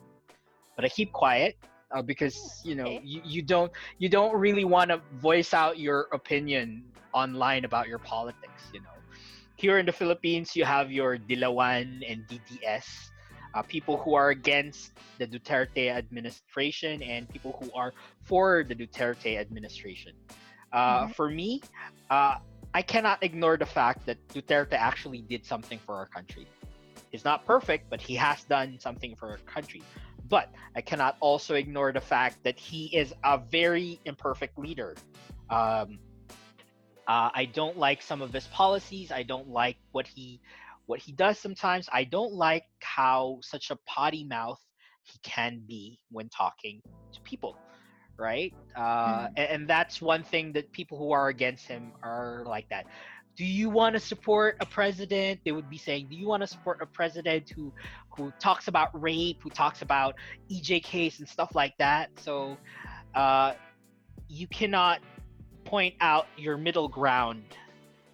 [0.75, 1.57] but I keep quiet
[1.95, 6.07] uh, because you know you, you don't you don't really want to voice out your
[6.11, 8.89] opinion online about your politics you know.
[9.55, 12.85] Here in the philippines you have your dilawan and dds
[13.53, 19.39] uh, people who are against the duterte administration and people who are for the duterte
[19.39, 20.11] administration.
[20.73, 21.11] Uh, mm-hmm.
[21.13, 21.61] for me
[22.09, 22.35] uh,
[22.73, 26.45] i cannot ignore the fact that duterte actually did something for our country.
[27.11, 29.84] He's not perfect but he has done something for our country
[30.27, 34.95] but I cannot also ignore the fact that he is a very imperfect leader.
[35.49, 35.99] Um,
[37.07, 39.11] uh, I don't like some of his policies.
[39.11, 40.41] I don't like what he
[40.88, 41.88] what he does sometimes.
[41.91, 44.60] I don't like how such a potty mouth
[45.03, 46.81] he can be when talking
[47.14, 47.57] to people,
[48.18, 48.53] right?
[48.76, 49.27] Uh, mm.
[49.38, 52.85] and, and that's one thing that people who are against him are like that
[53.35, 55.41] do you want to support a president?
[55.43, 57.73] They would be saying do you want to support a president who
[58.15, 60.15] who talks about rape who talks about
[60.51, 62.09] ejks and stuff like that?
[62.19, 62.57] So
[63.13, 63.53] uh,
[64.27, 65.01] you cannot
[65.65, 67.43] point out your middle ground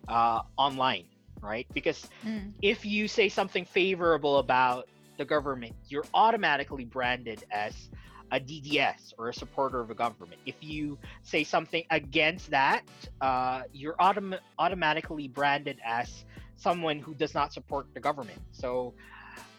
[0.08, 1.06] uh, online
[1.42, 1.66] right?
[1.74, 2.54] Because mm.
[2.62, 4.88] if you say something favorable about
[5.18, 7.90] the government you're automatically branded as
[8.32, 10.40] a DDS or a supporter of a government.
[10.46, 12.84] If you say something against that,
[13.20, 16.26] uh, you're autom- automatically branded as
[16.56, 18.40] someone who does not support the government.
[18.52, 18.94] So,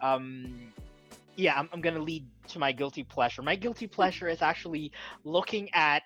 [0.01, 0.73] um,
[1.37, 3.43] yeah, I'm, I'm going to lead to my guilty pleasure.
[3.43, 4.93] My guilty pleasure is actually
[5.25, 6.03] looking at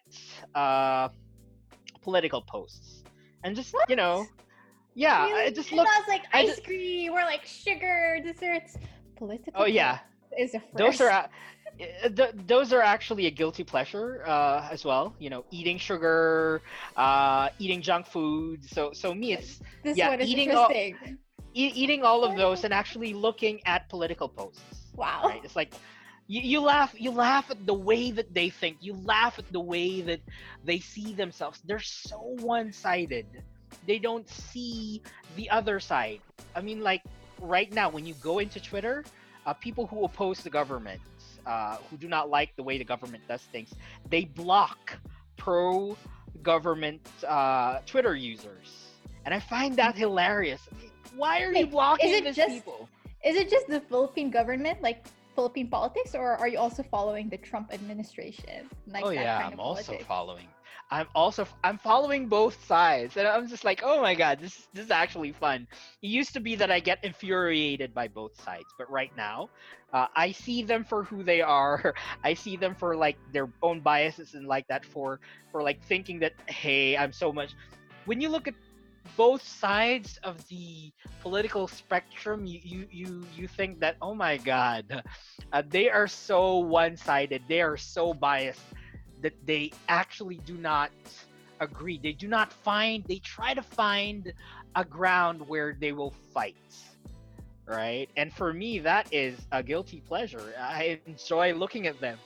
[0.55, 1.09] uh,
[2.02, 3.05] political posts
[3.44, 3.88] and just, what?
[3.88, 4.26] you know,
[4.97, 5.43] yeah, really?
[5.43, 5.86] I just look.
[6.09, 8.78] like ice just, cream or like sugar desserts.
[9.16, 9.52] Political.
[9.55, 9.98] Oh yeah,
[10.38, 10.76] is a first.
[10.76, 11.28] those are
[11.78, 15.15] th- those are actually a guilty pleasure uh, as well.
[15.19, 16.62] You know, eating sugar,
[16.97, 18.65] uh, eating junk food.
[18.69, 20.70] So so me, it's this yeah, eating all,
[21.55, 24.90] e- eating all of those and actually looking at political posts.
[24.94, 25.40] Wow, right?
[25.44, 25.73] It's like
[26.27, 28.78] you, you laugh you laugh at the way that they think.
[28.81, 30.20] You laugh at the way that
[30.65, 31.61] they see themselves.
[31.65, 33.27] They're so one sided.
[33.86, 35.03] They don't see
[35.36, 36.20] the other side.
[36.55, 37.03] I mean, like
[37.40, 39.07] right now when you go into Twitter,
[39.47, 41.01] uh, people who oppose the government
[41.47, 43.73] uh, who do not like the way the government does things,
[44.10, 44.98] they block
[45.36, 45.97] pro
[46.43, 48.89] government uh, Twitter users.
[49.24, 50.68] And I find that hilarious.
[51.16, 52.89] Why are you blocking is it these just, people?
[53.24, 57.39] Is it just the Philippine government, like Philippine politics, or are you also following the
[57.39, 58.68] Trump administration?
[58.86, 60.47] Like oh yeah, I'm also following
[60.90, 64.84] I'm also I'm following both sides, and I'm just like, oh my god, this this
[64.84, 65.66] is actually fun.
[66.02, 69.50] It used to be that I get infuriated by both sides, but right now,
[69.92, 71.94] uh, I see them for who they are.
[72.24, 76.20] I see them for like their own biases and like that for for like thinking
[76.20, 77.52] that hey, I'm so much.
[78.04, 78.54] When you look at
[79.16, 85.02] both sides of the political spectrum, you you you, you think that oh my god,
[85.52, 87.42] uh, they are so one-sided.
[87.48, 88.62] They are so biased
[89.27, 90.93] that they actually do not
[91.61, 92.01] agree.
[92.03, 94.32] They do not find, they try to find
[94.77, 96.57] a ground where they will fight.
[97.69, 98.11] Right?
[98.16, 100.55] And for me, that is a guilty pleasure.
[100.59, 102.20] I enjoy looking at them.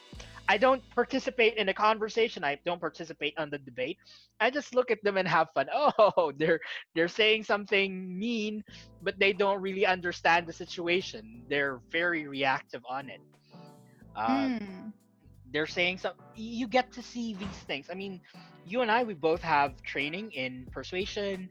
[0.48, 2.44] I don't participate in a conversation.
[2.44, 3.98] I don't participate on the debate.
[4.40, 5.68] I just look at them and have fun.
[5.98, 6.60] Oh, they're
[6.94, 8.62] they're saying something mean,
[9.02, 11.44] but they don't really understand the situation.
[11.48, 13.20] They're very reactive on it.
[14.16, 14.79] Uh, mm
[15.52, 17.86] they're saying something you get to see these things.
[17.90, 18.20] I mean
[18.66, 21.48] you and i we both have training in persuasion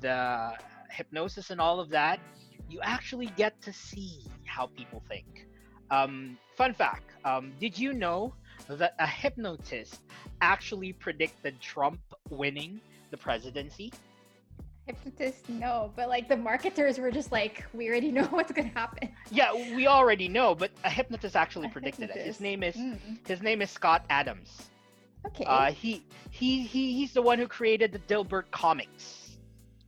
[0.00, 0.52] the
[0.90, 2.20] hypnosis and all of that.
[2.68, 5.46] You actually get to see how people think.
[5.90, 8.34] Um, fun fact um, did you know
[8.68, 10.00] that a hypnotist
[10.40, 12.00] actually predicted trump
[12.30, 13.92] winning the presidency
[14.86, 19.08] Hypnotists, no, but like the marketers were just like, we already know what's gonna happen.
[19.30, 22.20] Yeah, we already know, but a hypnotist actually A predicted it.
[22.20, 24.70] His name is Mm, his name is Scott Adams.
[25.26, 25.44] Okay.
[25.46, 29.38] Uh, he he he he's the one who created the Dilbert comics.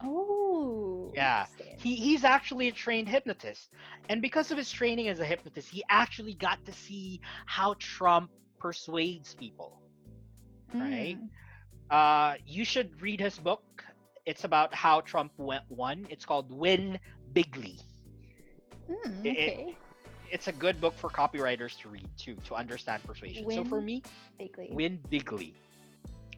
[0.02, 1.12] oh.
[1.14, 1.46] yeah.
[1.78, 3.70] He he's actually a trained hypnotist,
[4.08, 8.30] and because of his training as a hypnotist, he actually got to see how Trump
[8.60, 9.80] persuades people.
[10.78, 11.18] right?
[11.18, 11.28] Mm,
[11.90, 13.84] Uh, you should read his book.
[14.26, 16.06] It's about how Trump went won.
[16.08, 16.98] It's called Win
[17.34, 17.78] Bigly.
[18.88, 19.76] mm, It- it- okay.
[20.30, 23.48] It's a good book for copywriters to read too to understand persuasion.
[23.50, 24.02] so for me,
[24.38, 24.68] Vaguely.
[24.72, 25.54] win bigly.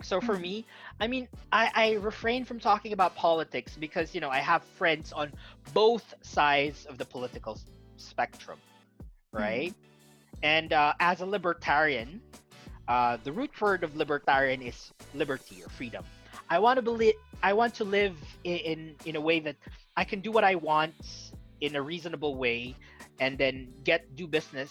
[0.03, 0.67] So for me,
[1.01, 5.13] I mean, I, I refrain from talking about politics because you know I have friends
[5.13, 5.33] on
[5.73, 7.59] both sides of the political
[7.97, 8.59] spectrum,
[9.33, 9.73] right?
[10.43, 12.21] And uh, as a libertarian,
[12.89, 16.05] uh, the root word of libertarian is liberty or freedom.
[16.49, 17.15] I want to believe.
[17.43, 19.57] I want to live in, in in a way that
[19.97, 20.95] I can do what I want
[21.61, 22.77] in a reasonable way,
[23.21, 24.71] and then get do business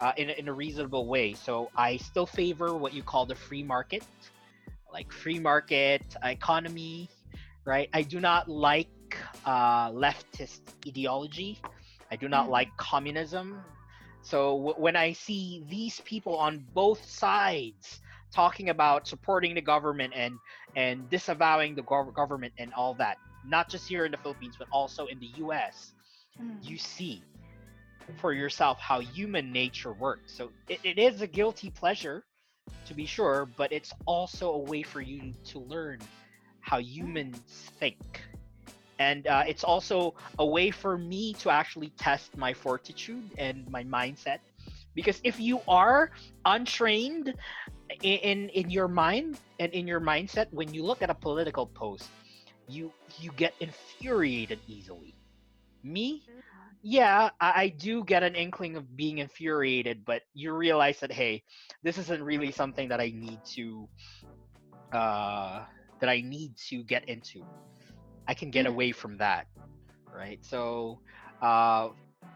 [0.00, 1.34] uh, in, a, in a reasonable way.
[1.34, 4.04] So I still favor what you call the free market,
[4.92, 7.10] like free market economy,
[7.64, 7.88] right?
[7.92, 8.88] I do not like
[9.44, 11.58] uh, leftist ideology.
[12.10, 12.50] I do not Mm.
[12.50, 13.64] like communism.
[14.22, 18.00] So w- when I see these people on both sides
[18.34, 20.40] talking about supporting the government and
[20.76, 24.68] and disavowing the gov- government and all that, not just here in the Philippines but
[24.72, 25.94] also in the U.S.,
[26.40, 26.58] Mm.
[26.62, 27.24] you see
[28.18, 30.36] for yourself how human nature works.
[30.36, 32.24] So it, it is a guilty pleasure,
[32.86, 36.08] to be sure, but it's also a way for you to learn
[36.60, 37.98] how humans think.
[38.98, 43.84] And uh, it's also a way for me to actually test my fortitude and my
[43.84, 44.38] mindset.
[44.94, 46.10] Because if you are
[46.44, 47.34] untrained
[48.02, 52.08] in, in, your mind and in your mindset, when you look at a political post,
[52.68, 55.14] you you get infuriated easily.
[55.82, 56.22] Me,
[56.82, 61.42] yeah, I, I do get an inkling of being infuriated, but you realize that hey,
[61.82, 63.88] this isn't really something that I need to
[64.92, 65.64] uh
[66.00, 67.42] that I need to get into.
[68.28, 69.46] I can get away from that.
[70.14, 70.38] Right?
[70.42, 71.00] So
[71.42, 71.88] uh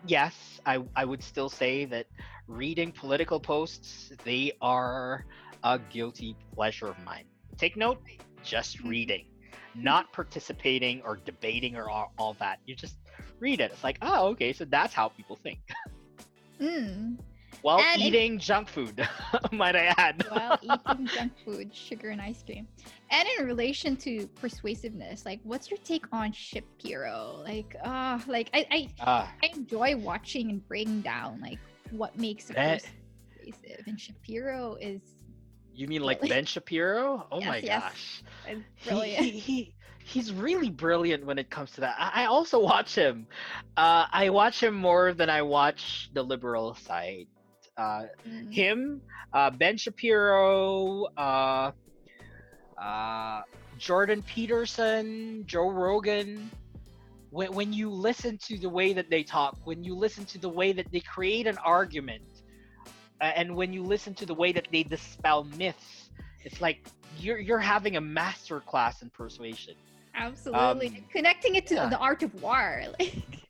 [0.07, 0.35] yes,
[0.67, 2.07] I I would still say that
[2.49, 5.25] reading political posts, they are
[5.65, 7.25] a guilty pleasure of mine.
[7.59, 8.01] Take note,
[8.45, 8.89] just Mhm.
[8.91, 9.27] reading,
[9.75, 12.61] not participating or debating or all, all that.
[12.67, 12.99] You just
[13.41, 13.73] read it.
[13.73, 15.61] It's like, oh, okay, so that's how people think.
[16.61, 17.19] Mm.
[17.63, 19.07] While And eating junk food,
[19.53, 20.25] might I add.
[20.29, 22.67] While eating junk food, sugar, and ice cream.
[23.11, 27.43] And in relation to persuasiveness, like, what's your take on Shapiro?
[27.43, 31.59] Like, ah, like I, I, Ah, I enjoy watching and breaking down like
[31.91, 32.91] what makes a That- person
[33.37, 33.85] persuasive.
[33.87, 35.01] And Shapiro is,
[35.75, 37.27] you mean like Ben Shapiro?
[37.31, 37.85] Oh Yes, my yes.
[37.85, 38.23] gosh.
[38.47, 39.15] is He, brilliant.
[39.15, 39.75] he, he
[40.05, 41.97] he's really brilliant when it comes to that.
[41.99, 43.27] I, I also watch him.
[43.77, 47.27] Uh, I watch him more than I watch the liberal side.
[47.77, 48.49] Uh, Mm.
[48.51, 49.03] him,
[49.33, 51.71] uh, Ben Shapiro, uh,
[52.81, 53.41] uh,
[53.77, 56.53] Jordan Peterson, Joe Rogan.
[57.31, 60.49] When, when you listen to the way that they talk, when you listen to the
[60.49, 62.23] way that they create an argument,
[63.37, 66.11] and when you listen to the way that they dispel myths,
[66.45, 66.85] it's like
[67.19, 69.75] you're you're having a master class in persuasion.
[70.15, 70.89] Absolutely.
[70.89, 71.89] Um, Connecting it to yeah.
[71.89, 73.49] the art of war, like,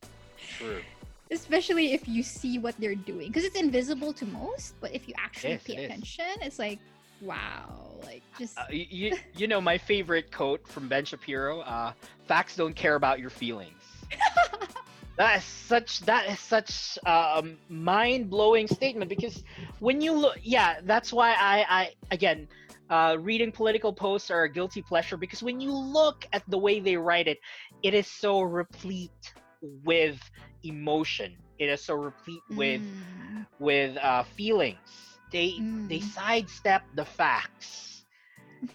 [0.59, 0.83] True.
[1.31, 4.75] especially if you see what they're doing, because it's invisible to most.
[4.81, 5.85] But if you actually Yes, pay it is.
[5.87, 6.79] attention, it's like,
[7.21, 11.61] wow, like just Uh, you, you know my favorite quote from Ben Shapiro.
[11.61, 11.93] Uh,
[12.27, 13.83] Facts don't care about your feelings.
[15.17, 19.43] that is such that is such a mind blowing statement because
[19.79, 22.49] when you look, yeah, that's why I I again.
[22.91, 26.81] Uh, reading political posts are a guilty pleasure because when you look at the way
[26.81, 27.39] they write it,
[27.83, 30.21] it is so replete with
[30.63, 31.37] emotion.
[31.59, 33.47] It is so replete with Mm.
[33.59, 35.19] with uh, feelings.
[35.33, 36.01] They they Mm.
[36.01, 38.05] sidestep the facts.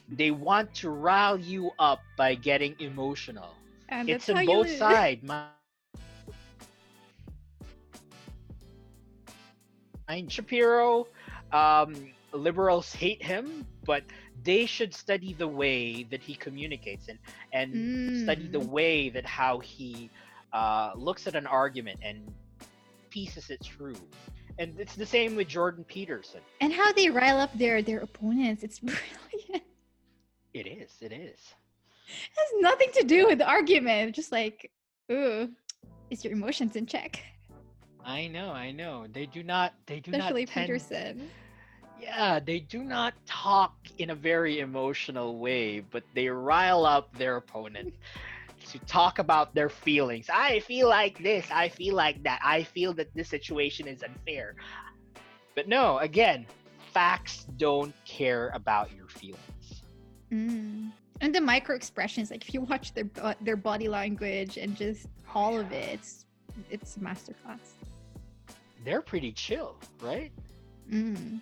[0.08, 3.62] they want to rile you up by getting emotional.
[3.90, 5.24] and it's on both sides.
[10.10, 11.06] Mind Shapiro,
[11.54, 11.94] um,
[12.34, 14.02] liberals hate him, but
[14.44, 17.20] they should study the way that he communicates and
[17.54, 18.70] and study the Mm.
[18.70, 20.10] way that how he
[20.52, 22.28] uh, looks at an argument and
[23.12, 24.02] pieces it through.
[24.58, 26.42] And it's the same with Jordan Peterson.
[26.60, 28.64] and how they rile up their their opponents.
[28.64, 29.64] It's brilliant.
[30.56, 30.92] It is.
[31.02, 31.40] It is.
[32.08, 34.16] has nothing to do with the argument.
[34.16, 34.72] Just like,
[35.12, 35.50] ooh,
[36.10, 37.22] is your emotions in check?
[38.10, 38.52] I know.
[38.52, 39.06] I know.
[39.14, 39.74] They do not.
[39.86, 40.66] They do Especially not tend.
[40.66, 41.30] Peterson.
[42.02, 47.36] yeah, they do not talk in a very emotional way, but they rile up their
[47.36, 47.94] opponent
[48.72, 50.28] to talk about their feelings.
[50.34, 54.56] I feel like this, I feel like that, I feel that this situation is unfair.
[55.54, 56.48] But no, again,
[56.92, 59.84] facts don't care about your feelings.
[60.32, 60.92] Mm.
[61.22, 63.08] And the micro expressions, like if you watch their
[63.42, 66.26] their body language and just all of it, it's
[66.72, 67.79] it's masterclass.
[68.84, 70.32] They're pretty chill, right?
[70.92, 71.42] Mm.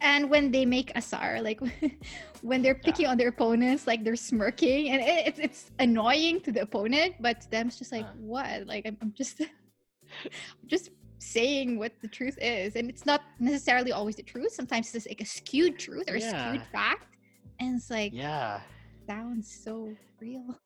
[0.00, 1.60] And when they make asar, like
[2.42, 6.52] when they're picking on their opponents, like they're smirking, and it, it's it's annoying to
[6.52, 8.12] the opponent, but to them it's just like Uh.
[8.20, 8.66] what?
[8.66, 13.90] Like I'm, I'm just I'm just saying what the truth is, and it's not necessarily
[13.90, 14.52] always the truth.
[14.52, 16.30] Sometimes it's like a skewed truth or a Yeah.
[16.30, 17.16] skewed fact,
[17.58, 18.60] and it's like Yeah.
[19.08, 20.56] sounds so real.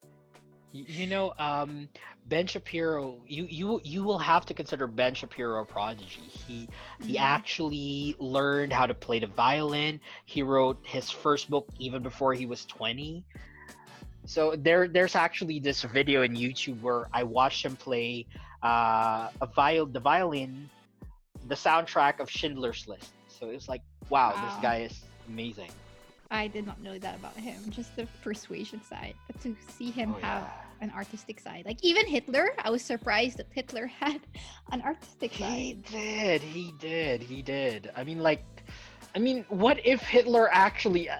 [0.72, 1.88] You know, um,
[2.28, 3.20] Ben Shapiro.
[3.26, 6.22] You you you will have to consider Ben Shapiro a prodigy.
[6.22, 6.68] He
[7.02, 7.20] he Mhm.
[7.20, 10.00] actually learned how to play the violin.
[10.24, 13.24] He wrote his first book even before he was twenty.
[14.24, 18.26] So there there's actually this video in YouTube where I watched him play
[18.62, 20.70] uh, a viol the violin,
[21.48, 23.12] the soundtrack of Schindler's List.
[23.28, 25.70] So it was like, wow, this guy is amazing.
[26.32, 29.16] I did not know that about him, just the persuasion side.
[29.28, 30.50] But to see him Oh, have yeah.
[30.80, 34.26] an artistic side, like even Hitler, I was surprised that Hitler had
[34.72, 35.78] an artistic He side.
[35.78, 36.42] He did.
[36.42, 37.22] He did.
[37.22, 37.90] He did.
[37.96, 38.44] I mean, like,
[39.14, 41.08] I mean, what if Hitler actually?
[41.08, 41.18] Uh,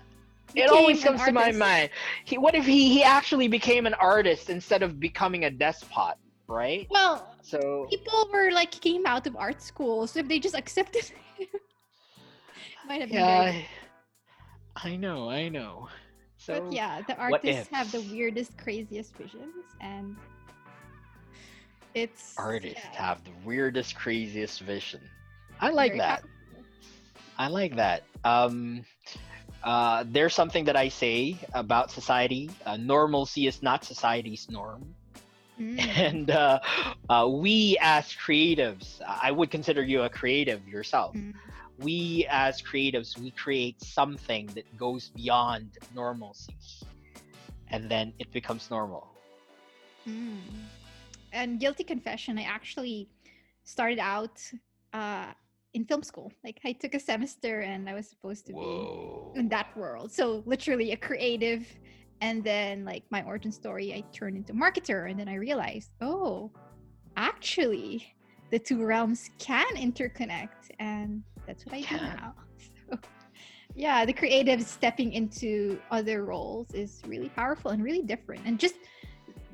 [0.55, 1.91] it always comes to my mind.
[2.25, 6.17] He, what if he he actually became an artist instead of becoming a despot,
[6.49, 6.91] right?
[6.91, 11.05] Well, So people were like came out of art school, so if they just accepted
[11.39, 11.49] him,
[12.85, 13.69] might have been yeah, very.
[14.85, 15.31] I, know.
[15.31, 15.89] I know.
[16.39, 20.17] So But yeah, the artists have the weirdest, craziest visions, and
[21.95, 25.01] it's artists yeah, have the weirdest, craziest vision.
[25.61, 26.23] I like very that.
[27.39, 28.03] I like that.
[28.25, 28.85] Um,
[29.63, 32.51] uh, there's something that I say about society.
[32.67, 34.95] Uh, normalcy is not society's norm.
[35.61, 35.79] Mm.
[35.97, 36.61] and uh,
[37.11, 41.35] uh, we as creatives i would consider you a creative yourself Mm.
[41.83, 46.55] We as creatives we create something that goes beyond normalcy
[47.69, 49.13] and then it becomes normal
[50.09, 50.41] Mm.
[51.33, 53.09] And guilty confession, I actually
[53.65, 54.41] started out
[54.93, 55.33] uh,
[55.75, 56.33] in film school.
[56.45, 60.13] Like I took a semester and I was supposed to whoa be in that world.
[60.13, 61.67] So literally a creative.
[62.21, 65.11] And then like my origin story, I turned into marketer.
[65.11, 66.51] And then I realized, oh,
[67.17, 68.15] actually,
[68.53, 70.71] the two realms can interconnect.
[70.79, 72.35] And that's what I do now.
[72.93, 72.99] So
[73.75, 78.43] yeah, the creative stepping into other roles is really powerful and really different.
[78.45, 78.75] And just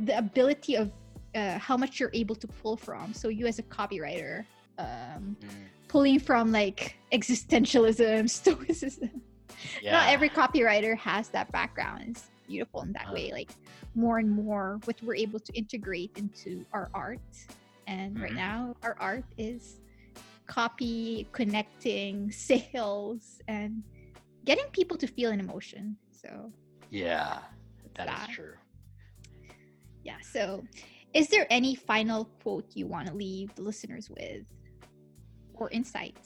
[0.00, 0.90] the ability of
[1.36, 3.14] uh, how much you're able to pull from.
[3.14, 4.44] So you as a copywriter,
[4.78, 5.48] um, Mm,
[5.86, 9.22] pulling from like existentialism, stoicism.
[9.80, 12.02] yeah Not every copywriter has that background.
[12.08, 13.14] It's beautiful in that Uh.
[13.14, 13.30] way.
[13.30, 13.50] Like
[13.94, 17.20] more and more, what we're able to integrate into our art.
[17.89, 18.36] And right Mhm.
[18.36, 19.81] now, our art is
[20.47, 23.82] copy, connecting, sales, and
[24.44, 25.97] getting people to feel an emotion.
[26.12, 26.52] So
[26.90, 27.40] yeah
[27.97, 28.23] that.
[28.23, 28.55] is true
[30.05, 30.19] Yeah.
[30.23, 30.65] So,
[31.15, 34.47] is there any final quote you want to leave the listeners with,
[35.55, 36.19] or insight,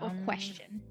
[0.00, 0.82] or Um, question?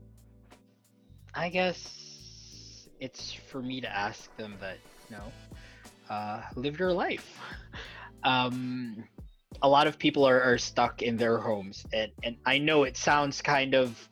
[1.36, 4.80] i guess it's for me to ask them that
[5.10, 5.32] you know
[6.10, 7.40] uh, live your life
[8.24, 9.04] um
[9.62, 12.96] a lot of people are, are stuck in their homes and and i know it
[12.96, 14.10] sounds kind of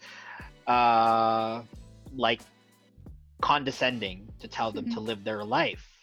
[0.68, 1.62] uh
[2.16, 2.42] like
[3.42, 5.96] condescending to tell them to live their life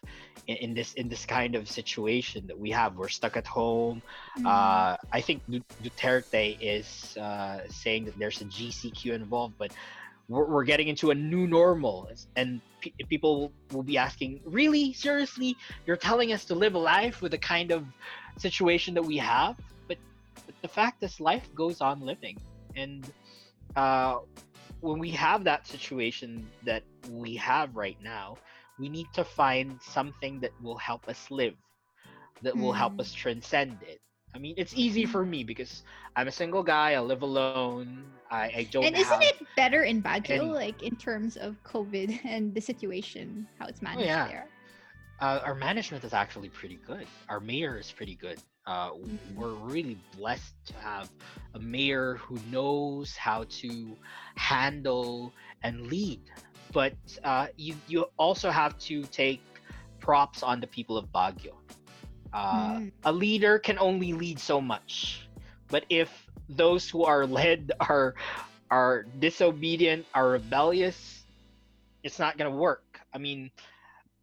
[0.47, 2.97] in, in this in this kind of situation that we have.
[2.97, 4.03] We're stuck at home.
[4.39, 5.43] Mm, uh, I think
[5.83, 9.73] Duterte is uh, saying that there's a GCQ involved, but
[10.29, 15.57] we're, we're getting into a new normal, and pe- people will be asking, "Really, seriously,
[15.87, 17.85] you're telling us to live a life with a kind of
[18.39, 19.57] situation that we have?"
[19.89, 19.99] But,
[20.47, 22.41] but the fact is, life goes on living,
[22.77, 23.13] and
[23.77, 24.17] uh,
[24.81, 28.39] when we have that situation that we have right now,
[28.79, 31.57] we need to find something that will help us live,
[32.43, 33.01] that will help Mm.
[33.01, 34.01] us transcend it.
[34.35, 35.83] I mean, it's easy for me because
[36.17, 36.95] I'm a single guy.
[36.95, 37.95] I live alone.
[38.19, 42.21] I, I don't and isn't it better in Baguio, any- like in terms of COVID
[42.25, 44.27] and the situation, how it's managed yeah.
[44.27, 44.52] there?
[45.23, 47.07] Uh, our management is actually pretty good.
[47.31, 48.41] Our mayor is pretty good.
[48.67, 49.35] Uh, Mhm.
[49.37, 51.11] We're really blessed to have
[51.55, 53.97] a mayor who knows how to
[54.37, 55.33] handle
[55.63, 56.21] and lead.
[56.73, 59.43] But uh, you you also have to take
[60.01, 61.55] props on the people of Baguio.
[62.33, 62.93] Uh, Mm.
[63.05, 65.29] A leader can only lead so much,
[65.69, 66.11] but if
[66.49, 68.15] those who are led are
[68.71, 71.25] are disobedient, are rebellious,
[72.03, 73.01] it's not gonna work.
[73.15, 73.51] I mean,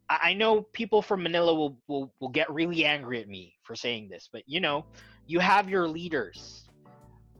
[0.09, 4.09] I, know people from Manila will, will will get really angry at me for saying
[4.09, 4.85] this, but you know,
[5.27, 6.69] you have your leaders.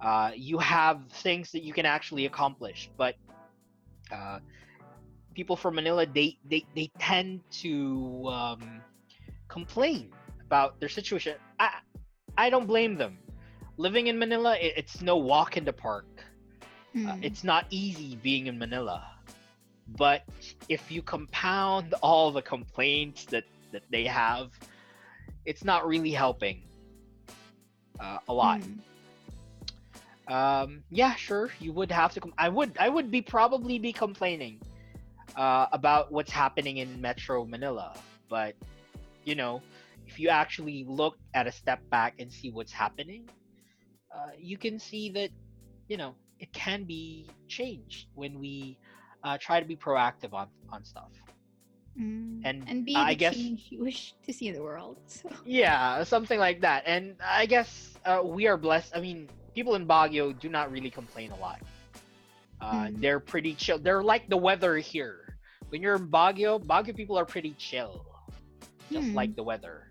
[0.04, 3.16] Uh, you have things that you can actually accomplish, but
[4.12, 4.40] uh,
[5.36, 8.84] people from Manila they they, they tend to um,
[9.50, 11.36] complain about their situation.
[11.60, 11.70] I
[12.38, 13.24] I don't blame them.
[13.78, 16.08] Living in Manila, it, it's no walk in the park.
[17.06, 17.22] Uh, Hmm.
[17.22, 19.06] it's not easy being in Manila.
[19.98, 20.24] But
[20.68, 24.52] if you compound all the complaints that, that they have,
[25.46, 26.64] it's not really helping
[28.00, 28.62] uh, a lot.
[28.62, 30.34] Hmm.
[30.34, 32.20] Um, yeah, sure, you would have to.
[32.20, 32.78] Com- I would.
[32.80, 34.62] I would be probably be complaining
[35.36, 37.98] uh, about what's happening in Metro Manila.
[38.30, 38.54] But
[39.26, 39.64] you know,
[40.06, 43.28] if you actually look at a step back and see what's happening,
[44.14, 45.32] uh, you can see that
[45.88, 48.78] you know it can be changed when we
[49.24, 51.12] uh, try to be proactive on on stuff.
[52.00, 52.42] Mm.
[52.46, 54.98] And and be I the guess- change you wish to see in the world.
[55.08, 55.30] So.
[55.46, 56.84] Yeah, something like that.
[56.86, 58.96] And I guess uh, we are blessed.
[58.96, 61.60] I mean, people in Baguio do not really complain a lot.
[62.62, 63.00] Uh, Mm.
[63.02, 63.80] They're pretty chill.
[63.80, 65.38] They're like the weather here.
[65.70, 68.04] When you're in Baguio, Baguio people are pretty chill,
[68.92, 69.16] just Hmm.
[69.16, 69.88] like the weather.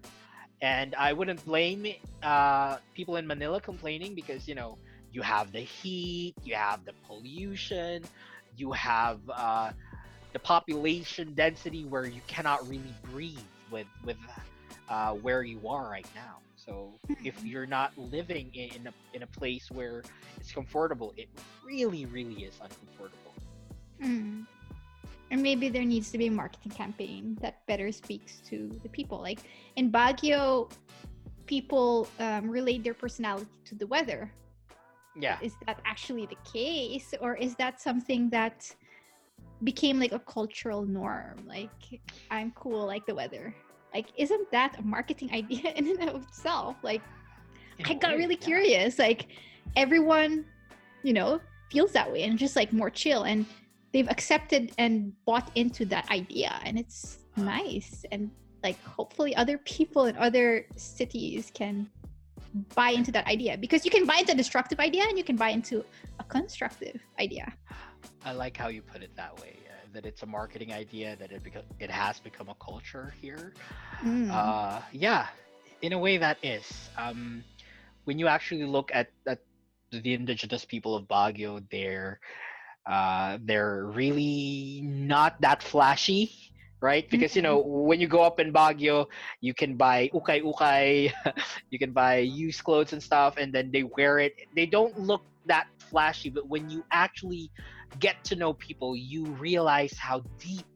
[0.60, 1.86] And I wouldn't blame
[2.22, 4.76] uh, people in Manila complaining because you know
[5.12, 8.02] you have the heat, you have the pollution,
[8.58, 9.70] you have uh,
[10.32, 13.38] the population density where you cannot really breathe
[13.70, 14.16] with with
[14.88, 16.36] uh, where you are right now.
[16.56, 16.92] So
[17.24, 17.46] if Mhm.
[17.50, 20.02] you're not living in, in a in a place where
[20.36, 21.28] it's comfortable, it
[21.64, 23.34] really really is uncomfortable.
[24.02, 24.46] Mm.
[25.30, 29.20] And maybe there needs to be a marketing campaign that better speaks to the people.
[29.20, 29.40] Like
[29.76, 30.70] in Baguio,
[31.46, 34.32] people um, relate their personality to the weather.
[35.18, 35.38] Yeah.
[35.42, 38.70] Is that actually the case, or is that something that
[39.64, 41.44] became like a cultural norm?
[41.46, 42.00] Like
[42.30, 43.54] I'm cool like the weather.
[43.92, 46.76] Like isn't that a marketing idea in and of itself?
[46.82, 47.02] Like
[47.84, 48.98] I got really curious.
[48.98, 49.26] Like
[49.76, 50.44] everyone,
[51.02, 51.40] you know,
[51.70, 53.44] feels that way and just like more chill and
[53.92, 58.30] they've accepted and bought into that idea and it's nice and
[58.62, 61.88] like hopefully other people in other cities can
[62.74, 65.36] buy into that idea because you can buy into a destructive idea and you can
[65.36, 65.84] buy into
[66.18, 67.52] a constructive idea.
[68.24, 69.56] I like how you put it that way.
[69.66, 71.16] Uh, that it's a marketing idea.
[71.16, 71.42] That it
[71.78, 73.54] it has become a culture here.
[74.02, 74.30] Mm.
[74.30, 75.26] Uh, yeah,
[75.82, 76.90] in a way that is.
[76.96, 77.44] Um,
[78.04, 79.40] when you actually look at, at
[79.90, 82.20] the indigenous people of Baguio, they're
[82.86, 86.47] uh, they're really not that flashy,
[86.80, 87.04] right?
[87.10, 89.06] Because you know when you go up in Baguio,
[89.40, 91.12] you can buy ukay ukay,
[91.70, 94.32] you can buy used clothes and stuff, and then they wear it.
[94.54, 97.50] They don't look that flashy, but when you actually
[97.98, 100.66] get to know people, you realize how deep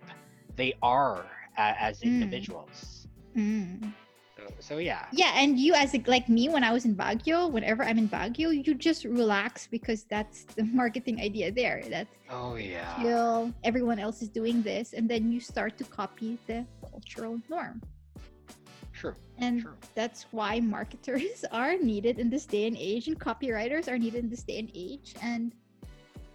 [0.56, 1.26] they are
[1.58, 2.12] a- as Mm.
[2.12, 3.06] individuals.
[3.36, 3.92] Mm.
[3.92, 4.01] So,
[4.60, 5.06] so yeah.
[5.12, 8.09] Yeah, and you as a, like me when I was in Baguio, whenever I'm in
[8.09, 11.82] Baguio, you just relax because that's the marketing idea there.
[11.89, 12.94] That Oh yeah.
[13.01, 17.82] chill, everyone else is doing this, and then you start to copy the cultural norm.
[18.93, 19.14] True.
[19.39, 24.24] And that's why marketers are needed in this day and age, and copywriters are needed
[24.24, 25.14] in this day and age.
[25.23, 25.52] And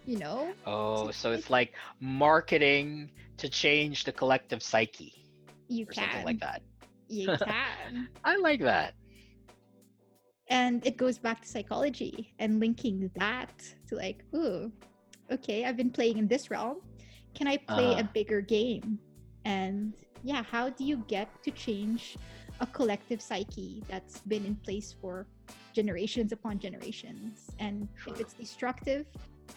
[0.04, 5.24] you know, Oh, so it's like marketing to change the collective psyche
[5.68, 6.62] you or can, something like that.
[7.08, 8.94] You can, I like that.
[10.50, 13.52] and it goes back to psychology and linking that
[13.88, 14.72] to like, ooh,
[15.30, 16.78] okay, I've been playing in this realm.
[17.34, 18.08] Can I play a Uh-huh.
[18.14, 18.98] bigger game?
[19.44, 22.16] And yeah, how do you get to change
[22.60, 25.26] a collective psyche that's been in place for
[25.74, 27.50] generations upon generations?
[27.58, 29.06] And if it's destructive,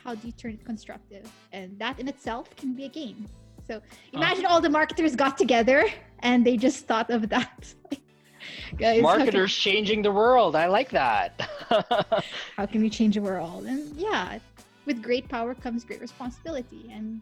[0.03, 1.25] how do you turn it constructive?
[1.51, 3.27] And that in itself can be a game.
[3.71, 3.81] So
[4.11, 5.85] imagine all the marketers got together
[6.19, 7.73] and they just thought of that.
[8.77, 10.57] Guys, how can- Marketers changing the world.
[10.57, 11.39] I like that.
[12.57, 14.39] how can we change the world and yeah
[14.85, 17.21] with great power comes great responsibility and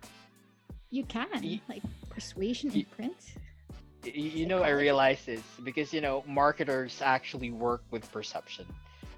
[0.90, 3.16] you can like persuasion in print
[4.06, 8.66] Y- you know, I realize this because you know marketers actually work with perception.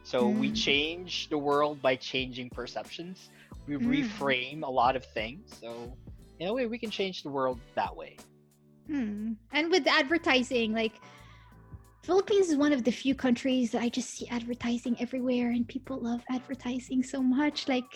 [0.03, 0.55] So we Mm.
[0.67, 3.29] change the world by changing perceptions.
[3.67, 3.85] We Mm.
[3.95, 5.43] reframe a lot of things.
[5.61, 5.95] So
[6.41, 8.17] in a way, we can change the world that way.
[8.87, 9.33] hmm.
[9.53, 10.95] and with advertising like
[12.01, 15.97] philippines is one of the few countries that i just see advertising everywhere and people
[15.99, 17.67] love advertising so much.
[17.67, 17.91] Like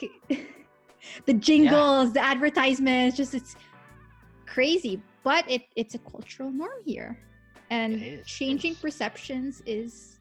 [1.26, 3.55] the jingles the advertisements just it's
[4.45, 5.01] crazy.
[5.23, 7.17] But it, it's a cultural norm here.
[7.72, 10.19] And changing perceptions is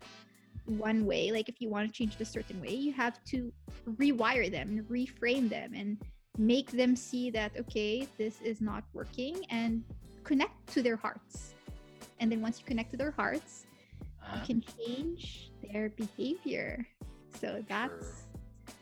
[0.64, 3.52] one way, like if you want to change it a certain way, you have to
[3.86, 5.98] rewire them and reframe them and
[6.38, 9.84] make them see that okay, this is not working and
[10.24, 11.54] connect to their hearts.
[12.20, 13.66] And then once you connect to their hearts,
[14.22, 16.86] Uh, you can change their behavior.
[17.30, 18.24] So that's Sure.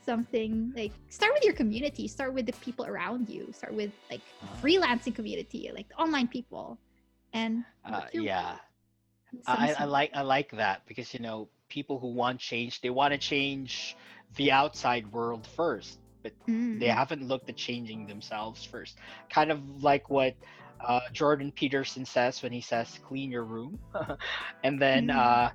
[0.04, 4.22] something like start with your community, start with the people around you, start with like
[4.42, 4.62] Uh-huh.
[4.62, 6.78] freelancing community, like online people.
[7.32, 8.58] And uh, work your way yeah.
[9.46, 13.12] I, I like I like that because you know people who want change they want
[13.12, 13.96] to change
[14.36, 16.80] the outside world first but Mm.
[16.80, 18.98] they haven't looked at changing themselves first
[19.32, 20.34] kind of like what
[20.86, 23.78] uh, jordan peterson says when he says clean your room
[24.64, 25.10] and then Mm.
[25.10, 25.50] uh,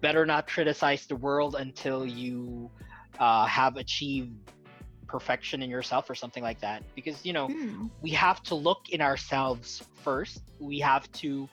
[0.00, 2.70] better not criticize the world until you
[3.18, 4.34] uh, have achieved
[5.08, 7.90] perfection in yourself or something like that because you know Mm.
[8.02, 10.42] we have to look in ourselves first.
[10.60, 11.48] We have to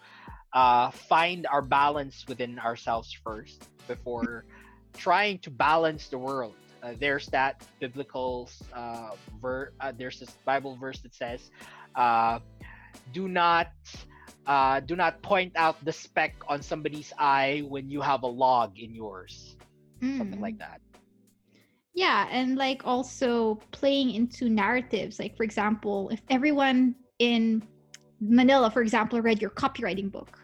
[0.53, 4.45] uh, find our balance within ourselves first before
[4.98, 6.56] trying to balance the world.
[6.81, 9.11] Uh, there's that biblical uh,
[9.41, 11.49] ver- uh, there's this Bible verse that says,
[11.95, 12.39] uh,
[13.11, 13.68] "Do not."
[14.47, 18.80] Uh, do not point out the speck on somebody's eye when you have a log
[18.80, 19.56] in yours.
[20.01, 20.41] Something Mm.
[20.41, 20.81] like that.
[21.93, 25.19] Yeah, and like also playing into narratives.
[25.19, 27.61] Like for example, if everyone in
[28.19, 30.39] Manila, for example, read your copywriting book,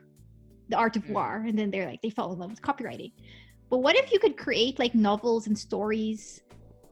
[0.69, 1.13] The Art of Mm.
[1.13, 3.13] War, and then they're like they fall in love with copywriting.
[3.69, 6.41] But what if you could create like novels and stories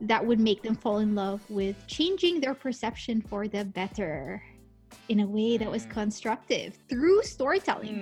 [0.02, 4.44] that would make them fall in love with changing their perception for the better
[5.10, 5.92] in a way that was Mm.
[5.92, 7.96] constructive through storytelling?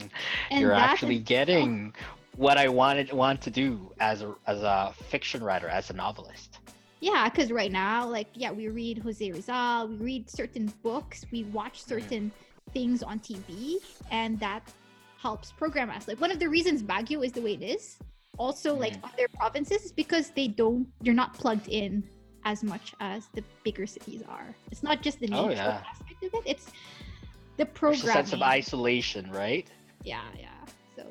[0.00, 0.06] Hmm.
[0.50, 1.94] And You're actually is- getting
[2.36, 6.58] what I wanted want to do as a as a fiction writer, as a novelist.
[7.00, 11.42] Yeah, because right now, like, yeah, we read Jose Rizal, we read certain books, we
[11.44, 12.30] watch certain
[12.72, 13.78] things on TV,
[14.12, 14.62] and that
[15.22, 16.08] helps program us.
[16.08, 17.98] Like, one of the reasons Baguio is the way it is,
[18.38, 22.02] also like other provinces, is because they don't, they're not plugged in
[22.44, 24.48] as much as the bigger cities are.
[24.72, 25.82] It's not just the Oh, nature yeah.
[25.90, 26.66] aspect of it; it's
[27.56, 28.12] the programming.
[28.12, 29.70] sense of isolation, right?
[30.02, 30.48] Yeah, yeah.
[30.96, 31.04] So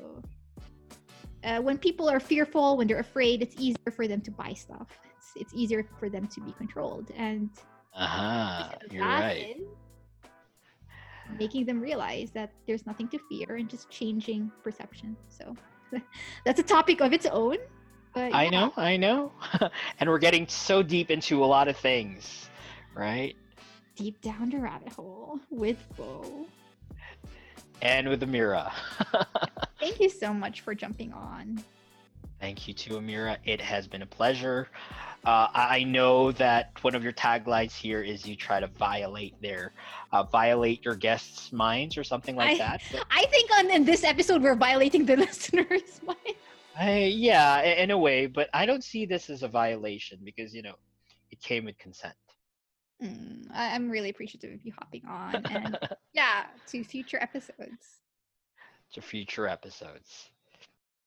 [1.44, 4.88] uh, when people are fearful, when they're afraid, it's easier for them to buy stuff.
[5.16, 7.48] It's, it's easier for them to be controlled, and
[7.94, 8.68] Uh huh.
[8.90, 9.56] You're right.
[9.58, 9.66] is
[11.38, 15.16] making them realize that there's nothing to fear and just changing perception.
[15.28, 15.56] So
[16.44, 17.58] that's a topic of its own.
[18.14, 19.32] But I know, I know.
[20.00, 22.50] and we're getting so deep into a lot of things,
[22.94, 23.34] right?
[23.96, 26.46] deep down the rabbit hole with Bo.
[27.80, 28.72] And with Amira.
[29.80, 31.62] Thank you so much for jumping on.
[32.42, 33.38] Thank you to Amira.
[33.44, 34.66] It has been a pleasure.
[35.24, 39.72] Uh, I know that one of your taglines here is you try to violate their,
[40.10, 42.82] uh, violate your guests' minds or something like I- that.
[42.90, 46.18] But, I think on in this episode we're violating the listeners' mind.
[46.76, 50.62] I, yeah, in a way, but I don't see this as a violation because you
[50.62, 50.74] know,
[51.30, 52.16] it came with consent.
[53.00, 55.78] Mm, I'm really appreciative of you hopping on and
[56.12, 58.00] yeah, to future episodes.
[58.94, 60.30] to future episodes.